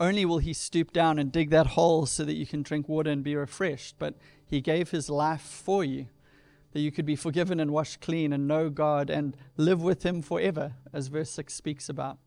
only 0.01 0.25
will 0.25 0.39
he 0.39 0.53
stoop 0.53 0.93
down 0.93 1.21
and 1.21 1.31
dig 1.31 1.51
that 1.51 1.69
hole 1.69 2.05
so 2.07 2.25
that 2.25 2.35
you 2.35 2.47
can 2.47 2.63
drink 2.63 2.89
water 2.89 3.11
and 3.11 3.23
be 3.23 3.37
refreshed, 3.37 3.95
but 3.97 4.17
he 4.45 4.61
gave 4.61 4.91
his 4.91 5.09
life 5.09 5.43
for 5.43 5.85
you, 5.85 6.07
that 6.73 6.81
you 6.81 6.91
could 6.91 7.07
be 7.07 7.15
forgiven 7.15 7.61
and 7.61 7.71
washed 7.71 8.01
clean 8.01 8.33
and 8.33 8.49
know 8.49 8.71
God 8.71 9.09
and 9.09 9.37
live 9.57 9.81
with 9.81 10.05
him 10.05 10.21
forever, 10.21 10.75
as 10.93 11.07
verse 11.07 11.31
6 11.31 11.55
speaks 11.55 11.89
about. 11.89 12.19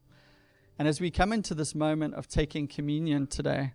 And 0.79 0.87
as 0.87 1.01
we 1.01 1.11
come 1.11 1.33
into 1.33 1.53
this 1.53 1.75
moment 1.75 2.13
of 2.13 2.29
taking 2.29 2.69
communion 2.69 3.27
today, 3.27 3.73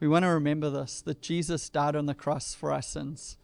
we 0.00 0.08
want 0.08 0.24
to 0.24 0.30
remember 0.30 0.70
this 0.70 1.02
that 1.02 1.20
Jesus 1.20 1.68
died 1.68 1.94
on 1.94 2.06
the 2.06 2.14
cross 2.14 2.54
for 2.54 2.72
our 2.72 2.82
sins. 2.82 3.36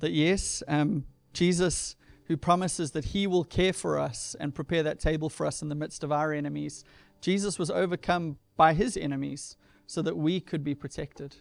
That 0.00 0.12
yes, 0.12 0.62
um, 0.68 1.06
Jesus, 1.32 1.96
who 2.26 2.36
promises 2.36 2.92
that 2.92 3.06
he 3.06 3.26
will 3.26 3.44
care 3.44 3.72
for 3.72 3.98
us 3.98 4.36
and 4.38 4.54
prepare 4.54 4.82
that 4.82 5.00
table 5.00 5.28
for 5.28 5.46
us 5.46 5.62
in 5.62 5.70
the 5.70 5.74
midst 5.74 6.04
of 6.04 6.12
our 6.12 6.32
enemies, 6.32 6.84
Jesus 7.20 7.58
was 7.58 7.70
overcome 7.70 8.36
by 8.56 8.74
his 8.74 8.96
enemies 8.96 9.56
so 9.86 10.02
that 10.02 10.16
we 10.16 10.40
could 10.40 10.62
be 10.62 10.74
protected. 10.74 11.36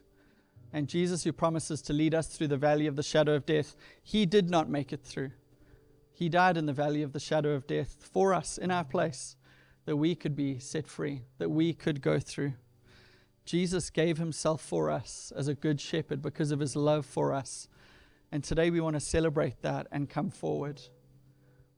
And 0.73 0.87
Jesus, 0.87 1.23
who 1.23 1.33
promises 1.33 1.81
to 1.83 1.93
lead 1.93 2.15
us 2.15 2.27
through 2.27 2.47
the 2.47 2.57
valley 2.57 2.87
of 2.87 2.95
the 2.95 3.03
shadow 3.03 3.35
of 3.35 3.45
death, 3.45 3.75
he 4.01 4.25
did 4.25 4.49
not 4.49 4.69
make 4.69 4.91
it 4.93 5.03
through. 5.03 5.31
He 6.13 6.29
died 6.29 6.57
in 6.57 6.65
the 6.65 6.73
valley 6.73 7.03
of 7.03 7.13
the 7.13 7.19
shadow 7.19 7.51
of 7.51 7.67
death 7.67 8.09
for 8.11 8.33
us 8.33 8.57
in 8.57 8.71
our 8.71 8.83
place 8.83 9.35
that 9.85 9.97
we 9.97 10.15
could 10.15 10.35
be 10.35 10.57
set 10.59 10.87
free, 10.87 11.23
that 11.37 11.49
we 11.49 11.73
could 11.73 12.01
go 12.01 12.19
through. 12.19 12.53
Jesus 13.47 13.89
gave 13.89 14.17
himself 14.17 14.61
for 14.61 14.91
us 14.91 15.31
as 15.33 15.47
a 15.47 15.55
good 15.55 15.79
shepherd 15.79 16.21
because 16.21 16.51
of 16.51 16.59
his 16.59 16.75
love 16.75 17.05
for 17.05 17.31
us. 17.31 17.69
And 18.29 18.43
today 18.43 18.69
we 18.69 18.81
want 18.81 18.97
to 18.97 18.99
celebrate 18.99 19.61
that 19.61 19.87
and 19.89 20.09
come 20.09 20.29
forward. 20.29 20.81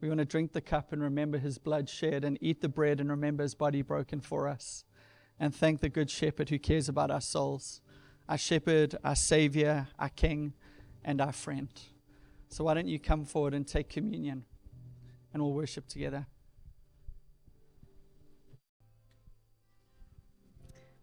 We 0.01 0.07
want 0.07 0.17
to 0.17 0.25
drink 0.25 0.53
the 0.53 0.61
cup 0.61 0.91
and 0.91 1.03
remember 1.03 1.37
his 1.37 1.59
blood 1.59 1.87
shed 1.87 2.25
and 2.25 2.39
eat 2.41 2.61
the 2.61 2.69
bread 2.69 2.99
and 2.99 3.07
remember 3.11 3.43
his 3.43 3.53
body 3.53 3.83
broken 3.83 4.19
for 4.19 4.47
us. 4.47 4.83
And 5.39 5.53
thank 5.53 5.79
the 5.79 5.89
good 5.89 6.09
shepherd 6.09 6.49
who 6.49 6.57
cares 6.57 6.89
about 6.89 7.11
our 7.11 7.21
souls, 7.21 7.81
our 8.27 8.37
shepherd, 8.37 8.95
our 9.03 9.15
savior, 9.15 9.89
our 9.99 10.09
king, 10.09 10.53
and 11.05 11.21
our 11.21 11.31
friend. 11.31 11.69
So 12.47 12.63
why 12.63 12.73
don't 12.73 12.87
you 12.87 12.97
come 12.97 13.25
forward 13.25 13.53
and 13.53 13.67
take 13.67 13.89
communion 13.89 14.43
and 15.31 15.43
we'll 15.43 15.53
worship 15.53 15.87
together. 15.87 16.25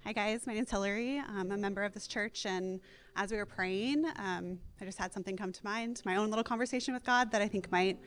Hi, 0.06 0.12
guys. 0.12 0.46
My 0.46 0.54
name's 0.54 0.70
Hillary. 0.70 1.20
I'm 1.36 1.50
a 1.50 1.56
member 1.56 1.82
of 1.82 1.92
this 1.92 2.06
church, 2.06 2.46
and 2.46 2.78
as 3.16 3.32
we 3.32 3.38
were 3.38 3.44
praying, 3.44 4.04
um, 4.20 4.60
I 4.80 4.84
just 4.84 4.98
had 4.98 5.12
something 5.12 5.36
come 5.36 5.50
to 5.50 5.64
mind 5.64 6.00
my 6.04 6.14
own 6.14 6.30
little 6.30 6.44
conversation 6.44 6.94
with 6.94 7.02
God 7.02 7.32
that 7.32 7.42
I 7.42 7.48
think 7.48 7.72
might 7.72 7.98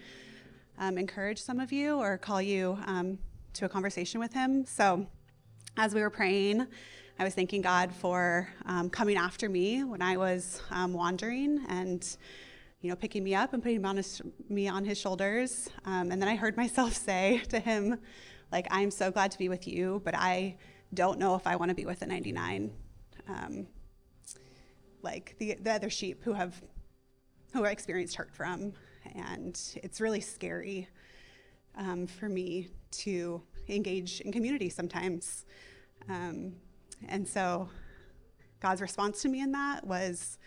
um, 0.77 0.97
encourage 0.97 1.41
some 1.41 1.59
of 1.59 1.73
you 1.73 1.97
or 1.97 2.17
call 2.17 2.41
you 2.41 2.77
um, 2.85 3.19
to 3.55 3.65
a 3.65 3.69
conversation 3.69 4.21
with 4.21 4.31
Him. 4.31 4.63
So, 4.65 5.07
as 5.75 5.93
we 5.93 5.99
were 5.99 6.09
praying, 6.09 6.65
I 7.19 7.25
was 7.25 7.33
thanking 7.33 7.61
God 7.61 7.91
for 7.91 8.47
um, 8.65 8.89
coming 8.89 9.17
after 9.17 9.49
me 9.49 9.83
when 9.83 10.01
I 10.01 10.15
was 10.15 10.61
um, 10.71 10.93
wandering 10.93 11.65
and 11.67 12.15
you 12.79 12.89
know, 12.89 12.95
picking 12.95 13.25
me 13.25 13.35
up 13.35 13.51
and 13.51 13.61
putting 13.61 13.83
on 13.83 13.97
his, 13.97 14.21
me 14.47 14.69
on 14.69 14.85
his 14.85 14.97
shoulders. 14.97 15.67
Um, 15.83 16.11
and 16.11 16.21
then 16.21 16.29
I 16.29 16.37
heard 16.37 16.55
myself 16.63 16.93
say 16.93 17.41
to 17.49 17.59
him, 17.59 17.99
like, 18.53 18.67
I'm 18.71 18.89
so 18.89 19.11
glad 19.11 19.31
to 19.31 19.37
be 19.37 19.49
with 19.49 19.67
you, 19.67 20.01
but 20.05 20.15
I 20.15 20.55
don't 20.93 21.19
know 21.19 21.35
if 21.35 21.45
I 21.45 21.55
want 21.55 21.69
to 21.69 21.75
be 21.75 21.85
with 21.85 21.99
the 21.99 22.05
99. 22.05 22.71
Um, 23.27 23.67
like 25.01 25.35
the, 25.39 25.55
the 25.61 25.71
other 25.71 25.89
sheep 25.89 26.23
who 26.23 26.33
have 26.33 26.61
who 27.53 27.65
I 27.65 27.71
experienced 27.71 28.15
hurt 28.15 28.33
from. 28.33 28.73
And 29.15 29.59
it's 29.83 30.01
really 30.01 30.21
scary 30.21 30.87
um, 31.75 32.05
for 32.05 32.29
me 32.29 32.69
to 32.91 33.41
engage 33.67 34.21
in 34.21 34.31
community 34.31 34.69
sometimes. 34.69 35.45
Um, 36.07 36.53
and 37.07 37.27
so 37.27 37.69
God's 38.59 38.81
response 38.81 39.21
to 39.21 39.29
me 39.29 39.41
in 39.41 39.51
that 39.53 39.85
was 39.85 40.37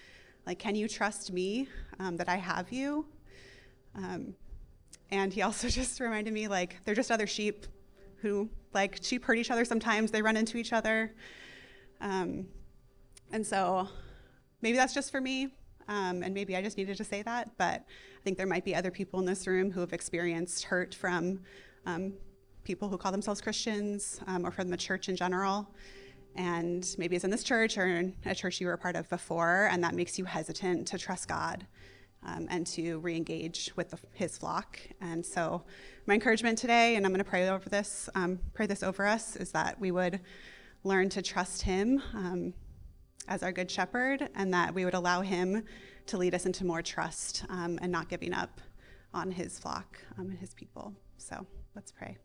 like, 0.47 0.59
can 0.59 0.75
you 0.75 0.89
trust 0.89 1.33
me 1.33 1.69
um, 1.99 2.17
that 2.19 2.29
I 2.29 2.37
have 2.37 2.71
you? 2.73 3.07
Um, 3.95 4.35
and 5.11 5.33
he 5.33 5.43
also 5.43 5.69
just 5.69 5.99
reminded 6.01 6.33
me 6.33 6.49
like, 6.49 6.77
they're 6.85 6.95
just 6.95 7.11
other 7.11 7.27
sheep 7.27 7.67
who 8.23 8.49
like 8.73 9.01
sheep 9.03 9.25
hurt 9.25 9.37
each 9.37 9.51
other 9.51 9.65
sometimes, 9.65 10.11
they 10.11 10.23
run 10.23 10.37
into 10.37 10.57
each 10.57 10.73
other. 10.73 11.15
Um, 12.01 12.47
and 13.33 13.47
so 13.47 13.89
maybe 14.63 14.77
that's 14.77 14.95
just 14.95 15.11
for 15.11 15.21
me, 15.21 15.55
um, 15.89 16.23
and 16.23 16.33
maybe 16.33 16.57
I 16.57 16.63
just 16.63 16.77
needed 16.77 16.97
to 16.97 17.05
say 17.05 17.23
that, 17.23 17.51
but 17.59 17.81
I 17.85 18.23
think 18.25 18.39
there 18.39 18.47
might 18.47 18.65
be 18.65 18.75
other 18.75 18.91
people 18.91 19.21
in 19.21 19.27
this 19.27 19.47
room 19.47 19.71
who 19.71 19.81
have 19.81 19.93
experienced 19.93 20.65
hurt 20.65 20.95
from 20.95 21.41
um, 21.87 22.15
people 22.65 22.89
who 22.89 22.97
call 22.97 23.13
themselves 23.13 23.41
Christians 23.41 24.21
um, 24.27 24.47
or 24.47 24.51
from 24.51 24.69
the 24.69 24.77
church 24.77 25.09
in 25.09 25.17
general. 25.17 25.69
And 26.37 26.87
maybe 26.97 27.17
it's 27.17 27.25
in 27.25 27.31
this 27.31 27.43
church 27.43 27.77
or 27.77 27.87
in 27.87 28.17
a 28.25 28.35
church 28.35 28.61
you 28.61 28.67
were 28.67 28.73
a 28.73 28.79
part 28.79 28.97
of 28.97 29.09
before, 29.11 29.69
and 29.71 29.83
that 29.85 29.95
makes 29.95 30.19
you 30.19 30.25
hesitant 30.25 30.87
to 30.89 30.99
trust 30.99 31.29
God 31.29 31.67
um, 32.25 32.47
and 32.51 32.67
to 32.69 32.99
re 32.99 33.17
engage 33.17 33.73
with 33.77 33.91
the, 33.91 33.99
his 34.13 34.39
flock. 34.39 34.79
And 35.01 35.25
so, 35.25 35.63
my 36.07 36.15
encouragement 36.15 36.59
today, 36.59 36.97
and 36.97 37.07
I'm 37.07 37.13
going 37.13 37.25
to 37.25 37.29
pray 37.29 37.49
over 37.49 37.69
this, 37.69 38.09
um, 38.15 38.39
pray 38.55 38.67
this 38.67 38.83
over 38.83 39.07
us, 39.07 39.37
is 39.37 39.53
that 39.53 39.81
we 39.81 39.91
would 39.91 40.21
learn 40.85 41.09
to 41.11 41.23
trust 41.23 41.63
him 41.63 42.03
um, 42.15 42.55
as 43.29 43.43
our 43.43 43.53
good 43.53 43.71
shepherd, 43.71 44.29
and 44.35 44.53
that 44.53 44.75
we 44.75 44.85
would 44.85 44.95
allow 44.95 45.21
him 45.21 45.65
to 46.07 46.19
lead 46.19 46.35
us 46.35 46.47
into 46.47 46.65
more 46.65 46.83
trust 46.83 47.45
um, 47.49 47.79
and 47.83 47.93
not 47.93 48.09
giving 48.09 48.35
up 48.35 48.61
on 49.15 49.31
his 49.31 49.59
flock 49.59 49.99
um, 50.19 50.31
and 50.31 50.39
his 50.39 50.55
people. 50.55 50.93
So, 51.19 51.47
let's 51.75 51.93
pray. 51.93 52.17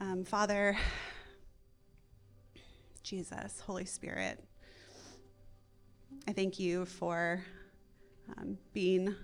Um, 0.00 0.24
Father, 0.24 0.76
Jesus, 3.02 3.60
Holy 3.60 3.84
Spirit, 3.84 4.42
I 6.26 6.32
thank 6.32 6.58
you 6.58 6.84
for 6.86 7.44
um, 8.36 8.58
being 8.72 9.14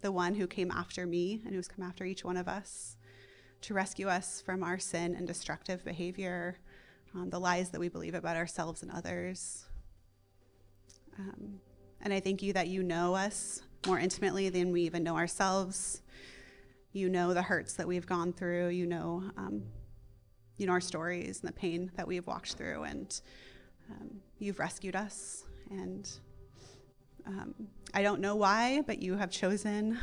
the 0.00 0.12
one 0.12 0.34
who 0.34 0.46
came 0.46 0.70
after 0.70 1.06
me 1.06 1.42
and 1.44 1.54
who's 1.54 1.68
come 1.68 1.84
after 1.84 2.04
each 2.04 2.24
one 2.24 2.36
of 2.36 2.48
us 2.48 2.96
to 3.62 3.74
rescue 3.74 4.08
us 4.08 4.42
from 4.44 4.62
our 4.64 4.78
sin 4.78 5.14
and 5.14 5.26
destructive 5.26 5.84
behavior, 5.84 6.58
um, 7.14 7.30
the 7.30 7.38
lies 7.38 7.70
that 7.70 7.80
we 7.80 7.88
believe 7.88 8.14
about 8.14 8.36
ourselves 8.36 8.82
and 8.82 8.90
others. 8.90 9.66
Um, 11.18 11.60
and 12.00 12.12
I 12.12 12.20
thank 12.20 12.42
you 12.42 12.52
that 12.54 12.68
you 12.68 12.82
know 12.82 13.14
us 13.14 13.62
more 13.86 13.98
intimately 13.98 14.48
than 14.48 14.72
we 14.72 14.82
even 14.82 15.04
know 15.04 15.16
ourselves. 15.16 16.02
You 16.92 17.08
know 17.08 17.32
the 17.32 17.42
hurts 17.42 17.74
that 17.74 17.86
we've 17.86 18.06
gone 18.06 18.32
through. 18.32 18.68
You 18.68 18.86
know, 18.86 19.22
um, 19.36 19.62
you 20.56 20.66
know 20.66 20.72
our 20.72 20.80
stories 20.80 21.40
and 21.40 21.48
the 21.48 21.52
pain 21.52 21.90
that 21.96 22.06
we've 22.06 22.26
walked 22.26 22.54
through, 22.54 22.82
and 22.84 23.20
um, 23.90 24.20
you've 24.38 24.58
rescued 24.58 24.96
us. 24.96 25.44
And 25.70 26.10
um, 27.26 27.54
I 27.94 28.02
don't 28.02 28.20
know 28.20 28.34
why, 28.34 28.82
but 28.86 29.00
you 29.00 29.16
have 29.16 29.30
chosen 29.30 29.98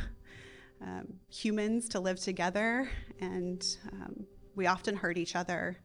um, 0.80 1.06
humans 1.28 1.88
to 1.90 2.00
live 2.00 2.18
together, 2.18 2.88
and 3.20 3.64
um, 3.92 4.26
we 4.54 4.66
often 4.66 4.96
hurt 4.96 5.18
each 5.18 5.36
other. 5.36 5.78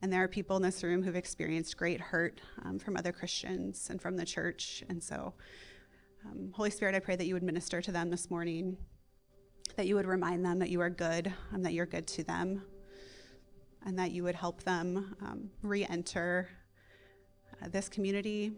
And 0.00 0.12
there 0.12 0.22
are 0.22 0.28
people 0.28 0.56
in 0.56 0.62
this 0.62 0.82
room 0.82 1.02
who've 1.02 1.14
experienced 1.14 1.76
great 1.76 2.00
hurt 2.00 2.40
um, 2.64 2.78
from 2.78 2.96
other 2.96 3.12
Christians 3.12 3.88
and 3.88 4.02
from 4.02 4.16
the 4.16 4.24
church. 4.24 4.82
And 4.88 5.00
so, 5.00 5.34
um, 6.24 6.50
Holy 6.54 6.70
Spirit, 6.70 6.96
I 6.96 6.98
pray 6.98 7.14
that 7.14 7.26
you 7.26 7.34
would 7.34 7.44
minister 7.44 7.80
to 7.80 7.92
them 7.92 8.10
this 8.10 8.28
morning, 8.28 8.76
that 9.76 9.86
you 9.86 9.94
would 9.94 10.06
remind 10.06 10.44
them 10.44 10.58
that 10.58 10.70
you 10.70 10.80
are 10.80 10.90
good 10.90 11.32
and 11.52 11.64
that 11.64 11.72
you're 11.72 11.86
good 11.86 12.08
to 12.08 12.24
them, 12.24 12.62
and 13.86 13.96
that 13.98 14.10
you 14.10 14.24
would 14.24 14.34
help 14.34 14.64
them 14.64 15.16
um, 15.22 15.50
re 15.62 15.86
enter 15.86 16.48
uh, 17.62 17.68
this 17.68 17.88
community, 17.88 18.52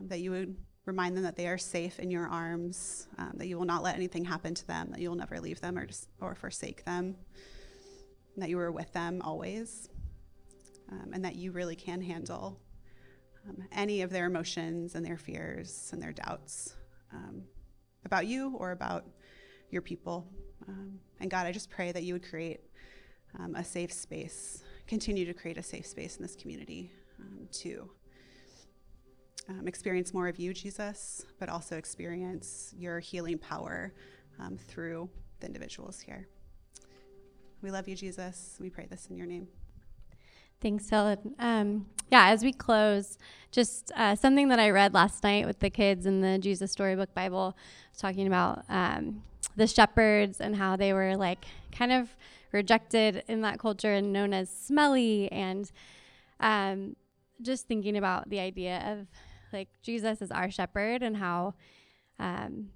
that 0.00 0.20
you 0.20 0.30
would 0.30 0.56
remind 0.88 1.14
them 1.14 1.22
that 1.22 1.36
they 1.36 1.46
are 1.46 1.58
safe 1.58 2.00
in 2.00 2.10
your 2.10 2.26
arms, 2.26 3.06
um, 3.18 3.32
that 3.34 3.46
you 3.46 3.58
will 3.58 3.66
not 3.66 3.82
let 3.82 3.94
anything 3.94 4.24
happen 4.24 4.54
to 4.54 4.66
them, 4.66 4.88
that 4.90 5.00
you 5.00 5.10
will 5.10 5.16
never 5.16 5.38
leave 5.38 5.60
them 5.60 5.78
or, 5.78 5.86
just, 5.86 6.08
or 6.20 6.34
forsake 6.34 6.84
them, 6.84 7.14
that 8.38 8.48
you 8.48 8.58
are 8.58 8.72
with 8.72 8.90
them 8.94 9.20
always, 9.22 9.90
um, 10.90 11.10
and 11.12 11.24
that 11.24 11.36
you 11.36 11.52
really 11.52 11.76
can 11.76 12.00
handle 12.00 12.58
um, 13.46 13.62
any 13.70 14.00
of 14.00 14.10
their 14.10 14.26
emotions 14.26 14.94
and 14.94 15.04
their 15.04 15.18
fears 15.18 15.90
and 15.92 16.02
their 16.02 16.12
doubts 16.12 16.74
um, 17.12 17.42
about 18.06 18.26
you 18.26 18.56
or 18.56 18.72
about 18.72 19.04
your 19.70 19.82
people. 19.82 20.26
Um, 20.66 20.98
and 21.20 21.30
God, 21.30 21.46
I 21.46 21.52
just 21.52 21.70
pray 21.70 21.92
that 21.92 22.02
you 22.02 22.14
would 22.14 22.26
create 22.26 22.60
um, 23.38 23.54
a 23.54 23.62
safe 23.62 23.92
space, 23.92 24.64
continue 24.86 25.26
to 25.26 25.34
create 25.34 25.58
a 25.58 25.62
safe 25.62 25.86
space 25.86 26.16
in 26.16 26.22
this 26.22 26.34
community 26.34 26.90
to 27.50 27.90
um, 29.48 29.66
experience 29.66 30.12
more 30.12 30.28
of 30.28 30.38
you, 30.38 30.52
Jesus, 30.52 31.24
but 31.38 31.48
also 31.48 31.76
experience 31.76 32.74
your 32.76 33.00
healing 33.00 33.38
power 33.38 33.92
um, 34.38 34.58
through 34.58 35.08
the 35.40 35.46
individuals 35.46 36.00
here. 36.00 36.28
We 37.62 37.70
love 37.70 37.88
you, 37.88 37.96
Jesus. 37.96 38.56
We 38.60 38.70
pray 38.70 38.86
this 38.86 39.06
in 39.10 39.16
your 39.16 39.26
name. 39.26 39.48
Thanks, 40.60 40.90
Helen. 40.90 41.34
Um, 41.38 41.86
yeah, 42.10 42.28
as 42.30 42.42
we 42.42 42.52
close, 42.52 43.16
just 43.50 43.92
uh, 43.96 44.16
something 44.16 44.48
that 44.48 44.58
I 44.58 44.70
read 44.70 44.92
last 44.92 45.22
night 45.22 45.46
with 45.46 45.60
the 45.60 45.70
kids 45.70 46.04
in 46.04 46.20
the 46.20 46.38
Jesus 46.38 46.72
Storybook 46.72 47.14
Bible, 47.14 47.56
talking 47.96 48.26
about 48.26 48.64
um, 48.68 49.22
the 49.56 49.66
shepherds 49.66 50.40
and 50.40 50.56
how 50.56 50.76
they 50.76 50.92
were 50.92 51.16
like 51.16 51.44
kind 51.70 51.92
of 51.92 52.08
rejected 52.52 53.22
in 53.28 53.42
that 53.42 53.58
culture 53.58 53.92
and 53.92 54.12
known 54.12 54.32
as 54.32 54.50
smelly, 54.50 55.30
and 55.30 55.70
um, 56.40 56.96
just 57.40 57.68
thinking 57.68 57.96
about 57.96 58.28
the 58.30 58.40
idea 58.40 58.82
of 58.86 59.06
like 59.52 59.68
Jesus 59.82 60.22
is 60.22 60.30
our 60.30 60.50
shepherd 60.50 61.02
and 61.02 61.16
how 61.16 61.54
um, 62.18 62.70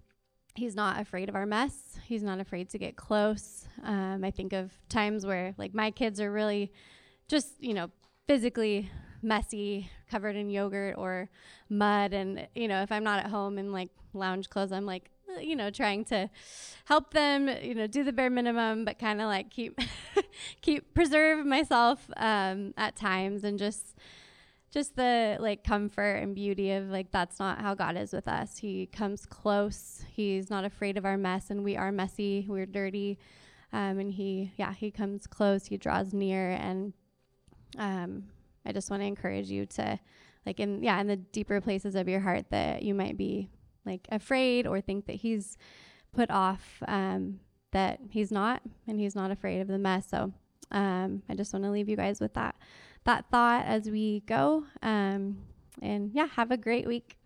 he's 0.54 0.74
not 0.74 1.00
afraid 1.00 1.28
of 1.28 1.34
our 1.34 1.46
mess. 1.46 1.98
He's 2.04 2.22
not 2.22 2.40
afraid 2.40 2.68
to 2.70 2.78
get 2.78 2.96
close. 2.96 3.66
Um, 3.82 4.24
I 4.24 4.30
think 4.30 4.52
of 4.52 4.72
times 4.88 5.26
where 5.26 5.54
like 5.58 5.74
my 5.74 5.90
kids 5.90 6.20
are 6.20 6.30
really 6.30 6.72
just 7.28 7.54
you 7.60 7.74
know 7.74 7.90
physically 8.26 8.90
messy, 9.22 9.88
covered 10.10 10.36
in 10.36 10.50
yogurt 10.50 10.96
or 10.98 11.30
mud. 11.68 12.12
And, 12.12 12.46
you 12.54 12.68
know, 12.68 12.82
if 12.82 12.90
I'm 12.92 13.04
not 13.04 13.20
at 13.20 13.30
home 13.30 13.58
in 13.58 13.72
like 13.72 13.90
lounge 14.12 14.50
clothes, 14.50 14.72
I'm 14.72 14.84
like, 14.84 15.10
uh, 15.34 15.40
you 15.40 15.56
know, 15.56 15.70
trying 15.70 16.04
to 16.06 16.28
help 16.84 17.14
them, 17.14 17.48
you 17.62 17.74
know, 17.74 17.86
do 17.86 18.04
the 18.04 18.12
bare 18.12 18.30
minimum, 18.30 18.84
but 18.84 18.98
kind 18.98 19.20
of 19.20 19.28
like 19.28 19.50
keep, 19.50 19.78
keep 20.60 20.92
preserve 20.92 21.46
myself 21.46 22.10
um, 22.16 22.74
at 22.76 22.96
times 22.96 23.44
and 23.44 23.58
just, 23.58 23.96
just 24.72 24.96
the 24.96 25.36
like 25.38 25.62
comfort 25.62 26.16
and 26.16 26.34
beauty 26.34 26.72
of 26.72 26.88
like 26.88 27.10
that's 27.12 27.38
not 27.38 27.60
how 27.60 27.74
God 27.74 27.96
is 27.96 28.12
with 28.12 28.26
us. 28.26 28.56
He 28.56 28.86
comes 28.86 29.26
close. 29.26 30.02
He's 30.10 30.48
not 30.48 30.64
afraid 30.64 30.96
of 30.96 31.04
our 31.04 31.18
mess, 31.18 31.50
and 31.50 31.62
we 31.62 31.76
are 31.76 31.92
messy. 31.92 32.46
We're 32.48 32.66
dirty, 32.66 33.18
um, 33.72 33.98
and 33.98 34.10
he 34.10 34.52
yeah 34.56 34.72
he 34.72 34.90
comes 34.90 35.26
close. 35.26 35.66
He 35.66 35.76
draws 35.76 36.14
near, 36.14 36.52
and 36.52 36.94
um, 37.78 38.24
I 38.64 38.72
just 38.72 38.90
want 38.90 39.02
to 39.02 39.06
encourage 39.06 39.50
you 39.50 39.66
to, 39.66 40.00
like, 40.46 40.58
in 40.58 40.82
yeah, 40.82 41.00
in 41.00 41.06
the 41.06 41.16
deeper 41.16 41.60
places 41.60 41.94
of 41.94 42.08
your 42.08 42.20
heart 42.20 42.46
that 42.50 42.82
you 42.82 42.94
might 42.94 43.18
be 43.18 43.50
like 43.84 44.08
afraid 44.10 44.66
or 44.66 44.80
think 44.80 45.06
that 45.06 45.16
he's 45.16 45.58
put 46.14 46.30
off, 46.30 46.82
um, 46.88 47.40
that 47.72 48.00
he's 48.10 48.32
not, 48.32 48.62
and 48.86 48.98
he's 48.98 49.14
not 49.14 49.30
afraid 49.30 49.60
of 49.60 49.68
the 49.68 49.78
mess. 49.78 50.06
So 50.08 50.32
um, 50.70 51.22
I 51.28 51.34
just 51.34 51.52
want 51.52 51.64
to 51.64 51.70
leave 51.70 51.88
you 51.90 51.96
guys 51.96 52.20
with 52.20 52.34
that 52.34 52.54
that 53.04 53.26
thought 53.30 53.64
as 53.66 53.90
we 53.90 54.20
go. 54.26 54.64
Um, 54.82 55.38
and 55.80 56.10
yeah, 56.12 56.26
have 56.26 56.50
a 56.50 56.56
great 56.56 56.86
week. 56.86 57.16